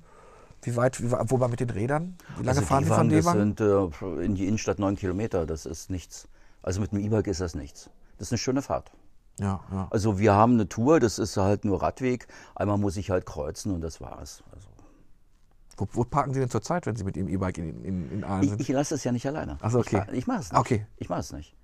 wie 0.63 0.77
weit, 0.77 1.01
wie, 1.03 1.11
wobei 1.11 1.49
mit 1.49 1.61
den 1.61 1.71
Rädern? 1.71 2.17
Wie 2.37 2.45
lange 2.45 2.59
also 2.59 2.63
fahren 2.63 2.85
Sie 2.85 2.91
von 2.91 3.09
Dewangen? 3.09 3.55
Das 3.55 3.99
sind 3.99 4.03
äh, 4.03 4.25
in 4.25 4.35
die 4.35 4.47
Innenstadt 4.47 4.79
neun 4.79 4.97
Kilometer, 4.97 5.47
das 5.47 5.67
ist 5.67 5.91
nichts. 5.91 6.29
Also 6.63 6.81
mit 6.81 6.93
dem 6.93 6.99
E-Bike 6.99 7.29
ist 7.29 7.41
das 7.41 7.55
nichts. 7.55 7.91
Das 8.19 8.29
ist 8.29 8.33
eine 8.33 8.39
schöne 8.39 8.63
Fahrt. 8.63 8.91
Ja, 9.39 9.61
ja. 9.71 9.87
Also 9.91 10.19
wir 10.19 10.35
haben 10.35 10.55
eine 10.55 10.69
Tour, 10.69 10.99
das 10.99 11.19
ist 11.19 11.37
halt 11.37 11.65
nur 11.65 11.83
Radweg. 11.83 12.27
Einmal 12.57 12.79
muss 12.79 12.97
ich 12.97 13.11
halt 13.11 13.25
kreuzen 13.25 13.73
und 13.73 13.81
das 13.81 14.01
war's. 14.01 14.43
Also 14.53 14.69
wo, 15.77 15.87
wo, 15.93 16.05
parken 16.05 16.35
Sie 16.35 16.41
denn 16.41 16.51
zurzeit, 16.51 16.87
wenn 16.87 16.97
Sie 16.97 17.05
mit 17.05 17.17
Ihrem 17.17 17.29
E-Bike 17.29 17.59
in, 17.59 17.85
in, 17.85 18.11
in 18.11 18.25
Aalen 18.25 18.49
sind? 18.49 18.61
Ich, 18.61 18.69
ich 18.69 18.75
lasse 18.75 18.97
es 18.97 19.05
ja 19.05 19.13
nicht 19.13 19.27
alleine. 19.27 19.59
Achso, 19.61 19.79
okay. 19.79 20.03
Ich, 20.11 20.19
ich 20.19 20.27
mache 20.27 20.41
es 20.41 20.51
nicht. 20.51 20.61
Okay. 20.61 20.87
Ich 20.97 21.09
mache 21.09 21.21
es 21.21 21.33
nicht. 21.33 21.55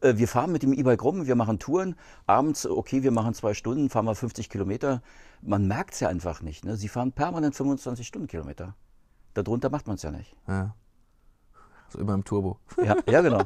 Äh, 0.00 0.14
wir 0.16 0.28
fahren 0.28 0.52
mit 0.52 0.62
dem 0.62 0.72
E-Bike 0.72 1.02
rum, 1.02 1.26
wir 1.26 1.36
machen 1.36 1.58
Touren. 1.58 1.96
Abends, 2.26 2.66
okay, 2.66 3.02
wir 3.02 3.10
machen 3.10 3.34
zwei 3.34 3.54
Stunden, 3.54 3.90
fahren 3.90 4.06
wir 4.06 4.14
50 4.14 4.48
Kilometer. 4.48 5.02
Man 5.42 5.66
merkt 5.66 5.94
es 5.94 6.00
ja 6.00 6.08
einfach 6.08 6.42
nicht. 6.42 6.64
Ne? 6.64 6.76
Sie 6.76 6.88
fahren 6.88 7.12
permanent 7.12 7.54
25 7.54 8.06
Stundenkilometer. 8.06 8.74
Darunter 9.34 9.70
macht 9.70 9.86
man 9.86 9.96
es 9.96 10.02
ja 10.02 10.10
nicht. 10.10 10.34
Ja. 10.48 10.74
So 11.88 11.98
immer 11.98 12.14
im 12.14 12.24
Turbo. 12.24 12.58
Ja, 12.82 12.96
ja 13.08 13.20
genau. 13.22 13.42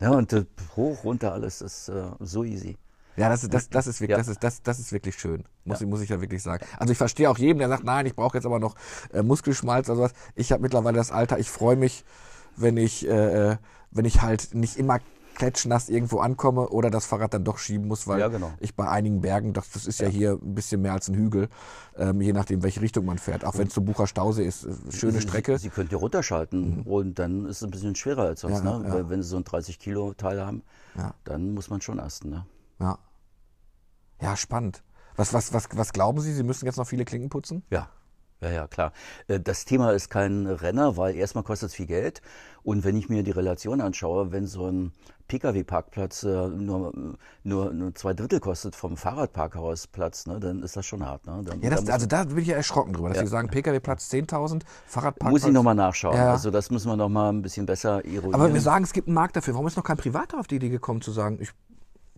Ja, 0.00 0.10
und 0.10 0.32
äh, 0.32 0.44
hoch, 0.76 1.04
runter, 1.04 1.32
alles 1.32 1.60
ist 1.60 1.88
äh, 1.88 2.10
so 2.20 2.44
easy. 2.44 2.76
Ja, 3.16 3.28
das, 3.28 3.46
das, 3.48 3.68
das, 3.68 3.86
ist, 3.86 4.00
wirklich, 4.00 4.16
ja. 4.16 4.18
das, 4.18 4.28
ist, 4.28 4.42
das, 4.42 4.62
das 4.62 4.78
ist 4.78 4.90
wirklich 4.90 5.16
schön, 5.18 5.44
muss, 5.64 5.80
ja. 5.80 5.86
muss 5.86 6.00
ich 6.00 6.08
ja 6.08 6.20
wirklich 6.20 6.42
sagen. 6.42 6.64
Also 6.78 6.92
ich 6.92 6.98
verstehe 6.98 7.28
auch 7.28 7.36
jeden, 7.36 7.58
der 7.58 7.68
sagt, 7.68 7.84
nein, 7.84 8.06
ich 8.06 8.16
brauche 8.16 8.38
jetzt 8.38 8.46
aber 8.46 8.58
noch 8.58 8.74
äh, 9.12 9.22
Muskelschmalz 9.22 9.88
oder 9.88 9.96
sowas. 9.96 10.12
Ich 10.34 10.50
habe 10.50 10.62
mittlerweile 10.62 10.96
das 10.96 11.12
Alter, 11.12 11.38
ich 11.38 11.50
freue 11.50 11.76
mich, 11.76 12.04
wenn 12.56 12.76
ich, 12.76 13.06
äh, 13.06 13.50
äh 13.50 13.56
wenn 13.90 14.06
ich 14.06 14.22
halt 14.22 14.54
nicht 14.54 14.78
immer 14.78 15.00
klatschnass 15.42 15.88
irgendwo 15.88 16.20
ankomme 16.20 16.68
oder 16.68 16.88
das 16.88 17.04
Fahrrad 17.04 17.34
dann 17.34 17.42
doch 17.42 17.58
schieben 17.58 17.88
muss, 17.88 18.06
weil 18.06 18.20
ja, 18.20 18.28
genau. 18.28 18.52
ich 18.60 18.76
bei 18.76 18.88
einigen 18.88 19.22
Bergen, 19.22 19.52
das, 19.52 19.70
das 19.70 19.86
ist 19.86 19.98
ja. 19.98 20.06
ja. 20.06 20.12
hier 20.12 20.38
ein 20.40 20.54
bisschen 20.54 20.80
mehr 20.82 20.92
als 20.92 21.08
ein 21.08 21.16
Hügel, 21.16 21.48
ähm, 21.96 22.20
je 22.20 22.32
nachdem, 22.32 22.62
welche 22.62 22.80
Richtung 22.80 23.04
man 23.06 23.18
fährt. 23.18 23.44
Auch 23.44 23.58
wenn 23.58 23.66
es 23.66 23.74
zum 23.74 23.84
Bucher 23.84 24.06
Stausee 24.06 24.46
ist, 24.46 24.64
äh, 24.64 24.70
schöne 24.90 25.20
Strecke. 25.20 25.58
Sie, 25.58 25.64
Sie 25.64 25.70
könnt 25.70 25.90
ja 25.90 25.98
runterschalten 25.98 26.78
mhm. 26.78 26.82
und 26.82 27.18
dann 27.18 27.46
ist 27.46 27.56
es 27.56 27.64
ein 27.64 27.72
bisschen 27.72 27.96
schwerer 27.96 28.22
als 28.22 28.42
sonst. 28.42 28.62
Ja, 28.64 28.78
ne? 28.78 28.84
Weil 28.92 29.10
wenn 29.10 29.20
Sie 29.20 29.28
so 29.28 29.36
ein 29.36 29.42
30 29.42 29.80
Kilo 29.80 30.14
Teil 30.14 30.40
haben, 30.40 30.62
dann 31.24 31.54
muss 31.54 31.70
man 31.70 31.80
schon 31.80 31.98
asten. 31.98 32.30
Ne? 32.30 32.46
Ja. 32.78 32.98
Ja, 34.20 34.36
spannend. 34.36 34.84
Was, 35.16 35.34
was, 35.34 35.52
was, 35.52 35.68
was 35.72 35.92
glauben 35.92 36.20
Sie? 36.20 36.32
Sie 36.32 36.44
müssen 36.44 36.66
jetzt 36.66 36.76
noch 36.76 36.86
viele 36.86 37.04
Klinken 37.04 37.30
putzen? 37.30 37.64
Ja. 37.68 37.88
Ja, 38.42 38.50
ja, 38.50 38.66
klar. 38.66 38.92
Äh, 39.28 39.40
das 39.40 39.64
Thema 39.64 39.92
ist 39.92 40.10
kein 40.10 40.46
Renner, 40.46 40.96
weil 40.96 41.14
erstmal 41.14 41.44
kostet 41.44 41.70
es 41.70 41.74
viel 41.74 41.86
Geld. 41.86 42.20
Und 42.64 42.84
wenn 42.84 42.96
ich 42.96 43.08
mir 43.08 43.22
die 43.22 43.30
Relation 43.30 43.80
anschaue, 43.80 44.32
wenn 44.32 44.46
so 44.46 44.66
ein 44.66 44.92
Pkw-Parkplatz 45.28 46.24
äh, 46.24 46.48
nur, 46.48 46.92
nur, 47.42 47.72
nur 47.72 47.94
zwei 47.94 48.12
Drittel 48.14 48.40
kostet 48.40 48.76
vom 48.76 48.96
Fahrradparkhausplatz, 48.96 50.26
ne, 50.26 50.40
dann 50.40 50.62
ist 50.62 50.76
das 50.76 50.84
schon 50.84 51.04
hart. 51.04 51.26
Ne? 51.26 51.42
Dann, 51.44 51.60
ja, 51.62 51.70
das, 51.70 51.88
also 51.88 52.06
da 52.06 52.24
bin 52.24 52.38
ich 52.38 52.48
ja 52.48 52.56
erschrocken 52.56 52.92
drüber, 52.92 53.08
dass 53.08 53.18
ja. 53.18 53.24
Sie 53.24 53.30
sagen, 53.30 53.48
Pkw-Platz 53.48 54.10
10.000, 54.12 54.62
Fahrradparkplatz... 54.86 55.30
Muss 55.30 55.44
ich 55.44 55.52
nochmal 55.52 55.74
nachschauen. 55.74 56.16
Ja. 56.16 56.32
Also 56.32 56.50
das 56.50 56.70
müssen 56.70 56.88
wir 56.88 56.96
nochmal 56.96 57.32
ein 57.32 57.42
bisschen 57.42 57.66
besser 57.66 58.04
eruieren. 58.04 58.34
Aber 58.34 58.52
wir 58.52 58.60
sagen, 58.60 58.84
es 58.84 58.92
gibt 58.92 59.08
einen 59.08 59.14
Markt 59.14 59.36
dafür. 59.36 59.54
Warum 59.54 59.66
ist 59.66 59.76
noch 59.76 59.84
kein 59.84 59.96
Privater 59.96 60.38
auf 60.38 60.46
die 60.46 60.56
Idee 60.56 60.68
gekommen 60.68 61.00
zu 61.00 61.12
sagen, 61.12 61.38
ich 61.40 61.50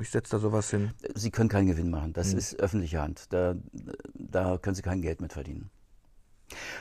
ich 0.01 0.11
setze 0.11 0.33
da 0.33 0.39
sowas 0.41 0.71
hin. 0.71 0.91
Sie 1.15 1.31
können 1.31 1.49
keinen 1.49 1.69
Gewinn 1.69 1.89
machen. 1.89 2.13
Das 2.13 2.33
mhm. 2.33 2.39
ist 2.39 2.59
öffentliche 2.59 3.01
Hand. 3.01 3.33
Da, 3.33 3.55
da 4.15 4.59
können 4.59 4.75
Sie 4.75 4.83
kein 4.83 5.03
Geld 5.03 5.21
mit 5.21 5.33
verdienen. 5.33 5.71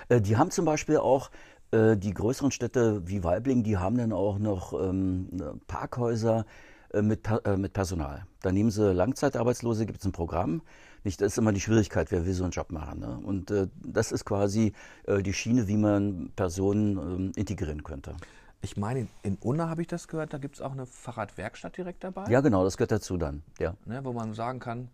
Äh, 0.10 0.22
die 0.22 0.38
haben 0.38 0.52
zum 0.52 0.66
Beispiel 0.66 0.98
auch 0.98 1.32
äh, 1.72 1.98
die 1.98 2.14
größeren 2.14 2.52
Städte 2.52 3.08
wie 3.08 3.24
Weibling, 3.24 3.64
die 3.64 3.78
haben 3.78 3.98
dann 3.98 4.14
auch 4.14 4.40
noch 4.40 4.74
ähm, 4.74 5.30
Parkhäuser 5.68 6.46
äh, 6.92 7.02
mit, 7.02 7.28
mit 7.58 7.74
Personal. 7.74 8.26
Da 8.42 8.52
nehmen 8.52 8.72
sie 8.72 8.94
Langzeitarbeitslose, 8.94 9.86
gibt 9.86 10.00
es 10.00 10.06
ein 10.06 10.12
Programm. 10.12 10.62
Nicht, 11.04 11.20
das 11.20 11.34
ist 11.34 11.38
immer 11.38 11.52
die 11.52 11.60
Schwierigkeit, 11.60 12.12
wer 12.12 12.26
will 12.26 12.34
so 12.34 12.44
einen 12.44 12.52
Job 12.52 12.72
machen. 12.72 13.00
Ne? 13.00 13.20
Und 13.24 13.52
äh, 13.52 13.68
das 13.86 14.12
ist 14.12 14.26
quasi 14.26 14.74
äh, 15.06 15.22
die 15.22 15.34
Schiene, 15.34 15.68
wie 15.68 15.78
man 15.78 16.32
Personen 16.36 17.34
äh, 17.34 17.40
integrieren 17.40 17.84
könnte. 17.84 18.16
Ich 18.62 18.78
meine, 18.78 19.08
in 19.24 19.38
Unna 19.42 19.68
habe 19.68 19.82
ich 19.82 19.88
das 19.88 20.08
gehört, 20.08 20.32
da 20.32 20.38
gibt 20.38 20.56
es 20.56 20.62
auch 20.62 20.72
eine 20.72 20.86
Fahrradwerkstatt 20.86 21.76
direkt 21.76 22.04
dabei. 22.06 22.30
Ja, 22.30 22.40
genau, 22.40 22.64
das 22.64 22.78
gehört 22.78 22.94
dazu 22.94 23.18
dann. 23.18 23.44
Ja. 23.60 23.76
Ne, 23.86 24.06
wo 24.06 24.14
man 24.14 24.34
sagen 24.34 24.60
kann, 24.60 24.88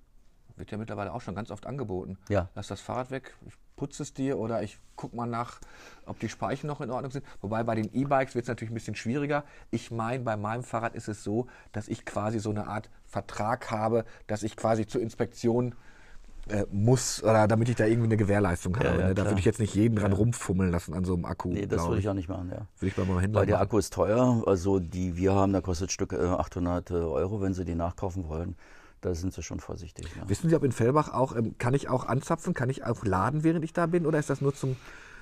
wird 0.55 0.71
ja 0.71 0.77
mittlerweile 0.79 1.13
auch 1.13 1.21
schon 1.21 1.35
ganz 1.35 1.51
oft 1.51 1.67
angeboten. 1.67 2.17
Ja. 2.29 2.49
Lass 2.55 2.67
das 2.67 2.81
Fahrrad 2.81 3.11
weg, 3.11 3.35
ich 3.45 3.53
putze 3.79 4.03
es 4.03 4.13
dir 4.13 4.37
oder 4.37 4.61
ich 4.61 4.77
gucke 4.97 5.15
mal 5.15 5.25
nach, 5.25 5.61
ob 6.05 6.19
die 6.19 6.27
Speichen 6.27 6.67
noch 6.67 6.81
in 6.81 6.91
Ordnung 6.91 7.11
sind. 7.11 7.23
Wobei 7.39 7.63
bei 7.63 7.75
den 7.75 7.89
E-Bikes 7.93 8.35
wird 8.35 8.43
es 8.43 8.49
natürlich 8.49 8.71
ein 8.71 8.73
bisschen 8.73 8.95
schwieriger. 8.95 9.45
Ich 9.71 9.89
meine, 9.89 10.21
bei 10.23 10.35
meinem 10.35 10.63
Fahrrad 10.63 10.95
ist 10.95 11.07
es 11.07 11.23
so, 11.23 11.47
dass 11.71 11.87
ich 11.87 12.03
quasi 12.03 12.39
so 12.39 12.49
eine 12.49 12.67
Art 12.67 12.89
Vertrag 13.05 13.71
habe, 13.71 14.03
dass 14.27 14.43
ich 14.43 14.57
quasi 14.57 14.85
zur 14.85 15.01
Inspektion 15.01 15.75
äh, 16.49 16.65
muss, 16.71 17.23
oder 17.23 17.47
damit 17.47 17.69
ich 17.69 17.75
da 17.75 17.85
irgendwie 17.85 18.07
eine 18.07 18.17
Gewährleistung 18.17 18.75
habe. 18.75 18.87
Ja, 18.87 18.95
ja, 18.95 19.07
ne? 19.07 19.15
Da 19.15 19.25
würde 19.25 19.39
ich 19.39 19.45
jetzt 19.45 19.59
nicht 19.59 19.75
jeden 19.75 19.95
dran 19.95 20.11
rumfummeln 20.11 20.71
lassen 20.71 20.93
an 20.93 21.05
so 21.05 21.13
einem 21.13 21.23
Akku. 21.23 21.49
Nee, 21.49 21.65
das 21.65 21.87
würde 21.87 21.99
ich 21.99 22.09
auch 22.09 22.13
nicht 22.13 22.27
machen, 22.27 22.49
ja. 22.49 22.67
Würde 22.79 22.87
ich 22.87 22.95
bei 22.95 23.05
meinem 23.05 23.19
Händler 23.19 23.39
Weil 23.39 23.47
der 23.47 23.61
Akku 23.61 23.77
ist 23.77 23.93
teuer, 23.93 24.43
also 24.45 24.79
die 24.79 25.15
wir 25.15 25.33
haben, 25.33 25.53
da 25.53 25.61
kostet 25.61 25.91
Stück 25.93 26.13
800 26.13 26.91
äh, 26.91 26.93
Euro, 26.95 27.39
wenn 27.41 27.53
Sie 27.53 27.63
die 27.63 27.75
nachkaufen 27.75 28.27
wollen. 28.27 28.55
Da 29.01 29.15
sind 29.15 29.33
sie 29.33 29.43
schon 29.43 29.59
vorsichtig. 29.59 30.07
Ja. 30.17 30.27
Wissen 30.27 30.49
Sie, 30.49 30.55
ob 30.55 30.63
in 30.63 30.71
Fellbach 30.71 31.13
auch, 31.13 31.35
ähm, 31.35 31.57
kann 31.57 31.73
ich 31.73 31.87
auch 31.87 32.05
anzapfen, 32.05 32.53
kann 32.53 32.69
ich 32.69 32.83
auch 32.83 33.05
laden, 33.05 33.43
während 33.43 33.63
ich 33.63 33.73
da 33.73 33.85
bin, 33.85 34.05
oder 34.05 34.19
ist 34.19 34.29
das 34.29 34.41
nur 34.41 34.53
zum 34.53 34.75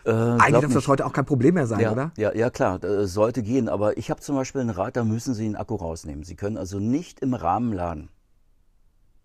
äh, 0.06 0.12
Eigentlich 0.12 0.62
dürfte 0.62 0.76
das 0.76 0.88
heute 0.88 1.06
auch 1.06 1.12
kein 1.12 1.26
Problem 1.26 1.56
mehr 1.56 1.68
sein, 1.68 1.82
ja, 1.82 1.92
oder? 1.92 2.12
Ja, 2.18 2.34
ja, 2.34 2.50
klar, 2.50 2.80
das 2.80 3.14
sollte 3.14 3.44
gehen. 3.44 3.68
Aber 3.68 3.98
ich 3.98 4.10
habe 4.10 4.22
zum 4.22 4.36
Beispiel 4.36 4.62
einen 4.62 4.70
Rat, 4.70 4.96
da 4.96 5.04
müssen 5.04 5.34
Sie 5.34 5.44
den 5.44 5.58
Akku 5.58 5.76
rausnehmen. 5.76 6.24
Sie 6.24 6.36
können 6.36 6.58
also 6.58 6.80
nicht 6.80 7.20
im 7.20 7.34
Rahmen 7.34 7.74
laden. 7.74 8.10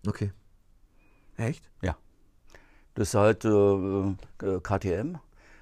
Okay. 0.05 0.33
Echt? 1.37 1.69
Ja. 1.81 1.95
Das 2.95 3.09
ist 3.09 3.15
halt 3.15 3.45
äh, 3.45 3.49
äh 3.49 4.59
KTM. 4.61 5.15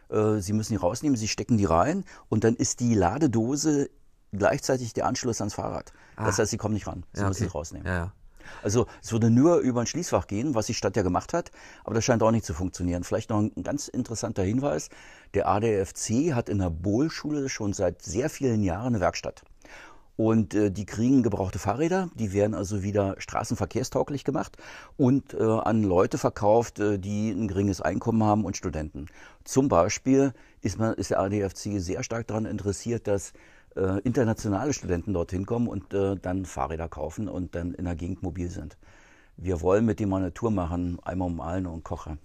Äh, 0.10 0.40
Sie 0.40 0.54
müssen 0.54 0.74
die 0.74 0.80
rausnehmen, 0.80 1.16
Sie 1.16 1.28
stecken 1.28 1.58
die 1.58 1.66
rein 1.66 2.04
und 2.28 2.44
dann 2.44 2.56
ist 2.56 2.80
die 2.80 2.96
Ladedose 2.96 3.90
gleichzeitig 4.34 4.94
der 4.94 5.06
Anschluss 5.06 5.40
ans 5.40 5.54
Fahrrad. 5.54 5.94
Ah. 6.16 6.26
Das 6.26 6.40
heißt, 6.40 6.50
Sie 6.50 6.58
kommen 6.58 6.74
nicht 6.74 6.88
ran. 6.88 7.04
Sie 7.14 7.22
ja, 7.22 7.28
müssen 7.28 7.44
okay. 7.44 7.50
sie 7.50 7.58
rausnehmen. 7.58 7.88
Ja, 7.88 7.96
ja. 7.96 8.14
Also 8.64 8.88
es 9.02 9.12
würde 9.12 9.30
nur 9.30 9.58
über 9.58 9.82
ein 9.82 9.88
Schließfach 9.88 10.28
gehen, 10.28 10.56
was 10.56 10.68
die 10.68 10.74
Stadt 10.74 10.96
ja 10.96 11.04
gemacht 11.04 11.34
hat, 11.34 11.52
aber 11.84 11.96
das 11.96 12.06
scheint 12.06 12.24
auch 12.24 12.32
nicht 12.32 12.46
zu 12.46 12.54
funktionieren. 12.54 13.04
Vielleicht 13.04 13.30
noch 13.30 13.40
ein 13.40 13.64
ganz 13.64 13.88
interessanter 13.88 14.44
Hinweis. 14.44 14.90
Der 15.34 15.48
ADFC 15.48 16.34
hat 16.34 16.50
in 16.50 16.60
der 16.60 16.70
Bohlschule 16.70 17.50
schon 17.50 17.74
seit 17.74 18.02
sehr 18.02 18.30
vielen 18.30 18.64
Jahren 18.64 18.88
eine 18.88 19.00
Werkstatt. 19.00 19.44
Und 20.18 20.54
äh, 20.54 20.70
die 20.70 20.86
kriegen 20.86 21.24
gebrauchte 21.24 21.58
Fahrräder, 21.58 22.10
die 22.14 22.32
werden 22.32 22.54
also 22.54 22.84
wieder 22.84 23.16
straßenverkehrstauglich 23.18 24.24
gemacht 24.24 24.56
und 24.96 25.34
äh, 25.34 25.42
an 25.42 25.82
Leute 25.82 26.20
verkauft, 26.20 26.80
äh, 26.80 27.00
die 27.00 27.32
ein 27.32 27.48
geringes 27.48 27.82
Einkommen 27.82 28.24
haben 28.24 28.46
und 28.46 28.56
Studenten. 28.56 29.08
Zum 29.46 29.68
Beispiel 29.68 30.34
ist, 30.62 30.78
man, 30.78 30.94
ist 30.94 31.10
der 31.10 31.22
ADFC 31.22 31.80
sehr 31.80 32.04
stark 32.04 32.28
daran 32.28 32.46
interessiert, 32.46 33.08
dass 33.08 33.34
äh, 33.76 34.00
internationale 34.02 34.74
Studenten 34.74 35.14
dorthin 35.14 35.46
kommen 35.46 35.68
und 35.68 35.94
äh, 35.94 36.16
dann 36.16 36.46
Fahrräder 36.46 36.90
kaufen 36.90 37.28
und 37.28 37.56
dann 37.56 37.74
in 37.74 37.86
der 37.86 37.96
Gegend 37.96 38.24
mobil 38.24 38.50
sind. 38.50 38.78
Wir 39.38 39.62
wollen 39.62 39.86
mit 39.86 40.00
dem 40.00 40.10
mal 40.10 40.22
eine 40.22 40.34
Tour 40.34 40.52
machen, 40.52 41.00
einmal 41.04 41.28
um 41.28 41.40
Aalen 41.40 41.68
und 41.68 41.84
Koche. 41.84 42.18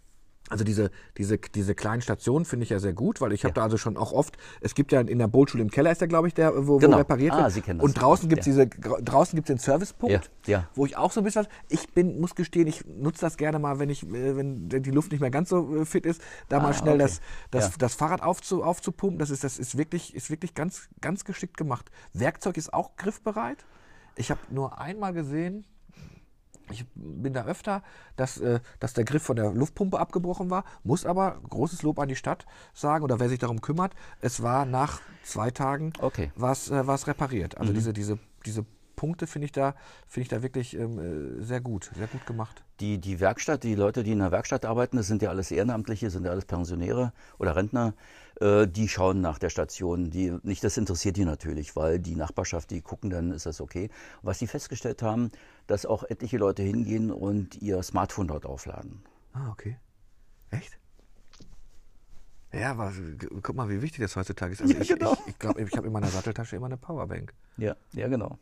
Also 0.49 0.65
diese, 0.65 0.91
diese, 1.17 1.39
diese 1.39 1.75
kleinen 1.75 2.03
Stationen 2.03 2.45
finde 2.45 2.65
ich 2.65 2.71
ja 2.71 2.79
sehr 2.79 2.93
gut, 2.93 3.21
weil 3.21 3.33
ich 3.33 3.43
habe 3.43 3.51
ja. 3.51 3.55
da 3.55 3.63
also 3.65 3.77
schon 3.77 3.97
auch 3.97 4.13
oft, 4.13 4.37
es 4.61 4.75
gibt 4.75 4.93
ja 4.93 5.01
in 5.01 5.19
der 5.19 5.27
Bootschule 5.27 5.63
im 5.63 5.71
Keller 5.71 5.91
ist 5.91 6.01
der, 6.01 6.09
glaube 6.09 6.29
ich, 6.29 6.35
der, 6.35 6.69
wo, 6.69 6.79
genau. 6.79 6.95
wo 6.95 6.99
repariert 7.01 7.33
ah, 7.33 7.43
wird. 7.43 7.53
Sie 7.53 7.61
kennen 7.63 7.81
das. 7.81 7.89
Und 7.89 8.01
draußen 8.01 8.29
gibt 8.29 8.47
es 8.47 8.47
ja. 8.47 8.65
diese, 8.65 9.03
draußen 9.03 9.37
gibt's 9.37 9.49
den 9.49 9.59
Servicepunkt, 9.59 10.31
ja. 10.47 10.59
ja. 10.59 10.69
wo 10.75 10.87
ich 10.87 10.97
auch 10.97 11.11
so 11.11 11.21
ein 11.21 11.25
bisschen 11.25 11.45
was, 11.45 11.49
ich 11.69 11.93
bin, 11.93 12.21
muss 12.21 12.35
gestehen, 12.37 12.69
ich 12.69 12.85
nutze 12.87 13.23
das 13.23 13.37
gerne 13.37 13.59
mal, 13.59 13.81
wenn 13.81 13.91
ich, 13.91 14.05
äh, 14.05 14.37
wenn 14.37 14.69
die 14.69 14.91
Luft 14.91 15.11
nicht 15.11 15.21
mehr 15.21 15.31
ganz 15.31 15.49
so 15.49 15.77
äh, 15.77 15.85
fit 15.85 16.07
ist, 16.07 16.23
da 16.49 16.59
ah, 16.59 16.61
mal 16.61 16.75
schnell 16.75 16.95
okay. 16.95 17.03
das, 17.03 17.21
das, 17.51 17.79
das 17.79 17.95
Fahrrad 17.95 18.23
aufzu, 18.23 18.63
aufzupumpen. 18.63 19.19
Das 19.19 19.31
ist, 19.31 19.43
das 19.43 19.59
ist 19.59 19.77
wirklich, 19.77 20.15
ist 20.15 20.31
wirklich 20.31 20.55
ganz, 20.55 20.89
ganz 21.01 21.25
geschickt 21.25 21.57
gemacht. 21.57 21.91
Werkzeug 22.13 22.57
ist 22.57 22.73
auch 22.73 22.97
griffbereit. 22.97 23.65
Ich 24.15 24.31
habe 24.31 24.41
nur 24.51 24.79
einmal 24.79 25.13
gesehen, 25.13 25.67
ich 26.71 26.85
bin 26.95 27.33
da 27.33 27.45
öfter, 27.45 27.83
dass, 28.17 28.39
äh, 28.39 28.61
dass 28.81 28.93
der 28.93 29.05
Griff 29.05 29.23
von 29.23 29.37
der 29.37 29.53
Luftpumpe 29.53 29.99
abgebrochen 29.99 30.51
war, 30.51 30.65
muss 30.85 31.07
aber 31.07 31.41
großes 31.49 31.83
Lob 31.83 31.99
an 31.99 32.09
die 32.09 32.17
Stadt 32.17 32.47
sagen 32.75 33.05
oder 33.05 33.21
wer 33.21 33.29
sich 33.29 33.39
darum 33.39 33.61
kümmert, 33.61 33.95
es 34.21 34.43
war 34.43 34.65
nach 34.65 35.01
zwei 35.23 35.51
Tagen 35.51 35.93
okay. 36.01 36.33
was, 36.37 36.71
äh, 36.71 36.87
was 36.87 37.07
repariert. 37.07 37.57
Also 37.59 37.73
mhm. 37.73 37.77
diese, 37.77 37.93
diese, 37.93 38.19
diese 38.45 38.67
Punkte 38.97 39.27
finde 39.27 39.45
ich 39.45 39.53
da, 39.53 39.75
finde 40.09 40.23
ich 40.23 40.29
da 40.29 40.43
wirklich 40.43 40.75
ähm, 40.75 40.99
äh, 40.99 41.45
sehr 41.45 41.61
gut, 41.61 41.91
sehr 41.95 42.07
gut 42.07 42.27
gemacht. 42.27 42.65
Die, 42.81 42.99
die 42.99 43.21
Werkstatt, 43.21 43.63
die 43.63 43.75
Leute, 43.75 44.03
die 44.03 44.13
in 44.13 44.19
der 44.19 44.33
Werkstatt 44.33 44.65
arbeiten, 44.65 44.97
das 44.97 45.07
sind 45.07 45.23
ja 45.23 45.29
alles 45.29 45.51
Ehrenamtliche, 45.51 46.11
sind 46.11 46.25
ja 46.25 46.31
alles 46.31 46.47
Pensionäre 46.47 47.13
oder 47.39 47.55
Rentner, 47.55 47.95
äh, 48.41 48.67
die 48.67 48.89
schauen 48.89 49.21
nach 49.21 49.39
der 49.39 49.51
Station. 49.51 50.11
Die, 50.11 50.37
nicht, 50.43 50.65
das 50.65 50.77
interessiert 50.77 51.17
die 51.17 51.25
natürlich, 51.25 51.77
weil 51.77 51.99
die 51.99 52.17
Nachbarschaft, 52.17 52.71
die 52.71 52.81
gucken, 52.81 53.11
dann 53.11 53.31
ist 53.31 53.47
das 53.47 53.61
okay. 53.61 53.91
Was 54.23 54.39
sie 54.39 54.47
festgestellt 54.47 55.03
haben, 55.03 55.31
dass 55.67 55.87
auch 55.87 56.03
etliche 56.03 56.39
Leute 56.39 56.63
hingehen 56.63 57.11
und 57.11 57.61
ihr 57.63 57.83
Smartphone 57.83 58.29
dort 58.29 58.47
aufladen. 58.47 59.03
Ah, 59.33 59.51
okay. 59.51 59.77
Echt? 60.51 60.79
Ja, 62.53 62.71
aber 62.71 62.93
guck 63.43 63.55
mal, 63.55 63.69
wie 63.69 63.83
wichtig 63.83 64.01
das 64.01 64.17
heutzutage 64.17 64.53
ist. 64.53 64.63
Also 64.63 64.73
ja, 64.73 64.81
ich, 64.81 64.89
genau. 64.89 65.13
ich, 65.13 65.29
ich 65.29 65.39
glaube, 65.39 65.61
ich 65.61 65.77
habe 65.77 65.87
in 65.87 65.93
meiner 65.93 66.07
Satteltasche 66.07 66.57
immer 66.57 66.67
eine 66.67 66.79
Powerbank. 66.79 67.35
Ja, 67.59 67.77
ja, 67.93 68.09
genau. 68.09 68.39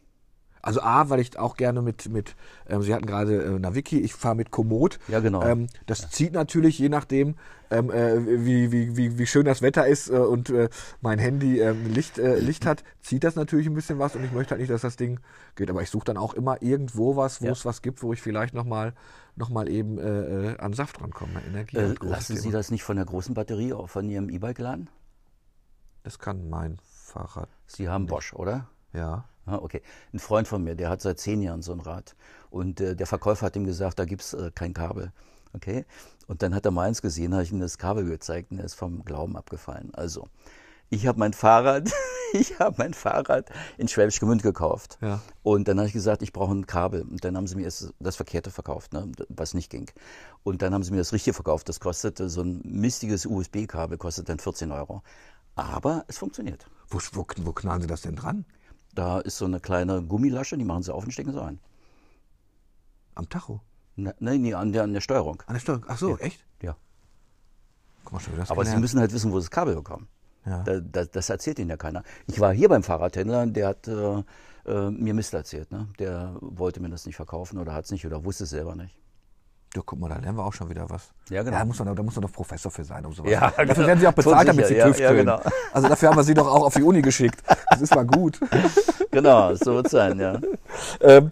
Also 0.65 0.81
A, 0.81 1.11
weil 1.11 1.21
ich 1.21 1.39
auch 1.39 1.57
gerne 1.57 1.83
mit, 1.83 2.09
mit 2.09 2.37
ähm, 2.67 2.83
Sie 2.83 2.95
hatten 2.95 3.05
gerade 3.05 3.43
äh, 3.43 3.59
Naviki, 3.59 4.01
ich 4.01 4.15
fahre 4.15 4.35
mit 4.35 4.51
Komoot. 4.51 4.99
Ja, 5.09 5.21
genau. 5.21 5.43
Ähm, 5.43 5.67
das 5.87 6.03
ja. 6.03 6.09
zieht 6.09 6.33
natürlich, 6.33 6.79
je 6.79 6.89
nachdem, 6.89 7.35
ähm, 7.71 7.91
äh, 7.91 8.45
wie, 8.45 8.73
wie, 8.73 8.97
wie, 8.97 9.19
wie 9.19 9.27
schön 9.27 9.45
das 9.45 9.61
Wetter 9.61 9.87
ist 9.87 10.09
äh, 10.09 10.15
und 10.15 10.49
äh, 10.49 10.71
mein 11.03 11.19
Handy 11.19 11.61
ähm, 11.61 11.93
Licht, 11.93 12.19
äh, 12.19 12.39
Licht 12.39 12.65
hat, 12.65 12.83
zieht 13.03 13.25
das 13.25 13.37
natürlich 13.37 13.67
ein 13.67 13.75
bisschen 13.75 13.99
was 13.99 14.17
und 14.17 14.25
ich 14.25 14.33
möchte 14.33 14.53
halt 14.53 14.61
nicht, 14.61 14.71
dass 14.71 14.81
das 14.81 14.97
Ding 14.97 15.21
geht. 15.55 15.69
Aber 15.69 15.83
ich 15.83 15.91
suche 15.91 16.07
dann 16.07 16.17
auch 16.17 16.33
immer 16.33 16.63
irgendwo 16.63 17.15
was, 17.15 17.43
wo 17.43 17.47
ja. 17.47 17.53
es 17.53 17.67
was 17.67 17.83
gibt, 17.83 18.03
wo 18.03 18.15
ich 18.15 18.23
vielleicht 18.23 18.55
nochmal 18.55 18.95
noch 19.37 19.51
mal 19.51 19.69
eben 19.69 19.99
äh, 19.99 20.57
an 20.59 20.73
Saft 20.73 21.03
rankomme, 21.03 21.43
Energie. 21.47 21.77
Äh, 21.77 21.95
lassen 22.01 22.37
Sie 22.37 22.51
das 22.51 22.71
nicht 22.71 22.85
von 22.85 22.97
der 22.97 23.05
großen 23.05 23.35
Batterie 23.35 23.75
auch 23.75 23.89
von 23.89 24.09
Ihrem 24.09 24.31
E-Bike 24.31 24.61
laden? 24.61 24.89
Das 26.05 26.19
kann 26.19 26.49
mein 26.49 26.79
Fahrrad. 26.83 27.49
Sie 27.67 27.89
haben 27.89 28.07
Bosch, 28.07 28.33
oder? 28.33 28.69
Ja. 28.93 29.25
Ah, 29.47 29.57
okay. 29.57 29.83
Ein 30.13 30.19
Freund 30.19 30.49
von 30.49 30.63
mir, 30.63 30.75
der 30.75 30.89
hat 30.91 31.03
seit 31.03 31.19
zehn 31.19 31.43
Jahren 31.43 31.63
so 31.63 31.73
ein 31.73 31.81
Rad. 31.81 32.17
Und 32.51 32.81
äh, 32.81 32.97
der 32.97 33.07
Verkäufer 33.07 33.47
hat 33.47 33.57
ihm 33.57 33.65
gesagt, 33.65 33.99
da 33.99 34.05
gibt 34.05 34.23
es 34.23 34.33
äh, 34.33 34.51
kein 34.55 34.73
Kabel. 34.73 35.13
Okay. 35.53 35.85
Und 36.27 36.43
dann 36.43 36.55
hat 36.55 36.65
er 36.65 36.71
meins 36.71 37.03
gesehen, 37.03 37.35
habe 37.35 37.43
ich 37.43 37.53
ihm 37.53 37.61
das 37.61 37.79
Kabel 37.79 38.05
gezeigt 38.05 38.51
und 38.51 38.59
er 38.59 38.65
ist 38.65 38.75
vom 38.75 39.05
Glauben 39.05 39.37
abgefallen. 39.37 39.95
Also, 39.95 40.27
ich 40.91 41.07
habe 41.07 41.19
mein 41.19 41.33
Fahrrad, 41.33 41.91
ich 42.33 42.59
habe 42.59 42.77
mein 42.79 42.95
Fahrrad 42.95 43.51
in 43.77 43.89
Schwäbisch 43.89 44.21
Gmünd 44.21 44.43
gekauft. 44.43 44.99
Ja. 45.01 45.21
Und 45.43 45.69
dann 45.69 45.79
habe 45.79 45.87
ich 45.87 45.93
gesagt, 45.93 46.23
ich 46.23 46.33
brauche 46.33 46.53
ein 46.53 46.67
Kabel. 46.67 47.03
Und 47.03 47.25
dann 47.25 47.37
haben 47.37 47.47
sie 47.47 47.57
mir 47.57 47.71
das 48.01 48.17
Verkehrte 48.17 48.51
verkauft, 48.51 48.93
ne, 48.93 49.11
was 49.29 49.55
nicht 49.55 49.71
ging. 49.71 49.91
Und 50.43 50.63
dann 50.63 50.73
haben 50.73 50.83
sie 50.83 50.93
mir 50.93 50.99
das 50.99 51.13
Richtige 51.13 51.35
verkauft. 51.35 51.69
Das 51.69 51.81
kostete 51.81 52.29
so 52.29 52.43
ein 52.43 52.61
mistiges 52.65 53.27
USB-Kabel, 53.27 53.99
kostet 53.99 54.29
dann 54.29 54.39
14 54.39 54.73
Euro. 54.73 55.03
Aber 55.57 56.05
es 56.09 56.19
funktioniert. 56.19 56.67
Wo, 56.89 56.99
wo, 57.13 57.27
wo 57.43 57.53
knallen 57.53 57.83
Sie 57.83 57.87
das 57.87 58.03
denn 58.03 58.17
dran? 58.17 58.45
Da 58.95 59.19
ist 59.21 59.39
so 59.39 59.45
eine 59.45 59.61
kleine 59.61 60.03
Gummilasche, 60.03 60.57
die 60.57 60.65
machen 60.65 60.83
sie 60.83 60.95
auf 60.95 61.05
und 61.05 61.13
stecken 61.13 61.33
sie 61.33 61.43
ein. 61.43 61.59
Am 63.15 63.29
Tacho? 63.29 63.61
Ne, 63.97 64.15
nein, 64.19 64.43
nee, 64.43 64.55
an 64.55 64.73
der, 64.73 64.83
an 64.85 64.93
der 64.93 65.01
Steuerung. 65.01 65.43
An 65.47 65.55
der 65.55 65.61
Steuerung? 65.61 65.85
Ach 65.89 65.99
so, 65.99 66.11
ja. 66.11 66.17
echt? 66.19 66.45
Ja. 66.63 66.77
Guck 68.05 68.13
mal, 68.13 68.21
schon, 68.21 68.37
das 68.37 68.51
Aber. 68.51 68.65
Sie 68.65 68.77
müssen 68.77 69.01
halt 69.01 69.13
wissen, 69.13 69.33
wo 69.33 69.41
sie 69.41 69.47
das 69.47 69.51
Kabel 69.51 69.75
bekommen. 69.75 70.09
Ja. 70.47 70.63
Da, 70.63 70.81
da, 70.81 71.05
das 71.05 71.31
erzählt 71.31 71.59
Ihnen 71.59 71.71
ja 71.71 71.77
keiner. 71.77 72.03
Ich 72.27 72.39
war 72.39 72.53
hier 72.53 72.69
beim 72.69 72.83
Fahrradhändler, 72.83 73.47
der 73.47 73.69
hat 73.69 73.89
äh, 73.89 74.23
äh, 74.67 74.91
mir 74.91 75.15
Mist 75.15 75.33
erzählt. 75.33 75.71
Ne? 75.73 75.89
Der 75.99 76.37
wollte 76.41 76.81
mir 76.81 76.91
das 76.91 77.07
nicht 77.07 77.17
verkaufen 77.17 77.59
oder 77.59 77.73
hat 77.73 77.87
es 77.87 77.91
nicht 77.91 78.05
oder 78.07 78.25
wusste 78.25 78.45
es 78.45 78.51
selber 78.51 78.75
nicht. 78.75 78.95
Ja, 79.75 79.83
guck 79.85 79.99
mal, 79.99 80.09
da 80.09 80.19
lernen 80.19 80.39
wir 80.39 80.45
auch 80.45 80.53
schon 80.53 80.69
wieder 80.69 80.89
was. 80.89 81.11
Ja, 81.31 81.43
genau. 81.43 81.57
Ja, 81.57 81.61
da, 81.61 81.65
muss 81.65 81.79
man, 81.81 81.97
da 81.97 82.03
muss 82.03 82.15
man 82.15 82.23
doch 82.23 82.33
Professor 82.33 82.71
für 82.71 82.85
sein, 82.85 83.05
um 83.05 83.13
sowas. 83.13 83.33
Ja, 83.33 83.51
dafür 83.51 83.67
genau. 83.67 83.87
werden 83.89 84.01
Sie 84.01 84.07
auch 84.07 84.13
bezahlt, 84.13 84.47
damit 84.47 84.67
Sie 84.67 84.75
TÜV 84.75 85.01
ja, 85.01 85.11
ja, 85.11 85.13
genau. 85.13 85.41
Also 85.73 85.89
dafür 85.89 86.11
haben 86.11 86.17
wir 86.17 86.23
Sie 86.23 86.35
doch 86.35 86.47
auch 86.47 86.67
auf 86.67 86.75
die 86.75 86.83
Uni 86.83 87.03
geschickt. 87.03 87.43
Das 87.75 87.83
ist 87.83 87.95
mal 87.95 88.07
gut. 88.07 88.39
Genau, 89.11 89.55
so 89.55 89.77
wird 89.77 89.87
es 89.87 89.93
sein, 89.93 90.19
ja. 90.19 90.41
ähm, 91.01 91.31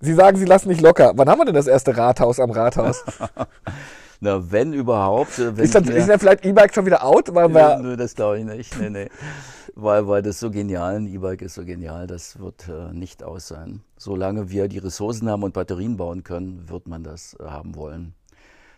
Sie 0.00 0.14
sagen, 0.14 0.36
Sie 0.36 0.44
lassen 0.44 0.68
nicht 0.68 0.80
locker. 0.80 1.12
Wann 1.16 1.28
haben 1.28 1.40
wir 1.40 1.44
denn 1.44 1.56
das 1.56 1.66
erste 1.66 1.96
Rathaus 1.96 2.38
am 2.38 2.52
Rathaus? 2.52 3.02
Na, 4.20 4.52
wenn 4.52 4.72
überhaupt. 4.72 5.36
Wenn 5.36 5.64
ist, 5.64 5.74
dann, 5.74 5.88
ist 5.88 6.08
dann 6.08 6.20
vielleicht 6.20 6.44
E-Bike 6.44 6.72
schon 6.72 6.86
wieder 6.86 7.04
out? 7.04 7.34
Weil 7.34 7.52
wir 7.52 7.78
Nö, 7.78 7.96
das 7.96 8.14
glaube 8.14 8.38
ich 8.38 8.44
nicht. 8.44 8.78
Nee, 8.78 8.90
nee. 8.90 9.08
weil, 9.74 10.06
weil 10.06 10.22
das 10.22 10.38
so 10.38 10.52
genial, 10.52 10.96
ein 10.96 11.06
E-Bike 11.06 11.42
ist 11.42 11.54
so 11.54 11.64
genial, 11.64 12.06
das 12.06 12.38
wird 12.38 12.68
äh, 12.68 12.92
nicht 12.92 13.24
aus 13.24 13.48
sein. 13.48 13.82
Solange 13.96 14.48
wir 14.48 14.68
die 14.68 14.78
Ressourcen 14.78 15.28
haben 15.28 15.42
und 15.42 15.52
Batterien 15.52 15.96
bauen 15.96 16.22
können, 16.22 16.68
wird 16.68 16.86
man 16.86 17.02
das 17.02 17.36
äh, 17.40 17.44
haben 17.44 17.74
wollen. 17.74 18.14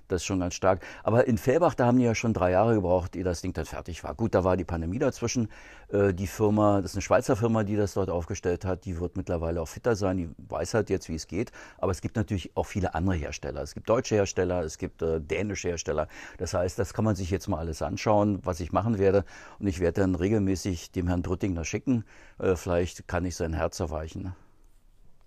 Das 0.09 0.23
ist 0.23 0.27
schon 0.27 0.41
ganz 0.41 0.55
stark. 0.55 0.81
Aber 1.03 1.27
in 1.27 1.39
Fellbach, 1.39 1.75
da 1.75 1.87
haben 1.87 1.99
die 1.99 2.05
ja 2.05 2.15
schon 2.15 2.33
drei 2.33 2.51
Jahre 2.51 2.75
gebraucht, 2.75 3.15
ehe 3.15 3.25
das 3.25 3.43
Ding 3.43 3.53
dann 3.53 3.67
fertig 3.67 4.03
war. 4.05 4.15
Gut, 4.15 4.35
da 4.35 4.43
war 4.43 4.57
die 4.57 4.65
Pandemie 4.65 4.99
dazwischen. 4.99 5.49
Äh, 5.91 6.15
die 6.15 6.27
Firma, 6.27 6.81
das 6.81 6.93
ist 6.93 6.97
eine 6.97 7.03
Schweizer 7.03 7.37
Firma, 7.37 7.63
die 7.63 7.77
das 7.77 7.95
dort 7.95 8.11
aufgestellt 8.11 8.65
hat, 8.65 8.87
die 8.87 8.99
wird 8.99 9.17
mittlerweile 9.17 9.61
auch 9.61 9.69
fitter 9.69 9.95
sein. 9.97 10.17
Die 10.17 10.31
weiß 10.49 10.75
halt 10.75 10.91
jetzt, 10.91 11.09
wie 11.09 11.15
es 11.15 11.27
geht. 11.27 11.53
Aber 11.77 11.93
es 11.93 12.01
gibt 12.01 12.17
natürlich 12.17 12.57
auch 12.57 12.65
viele 12.65 12.95
andere 12.95 13.17
Hersteller. 13.17 13.63
Es 13.63 13.75
gibt 13.75 13.89
deutsche 13.89 14.15
Hersteller, 14.15 14.63
es 14.63 14.79
gibt 14.79 15.03
äh, 15.03 15.21
dänische 15.21 15.69
Hersteller. 15.69 16.09
Das 16.39 16.55
heißt, 16.55 16.79
das 16.79 16.95
kann 16.95 17.05
man 17.05 17.15
sich 17.15 17.31
jetzt 17.31 17.49
mal 17.49 17.59
alles 17.59 17.83
anschauen, 17.83 18.41
was 18.43 18.61
ich 18.61 18.73
machen 18.73 18.99
werde. 18.99 19.25
Und 19.59 19.67
ich 19.67 19.79
werde 19.81 20.01
dann 20.01 20.15
regelmäßig 20.15 20.91
dem 20.93 21.09
Herrn 21.09 21.23
Brüttinger 21.23 21.65
schicken. 21.65 22.05
Äh, 22.39 22.57
vielleicht 22.57 23.07
kann 23.07 23.25
ich 23.27 23.37
sein 23.37 23.53
Herz 23.53 23.79
erweichen. 23.79 24.35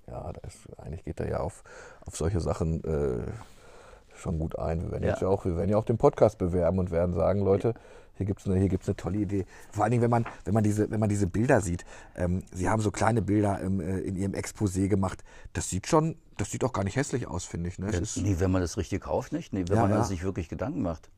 Ja, 0.07 0.31
ist, 0.45 0.67
eigentlich 0.77 1.03
geht 1.05 1.19
er 1.19 1.29
ja 1.29 1.39
auf, 1.39 1.63
auf 2.05 2.17
solche 2.17 2.41
Sachen 2.41 2.83
äh, 2.83 3.31
schon 4.21 4.39
gut 4.39 4.57
ein. 4.57 4.81
Wir 4.81 4.91
werden, 4.91 5.03
ja. 5.03 5.09
jetzt 5.09 5.21
ja 5.21 5.27
auch, 5.27 5.45
wir 5.45 5.57
werden 5.57 5.69
ja 5.69 5.77
auch 5.77 5.85
den 5.85 5.97
Podcast 5.97 6.37
bewerben 6.37 6.79
und 6.79 6.91
werden 6.91 7.13
sagen, 7.13 7.41
Leute, 7.41 7.73
hier 8.15 8.25
gibt 8.25 8.41
es 8.41 8.47
eine, 8.47 8.55
eine 8.55 8.95
tolle 8.95 9.17
Idee. 9.17 9.45
Vor 9.71 9.83
allen 9.83 9.91
Dingen, 9.91 10.03
wenn 10.03 10.11
man, 10.11 10.25
wenn 10.45 10.53
man, 10.53 10.63
diese, 10.63 10.91
wenn 10.91 10.99
man 10.99 11.09
diese 11.09 11.27
Bilder 11.27 11.61
sieht. 11.61 11.85
Ähm, 12.15 12.43
Sie 12.53 12.69
haben 12.69 12.81
so 12.81 12.91
kleine 12.91 13.21
Bilder 13.21 13.59
im, 13.59 13.79
äh, 13.79 13.99
in 13.99 14.15
Ihrem 14.15 14.33
Exposé 14.33 14.87
gemacht. 14.87 15.23
Das 15.53 15.69
sieht 15.69 15.87
schon, 15.87 16.15
das 16.37 16.51
sieht 16.51 16.63
auch 16.63 16.73
gar 16.73 16.83
nicht 16.83 16.95
hässlich 16.95 17.27
aus, 17.27 17.45
finde 17.45 17.69
ich. 17.69 17.79
Ne? 17.79 17.91
Ja, 17.91 17.99
nee, 18.21 18.35
wenn 18.37 18.51
man 18.51 18.61
das 18.61 18.77
richtig 18.77 19.01
kauft, 19.01 19.33
nicht? 19.33 19.53
Nee, 19.53 19.65
wenn 19.67 19.75
ja, 19.75 19.81
man 19.83 19.91
ja. 19.91 20.03
sich 20.03 20.23
wirklich 20.23 20.49
Gedanken 20.49 20.81
macht. 20.81 21.09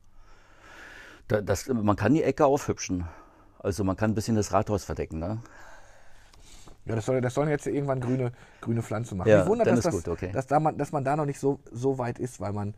Da, 1.28 1.40
das, 1.40 1.68
man 1.68 1.96
kann 1.96 2.14
die 2.14 2.22
Ecke 2.22 2.46
aufhübschen. 2.46 3.06
Also 3.58 3.84
man 3.84 3.96
kann 3.96 4.12
ein 4.12 4.14
bisschen 4.14 4.36
das 4.36 4.52
Rathaus 4.52 4.84
verdecken. 4.84 5.18
Ne? 5.18 5.40
Ja, 6.86 6.94
das, 6.94 7.06
soll, 7.06 7.20
das 7.20 7.34
sollen 7.34 7.48
jetzt 7.48 7.66
irgendwann 7.66 8.00
grüne, 8.00 8.32
grüne 8.60 8.82
Pflanzen 8.82 9.16
machen. 9.16 9.28
Ja, 9.28 9.42
ich 9.42 9.48
wundere, 9.48 9.70
dass, 9.70 9.80
das, 9.80 9.94
gut, 9.94 10.08
okay. 10.08 10.30
dass, 10.32 10.46
da 10.46 10.60
man, 10.60 10.76
dass 10.76 10.92
man 10.92 11.02
da 11.02 11.16
noch 11.16 11.24
nicht 11.24 11.40
so, 11.40 11.60
so 11.72 11.98
weit 11.98 12.18
ist, 12.18 12.40
weil, 12.40 12.52
man, 12.52 12.74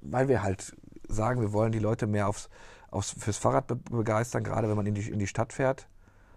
weil 0.00 0.28
wir 0.28 0.42
halt 0.42 0.76
sagen, 1.08 1.40
wir 1.40 1.52
wollen 1.52 1.72
die 1.72 1.80
Leute 1.80 2.06
mehr 2.06 2.28
aufs, 2.28 2.48
aufs, 2.90 3.12
fürs 3.18 3.36
Fahrrad 3.36 3.66
be 3.66 3.76
begeistern, 3.76 4.44
gerade 4.44 4.68
wenn 4.68 4.76
man 4.76 4.86
in 4.86 4.94
die, 4.94 5.10
in 5.10 5.18
die 5.18 5.26
Stadt 5.26 5.52
fährt. 5.52 5.88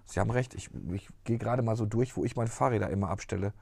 Sie 0.06 0.20
haben 0.20 0.32
recht, 0.32 0.56
ich, 0.56 0.70
ich 0.94 1.10
gehe 1.24 1.38
gerade 1.38 1.62
mal 1.62 1.76
so 1.76 1.86
durch, 1.86 2.18
wo 2.18 2.24
ich 2.24 2.36
meine 2.36 2.50
Fahrräder 2.50 2.90
immer 2.90 3.10
abstelle. 3.10 3.54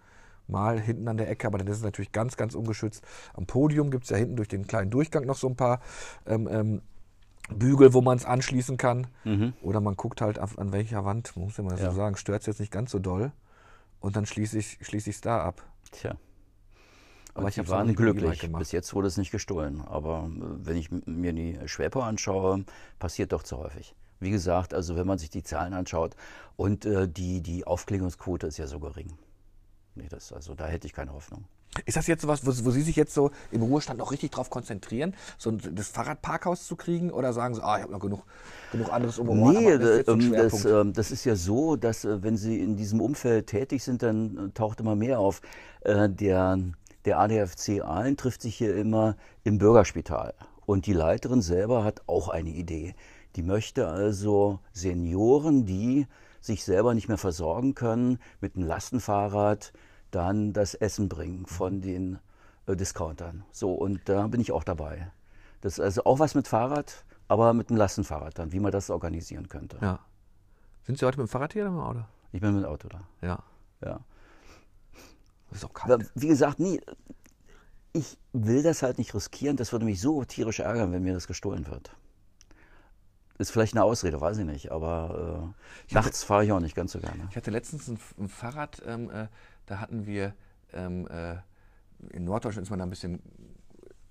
Mal 0.47 0.79
hinten 0.79 1.07
an 1.07 1.17
der 1.17 1.29
Ecke, 1.29 1.45
aber 1.45 1.59
dann 1.59 1.67
ist 1.67 1.77
es 1.77 1.83
natürlich 1.83 2.11
ganz, 2.11 2.37
ganz 2.37 2.55
ungeschützt. 2.55 3.03
Am 3.33 3.45
Podium 3.45 3.91
gibt 3.91 4.05
es 4.05 4.09
ja 4.09 4.17
hinten 4.17 4.35
durch 4.35 4.47
den 4.47 4.65
kleinen 4.65 4.89
Durchgang 4.89 5.25
noch 5.25 5.35
so 5.35 5.47
ein 5.47 5.55
paar 5.55 5.81
ähm, 6.25 6.47
ähm, 6.49 6.81
Bügel, 7.53 7.93
wo 7.93 8.01
man 8.01 8.17
es 8.17 8.25
anschließen 8.25 8.77
kann. 8.77 9.07
Mhm. 9.25 9.53
Oder 9.61 9.79
man 9.79 9.95
guckt 9.95 10.21
halt 10.21 10.39
auf, 10.39 10.57
an 10.57 10.71
welcher 10.71 11.05
Wand, 11.05 11.35
muss 11.35 11.59
ich 11.59 11.63
mal 11.63 11.77
ja. 11.77 11.91
so 11.91 11.95
sagen, 11.97 12.15
stört 12.15 12.41
es 12.41 12.47
jetzt 12.47 12.59
nicht 12.59 12.71
ganz 12.71 12.89
so 12.89 12.97
doll 12.97 13.31
und 13.99 14.15
dann 14.15 14.25
schließe 14.25 14.57
ich 14.57 14.77
es 14.79 14.87
schließ 14.87 15.21
da 15.21 15.43
ab. 15.43 15.63
Tja. 15.91 16.15
Aber 17.33 17.45
und 17.45 17.49
ich 17.49 17.59
habe 17.59 17.69
waren 17.69 17.95
glücklich. 17.95 18.51
Bis 18.51 18.71
jetzt 18.71 18.93
wurde 18.93 19.07
es 19.07 19.17
nicht 19.17 19.31
gestohlen. 19.31 19.81
Aber 19.81 20.29
äh, 20.29 20.65
wenn 20.65 20.77
ich 20.77 20.89
mir 20.91 21.33
die 21.33 21.59
Schwerpo 21.67 22.01
anschaue, 22.01 22.65
passiert 22.97 23.31
doch 23.31 23.43
zu 23.43 23.57
häufig. 23.57 23.95
Wie 24.19 24.31
gesagt, 24.31 24.73
also 24.73 24.95
wenn 24.95 25.07
man 25.07 25.17
sich 25.17 25.29
die 25.29 25.43
Zahlen 25.43 25.73
anschaut 25.73 26.15
und 26.57 26.85
äh, 26.85 27.07
die, 27.07 27.41
die 27.41 27.65
Aufklärungsquote 27.65 28.47
ist 28.47 28.57
ja 28.57 28.67
so 28.67 28.79
gering. 28.79 29.17
Nee, 29.95 30.07
das, 30.09 30.33
also 30.33 30.55
da 30.55 30.67
hätte 30.67 30.87
ich 30.87 30.93
keine 30.93 31.13
Hoffnung. 31.13 31.45
Ist 31.85 31.97
das 31.97 32.07
jetzt 32.07 32.21
sowas, 32.23 32.45
wo, 32.45 32.65
wo 32.65 32.71
Sie 32.71 32.81
sich 32.81 32.95
jetzt 32.95 33.13
so 33.13 33.31
im 33.51 33.61
Ruhestand 33.61 34.01
auch 34.01 34.11
richtig 34.11 34.31
drauf 34.31 34.49
konzentrieren, 34.49 35.13
so 35.37 35.51
das 35.51 35.89
Fahrradparkhaus 35.89 36.65
zu 36.65 36.75
kriegen? 36.75 37.11
Oder 37.11 37.31
sagen 37.31 37.53
Sie, 37.53 37.63
ah, 37.63 37.77
ich 37.77 37.83
habe 37.83 37.93
noch 37.93 37.99
genug, 37.99 38.23
genug 38.71 38.91
anderes 38.91 39.19
um 39.19 39.27
Nee, 39.51 39.77
das, 39.77 40.07
ähm, 40.07 40.31
das, 40.33 40.65
ähm, 40.65 40.93
das, 40.93 41.11
ist 41.11 41.25
ja 41.25 41.35
so, 41.35 41.75
dass 41.75 42.05
äh, 42.05 42.23
wenn 42.23 42.37
Sie 42.37 42.59
in 42.59 42.75
diesem 42.75 43.01
Umfeld 43.01 43.47
tätig 43.47 43.83
sind, 43.83 44.01
dann 44.01 44.49
äh, 44.49 44.49
taucht 44.51 44.79
immer 44.79 44.95
mehr 44.95 45.19
auf. 45.19 45.41
Äh, 45.81 46.09
der, 46.09 46.57
der 47.05 47.19
ADFC 47.19 47.81
Aalen 47.81 48.17
trifft 48.17 48.41
sich 48.41 48.55
hier 48.55 48.75
immer 48.75 49.15
im 49.43 49.59
Bürgerspital. 49.59 50.33
Und 50.65 50.87
die 50.87 50.93
Leiterin 50.93 51.41
selber 51.41 51.83
hat 51.83 52.01
auch 52.07 52.29
eine 52.29 52.49
Idee. 52.49 52.95
Die 53.35 53.43
möchte 53.43 53.87
also 53.87 54.59
Senioren, 54.73 55.65
die 55.65 56.07
sich 56.41 56.63
selber 56.63 56.93
nicht 56.93 57.07
mehr 57.07 57.17
versorgen 57.17 57.75
können, 57.75 58.19
mit 58.41 58.55
einem 58.55 58.67
Lastenfahrrad 58.67 59.71
dann 60.11 60.53
das 60.53 60.73
Essen 60.75 61.09
bringen 61.09 61.45
von 61.45 61.81
den 61.81 62.19
äh, 62.67 62.75
Discountern. 62.75 63.43
So, 63.51 63.73
und 63.73 64.07
da 64.07 64.27
bin 64.27 64.41
ich 64.41 64.51
auch 64.51 64.63
dabei. 64.63 65.11
Das 65.61 65.73
ist 65.73 65.79
also 65.79 66.03
auch 66.05 66.19
was 66.19 66.35
mit 66.35 66.47
Fahrrad, 66.47 67.03
aber 67.27 67.53
mit 67.53 67.69
einem 67.69 67.77
Lastenfahrrad 67.77 68.37
dann, 68.39 68.51
wie 68.51 68.59
man 68.59 68.71
das 68.71 68.89
organisieren 68.89 69.49
könnte. 69.49 69.77
Ja. 69.81 69.99
Sind 70.83 70.97
Sie 70.97 71.05
heute 71.05 71.19
mit 71.19 71.27
dem 71.27 71.31
Fahrrad 71.31 71.53
hier 71.53 71.63
oder 71.63 71.71
mit 71.71 71.79
dem 71.79 71.85
Auto? 71.85 72.05
Ich 72.31 72.41
bin 72.41 72.55
mit 72.55 72.63
dem 72.63 72.69
Auto 72.69 72.87
da. 72.87 73.01
Ja. 73.21 73.43
Ja. 73.83 73.99
Das 75.49 75.59
ist 75.59 75.65
auch 75.65 75.73
kalt. 75.73 76.11
Wie 76.15 76.27
gesagt, 76.27 76.59
nie, 76.59 76.79
ich 77.93 78.17
will 78.33 78.63
das 78.63 78.83
halt 78.83 78.97
nicht 78.97 79.13
riskieren. 79.13 79.57
Das 79.57 79.71
würde 79.71 79.85
mich 79.85 80.01
so 80.01 80.23
tierisch 80.23 80.59
ärgern, 80.59 80.91
wenn 80.91 81.03
mir 81.03 81.13
das 81.13 81.27
gestohlen 81.27 81.67
wird. 81.67 81.91
Ist 83.39 83.51
vielleicht 83.51 83.73
eine 83.73 83.85
Ausrede, 83.85 84.19
weiß 84.19 84.39
ich 84.39 84.45
nicht, 84.45 84.71
aber 84.71 85.53
äh, 85.89 85.93
nachts 85.93 86.23
fahre 86.23 86.43
ich 86.43 86.51
auch 86.51 86.59
nicht 86.59 86.75
ganz 86.75 86.91
so 86.91 86.99
gerne. 86.99 87.27
Ich 87.29 87.37
hatte 87.37 87.51
letztens 87.51 87.87
ein, 87.87 87.97
ein 88.19 88.27
Fahrrad, 88.27 88.81
ähm, 88.85 89.09
äh, 89.09 89.27
da 89.69 89.79
hatten 89.79 90.05
wir, 90.05 90.33
ähm, 90.73 91.07
äh, 91.07 91.35
in 92.11 92.25
Norddeutschland 92.25 92.65
ist 92.65 92.69
man 92.69 92.79
da 92.79 92.85
ein 92.85 92.89
bisschen 92.89 93.21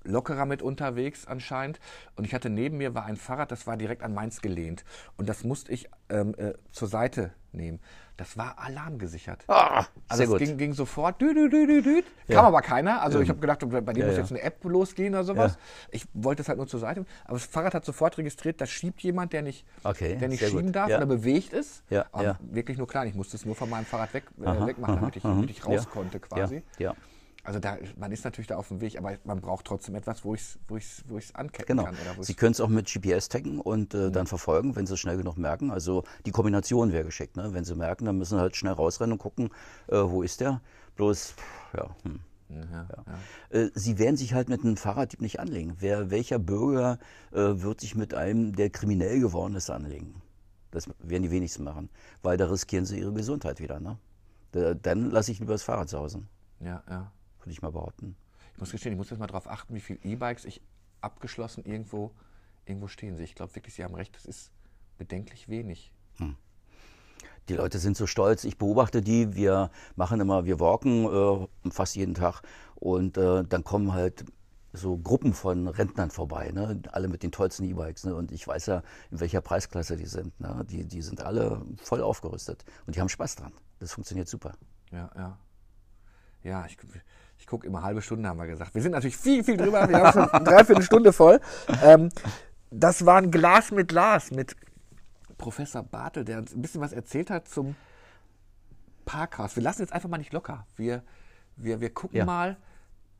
lockerer 0.04 0.46
mit 0.46 0.62
unterwegs 0.62 1.26
anscheinend. 1.26 1.80
Und 2.16 2.24
ich 2.24 2.34
hatte 2.34 2.50
neben 2.50 2.78
mir 2.78 2.94
war 2.94 3.04
ein 3.04 3.16
Fahrrad, 3.16 3.50
das 3.52 3.66
war 3.66 3.76
direkt 3.76 4.02
an 4.02 4.14
meins 4.14 4.40
gelehnt. 4.40 4.84
Und 5.16 5.28
das 5.28 5.44
musste 5.44 5.72
ich 5.72 5.88
ähm, 6.08 6.34
äh, 6.38 6.54
zur 6.72 6.88
Seite 6.88 7.32
nehmen. 7.52 7.80
Das 8.16 8.36
war 8.36 8.58
alarmgesichert. 8.58 9.44
Ah, 9.46 9.86
also 10.08 10.34
es 10.34 10.38
ging, 10.42 10.58
ging 10.58 10.72
sofort, 10.72 11.20
dü, 11.20 11.32
dü, 11.34 11.48
dü. 11.48 12.02
Ja. 12.26 12.36
kam 12.36 12.46
aber 12.46 12.62
keiner. 12.62 13.00
Also 13.00 13.18
Ja. 13.18 13.22
ich 13.24 13.28
habe 13.30 13.38
gedacht, 13.38 13.60
bei 13.60 13.92
dir 13.92 14.00
Ja, 14.00 14.06
muss 14.08 14.16
jetzt 14.16 14.32
eine 14.32 14.42
App 14.42 14.62
losgehen 14.64 15.14
oder 15.14 15.22
sowas. 15.24 15.56
Ich 15.92 16.04
wollte 16.14 16.42
es 16.42 16.48
halt 16.48 16.58
nur 16.58 16.66
zur 16.66 16.80
Seite. 16.80 17.04
Aber 17.24 17.34
das 17.34 17.44
Fahrrad 17.46 17.74
hat 17.74 17.84
sofort 17.84 18.18
registriert, 18.18 18.60
da 18.60 18.66
schiebt 18.66 19.00
jemand, 19.02 19.32
der 19.32 19.42
nicht, 19.42 19.64
Okay, 19.84 20.16
der 20.16 20.28
nicht 20.28 20.44
schieben 20.44 20.66
gut. 20.66 20.76
darf 20.76 20.88
oder 20.88 21.06
bewegt 21.06 21.52
ist. 21.52 21.84
Aber 22.10 22.38
wirklich 22.40 22.76
nur 22.76 22.88
klein. 22.88 23.06
Ich 23.08 23.14
musste 23.14 23.36
es 23.36 23.44
nur 23.46 23.54
von 23.54 23.70
meinem 23.70 23.84
Fahrrad 23.84 24.12
weg, 24.14 24.24
äh, 24.40 24.66
wegmachen, 24.66 24.94
aha, 24.94 25.00
damit 25.00 25.16
ich, 25.16 25.24
aha. 25.24 25.34
damit 25.34 25.50
ich 25.50 25.64
raus 25.64 25.88
konnte 25.88 26.18
quasi. 26.18 26.62
Ja. 26.78 26.94
Also 27.48 27.60
da, 27.60 27.78
man 27.96 28.12
ist 28.12 28.24
natürlich 28.26 28.48
da 28.48 28.56
auf 28.56 28.68
dem 28.68 28.82
Weg, 28.82 28.98
aber 28.98 29.16
man 29.24 29.40
braucht 29.40 29.64
trotzdem 29.64 29.94
etwas, 29.94 30.22
wo 30.22 30.34
ich 30.34 30.42
es 30.42 30.58
wo 30.68 30.76
ich's, 30.76 31.02
wo 31.08 31.16
ich's 31.16 31.34
anketten 31.34 31.66
Genau. 31.78 31.84
kann. 31.84 31.94
Oder 31.94 32.22
Sie 32.22 32.34
können 32.34 32.52
es 32.52 32.60
auch 32.60 32.68
mit 32.68 32.92
GPS 32.92 33.30
taggen 33.30 33.58
und 33.58 33.94
Mhm. 33.94 34.00
äh, 34.00 34.10
dann 34.10 34.26
verfolgen, 34.26 34.76
wenn 34.76 34.86
Sie 34.86 34.92
es 34.92 35.00
schnell 35.00 35.16
genug 35.16 35.38
merken. 35.38 35.70
Also 35.70 36.04
die 36.26 36.30
Kombination 36.30 36.92
wäre 36.92 37.04
geschickt. 37.04 37.38
Ne? 37.38 37.54
Wenn 37.54 37.64
Sie 37.64 37.74
merken, 37.74 38.04
dann 38.04 38.18
müssen 38.18 38.36
Sie 38.36 38.40
halt 38.42 38.54
schnell 38.54 38.74
rausrennen 38.74 39.12
und 39.14 39.18
gucken, 39.18 39.48
äh, 39.86 39.96
wo 39.96 40.22
ist 40.22 40.40
der. 40.42 40.60
Bloß, 40.96 41.32
pff, 41.38 41.74
ja. 41.74 41.88
Hm. 42.02 42.20
ja, 42.50 42.86
ja. 43.50 43.58
Äh, 43.58 43.70
Sie 43.74 43.98
werden 43.98 44.18
sich 44.18 44.34
halt 44.34 44.50
mit 44.50 44.62
einem 44.62 44.76
Fahrraddieb 44.76 45.22
nicht 45.22 45.40
anlegen. 45.40 45.76
Wer, 45.78 46.10
welcher 46.10 46.38
Bürger 46.38 46.98
äh, 47.32 47.38
wird 47.38 47.80
sich 47.80 47.94
mit 47.94 48.12
einem, 48.12 48.56
der 48.56 48.68
kriminell 48.68 49.20
geworden 49.20 49.54
ist, 49.54 49.70
anlegen? 49.70 50.20
Das 50.70 50.86
werden 50.98 51.22
die 51.22 51.30
wenigsten 51.30 51.64
machen, 51.64 51.88
weil 52.22 52.36
da 52.36 52.44
riskieren 52.50 52.84
sie 52.84 52.98
ihre 53.00 53.14
Gesundheit 53.14 53.58
wieder. 53.58 53.80
Ne? 53.80 53.96
Da, 54.52 54.74
dann 54.74 55.10
lasse 55.10 55.32
ich 55.32 55.38
lieber 55.40 55.52
das 55.54 55.62
Fahrrad 55.62 55.88
sausen, 55.88 56.28
ja, 56.60 56.82
ja. 56.90 57.10
Würde 57.48 57.52
ich 57.52 57.62
mal 57.62 57.72
behaupten. 57.72 58.14
Ich 58.52 58.60
muss 58.60 58.70
gestehen, 58.70 58.92
ich 58.92 58.98
muss 58.98 59.08
jetzt 59.08 59.18
mal 59.18 59.26
darauf 59.26 59.48
achten, 59.48 59.74
wie 59.74 59.80
viele 59.80 60.00
E-Bikes 60.04 60.44
ich 60.44 60.60
abgeschlossen 61.00 61.64
irgendwo, 61.64 62.12
irgendwo 62.66 62.88
stehen 62.88 63.16
sehe. 63.16 63.24
Ich 63.24 63.34
glaube 63.34 63.54
wirklich, 63.54 63.74
Sie 63.74 63.82
haben 63.82 63.94
recht, 63.94 64.14
das 64.14 64.26
ist 64.26 64.52
bedenklich 64.98 65.48
wenig. 65.48 65.92
Die 67.48 67.54
Leute 67.54 67.78
sind 67.78 67.96
so 67.96 68.06
stolz. 68.06 68.44
Ich 68.44 68.58
beobachte 68.58 69.00
die. 69.00 69.34
Wir 69.34 69.70
machen 69.96 70.20
immer, 70.20 70.44
wir 70.44 70.60
walken 70.60 71.06
äh, 71.06 71.70
fast 71.70 71.96
jeden 71.96 72.12
Tag 72.12 72.42
und 72.74 73.16
äh, 73.16 73.42
dann 73.44 73.64
kommen 73.64 73.94
halt 73.94 74.26
so 74.74 74.98
Gruppen 74.98 75.32
von 75.32 75.66
Rentnern 75.66 76.10
vorbei, 76.10 76.50
ne? 76.50 76.82
alle 76.92 77.08
mit 77.08 77.22
den 77.22 77.32
tollsten 77.32 77.64
E-Bikes. 77.64 78.04
Ne? 78.04 78.14
Und 78.14 78.32
ich 78.32 78.46
weiß 78.46 78.66
ja, 78.66 78.82
in 79.10 79.20
welcher 79.20 79.40
Preisklasse 79.40 79.96
die 79.96 80.04
sind. 80.04 80.38
Ne? 80.38 80.62
Die, 80.68 80.84
die 80.84 81.00
sind 81.00 81.22
alle 81.22 81.62
voll 81.78 82.02
aufgerüstet 82.02 82.66
und 82.86 82.94
die 82.94 83.00
haben 83.00 83.08
Spaß 83.08 83.36
dran. 83.36 83.52
Das 83.78 83.92
funktioniert 83.94 84.28
super. 84.28 84.52
Ja, 84.92 85.10
ja. 85.16 85.38
Ja, 86.42 86.66
ich 86.66 86.76
gucke 87.48 87.66
immer 87.66 87.82
halbe 87.82 88.02
Stunde, 88.02 88.28
haben 88.28 88.38
wir 88.38 88.46
gesagt. 88.46 88.74
Wir 88.74 88.82
sind 88.82 88.92
natürlich 88.92 89.16
viel, 89.16 89.42
viel 89.42 89.56
drüber. 89.56 89.88
Wir 89.88 89.98
haben 89.98 90.12
schon 90.12 90.30
eine 90.32 90.44
Dreiviertelstunde 90.44 91.12
voll. 91.12 91.40
Ähm, 91.82 92.10
das 92.70 93.04
war 93.06 93.16
ein 93.18 93.30
Glas 93.30 93.70
mit 93.70 93.88
Glas 93.88 94.30
mit 94.30 94.54
Professor 95.36 95.82
Bartel, 95.82 96.24
der 96.24 96.38
uns 96.38 96.54
ein 96.54 96.62
bisschen 96.62 96.80
was 96.80 96.92
erzählt 96.92 97.30
hat 97.30 97.48
zum 97.48 97.74
Parkhaus. 99.04 99.56
Wir 99.56 99.62
lassen 99.62 99.82
jetzt 99.82 99.92
einfach 99.92 100.08
mal 100.08 100.18
nicht 100.18 100.32
locker. 100.32 100.66
Wir, 100.76 101.02
wir, 101.56 101.80
wir 101.80 101.90
gucken 101.90 102.18
Ja. 102.18 102.24
mal, 102.24 102.56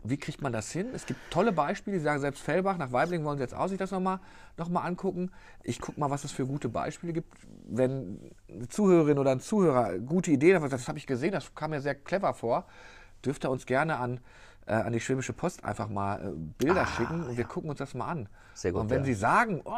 wie 0.05 0.17
kriegt 0.17 0.43
man 0.43 0.53
das 0.53 0.71
hin? 0.71 0.89
Es 0.95 1.07
gibt 1.07 1.19
tolle 1.31 1.51
Beispiele. 1.53 1.99
Sie 1.99 2.05
sagen 2.05 2.21
selbst 2.21 2.41
Fellbach, 2.43 2.77
nach 2.77 2.93
Weiblingen 2.93 3.25
wollen 3.27 3.39
Sie 3.39 3.43
jetzt 3.43 3.55
auch 3.55 3.67
sich 3.69 3.79
das 3.79 3.91
nochmal 3.91 4.21
noch 4.57 4.69
mal 4.69 4.83
angucken. 4.83 5.31
Ich 5.63 5.81
gucke 5.81 5.99
mal, 5.99 6.11
was 6.11 6.25
es 6.25 6.31
für 6.31 6.47
gute 6.47 6.69
Beispiele 6.69 7.13
gibt. 7.13 7.35
Wenn 7.67 8.31
eine 8.49 8.69
Zuhörerin 8.69 9.19
oder 9.19 9.33
ein 9.33 9.41
Zuhörer 9.41 9.99
gute 9.99 10.31
Ideen 10.31 10.63
hat, 10.63 10.73
das 10.73 10.87
habe 10.89 10.99
ich 10.99 11.07
gesehen, 11.07 11.33
das 11.33 11.55
kam 11.55 11.71
mir 11.71 11.81
sehr 11.81 11.95
clever 11.95 12.33
vor, 12.35 12.67
dürft 13.25 13.45
ihr 13.45 13.51
uns 13.51 13.67
gerne 13.67 13.99
an, 13.99 14.21
äh, 14.67 14.75
an 14.75 14.93
die 14.93 15.01
Schwäbische 15.01 15.33
Post 15.33 15.65
einfach 15.65 15.89
mal 15.89 16.21
äh, 16.21 16.31
Bilder 16.59 16.87
schicken 16.87 17.25
und 17.25 17.37
wir 17.37 17.45
gucken 17.45 17.71
uns 17.71 17.79
das 17.79 17.95
mal 17.95 18.07
an. 18.07 18.29
Ah, 18.31 18.37
Sehr 18.55 18.73
gut, 18.73 18.83
und 18.83 18.91
wenn 18.91 19.01
ja. 19.01 19.05
Sie 19.05 19.15
sagen, 19.15 19.63
oh, 19.65 19.73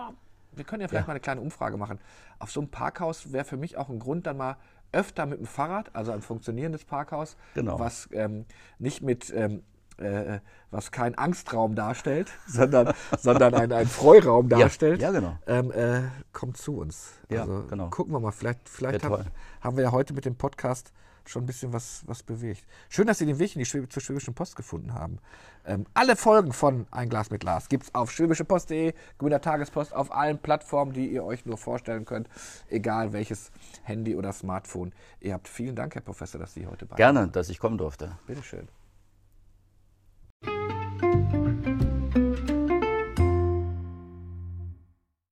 wir 0.52 0.64
können 0.64 0.82
ja 0.82 0.88
vielleicht 0.88 1.04
Ja. 1.04 1.08
mal 1.08 1.12
eine 1.12 1.20
kleine 1.20 1.40
Umfrage 1.40 1.76
machen. 1.76 1.98
Auf 2.38 2.50
so 2.50 2.60
einem 2.60 2.70
Parkhaus 2.70 3.32
wäre 3.32 3.44
für 3.44 3.56
mich 3.56 3.76
auch 3.76 3.88
ein 3.88 3.98
Grund, 3.98 4.26
dann 4.26 4.36
mal 4.36 4.56
öfter 4.92 5.24
mit 5.26 5.38
dem 5.38 5.46
Fahrrad, 5.46 5.90
also 5.94 6.10
ein 6.12 6.22
funktionierendes 6.22 6.84
Parkhaus, 6.84 7.36
Genau. 7.54 7.78
was 7.78 8.08
ähm, 8.12 8.44
nicht 8.80 9.02
mit, 9.02 9.32
ähm, 9.32 9.62
äh, 9.98 10.40
was 10.72 10.90
kein 10.90 11.14
Angstraum 11.16 11.76
darstellt, 11.76 12.32
sondern, 12.48 12.92
sondern 13.16 13.54
ein, 13.54 13.70
ein 13.72 13.86
Freuraum 13.86 14.48
darstellt, 14.48 15.00
ja, 15.00 15.12
genau. 15.12 15.38
ähm, 15.46 15.70
äh, 15.70 16.00
kommt 16.32 16.56
zu 16.56 16.78
uns. 16.78 17.12
Ja, 17.28 17.42
also 17.42 17.64
genau. 17.68 17.90
gucken 17.90 18.12
wir 18.12 18.18
mal, 18.18 18.32
vielleicht, 18.32 18.68
vielleicht 18.68 19.04
haben, 19.04 19.26
haben 19.60 19.76
wir 19.76 19.84
ja 19.84 19.92
heute 19.92 20.12
mit 20.14 20.24
dem 20.24 20.34
Podcast 20.34 20.92
schon 21.28 21.44
ein 21.44 21.46
bisschen 21.46 21.72
was, 21.72 22.02
was 22.06 22.22
bewegt. 22.22 22.64
Schön, 22.88 23.06
dass 23.06 23.18
Sie 23.18 23.26
den 23.26 23.38
Weg 23.38 23.54
in 23.54 23.60
die 23.60 23.64
Schwäb 23.64 23.92
zur 23.92 24.02
Schwäbischen 24.02 24.34
Post 24.34 24.56
gefunden 24.56 24.94
haben. 24.94 25.18
Ähm, 25.66 25.86
alle 25.94 26.16
Folgen 26.16 26.52
von 26.52 26.86
Ein 26.90 27.08
Glas 27.08 27.30
mit 27.30 27.40
Glas 27.40 27.68
gibt 27.68 27.84
es 27.84 27.94
auf 27.94 28.10
schwäbischepost.de, 28.10 28.94
Grüner 29.18 29.40
Tagespost, 29.40 29.94
auf 29.94 30.12
allen 30.12 30.38
Plattformen, 30.38 30.92
die 30.92 31.06
ihr 31.06 31.24
euch 31.24 31.44
nur 31.46 31.58
vorstellen 31.58 32.04
könnt, 32.04 32.28
egal 32.68 33.12
welches 33.12 33.50
Handy 33.82 34.16
oder 34.16 34.32
Smartphone 34.32 34.92
ihr 35.20 35.34
habt. 35.34 35.48
Vielen 35.48 35.76
Dank, 35.76 35.94
Herr 35.94 36.02
Professor, 36.02 36.40
dass 36.40 36.54
Sie 36.54 36.66
heute 36.66 36.86
bei 36.86 36.94
uns 36.94 37.00
waren. 37.00 37.14
Gerne, 37.14 37.28
dass 37.28 37.48
ich 37.48 37.58
kommen 37.58 37.78
durfte. 37.78 38.18
Bitteschön. 38.26 38.68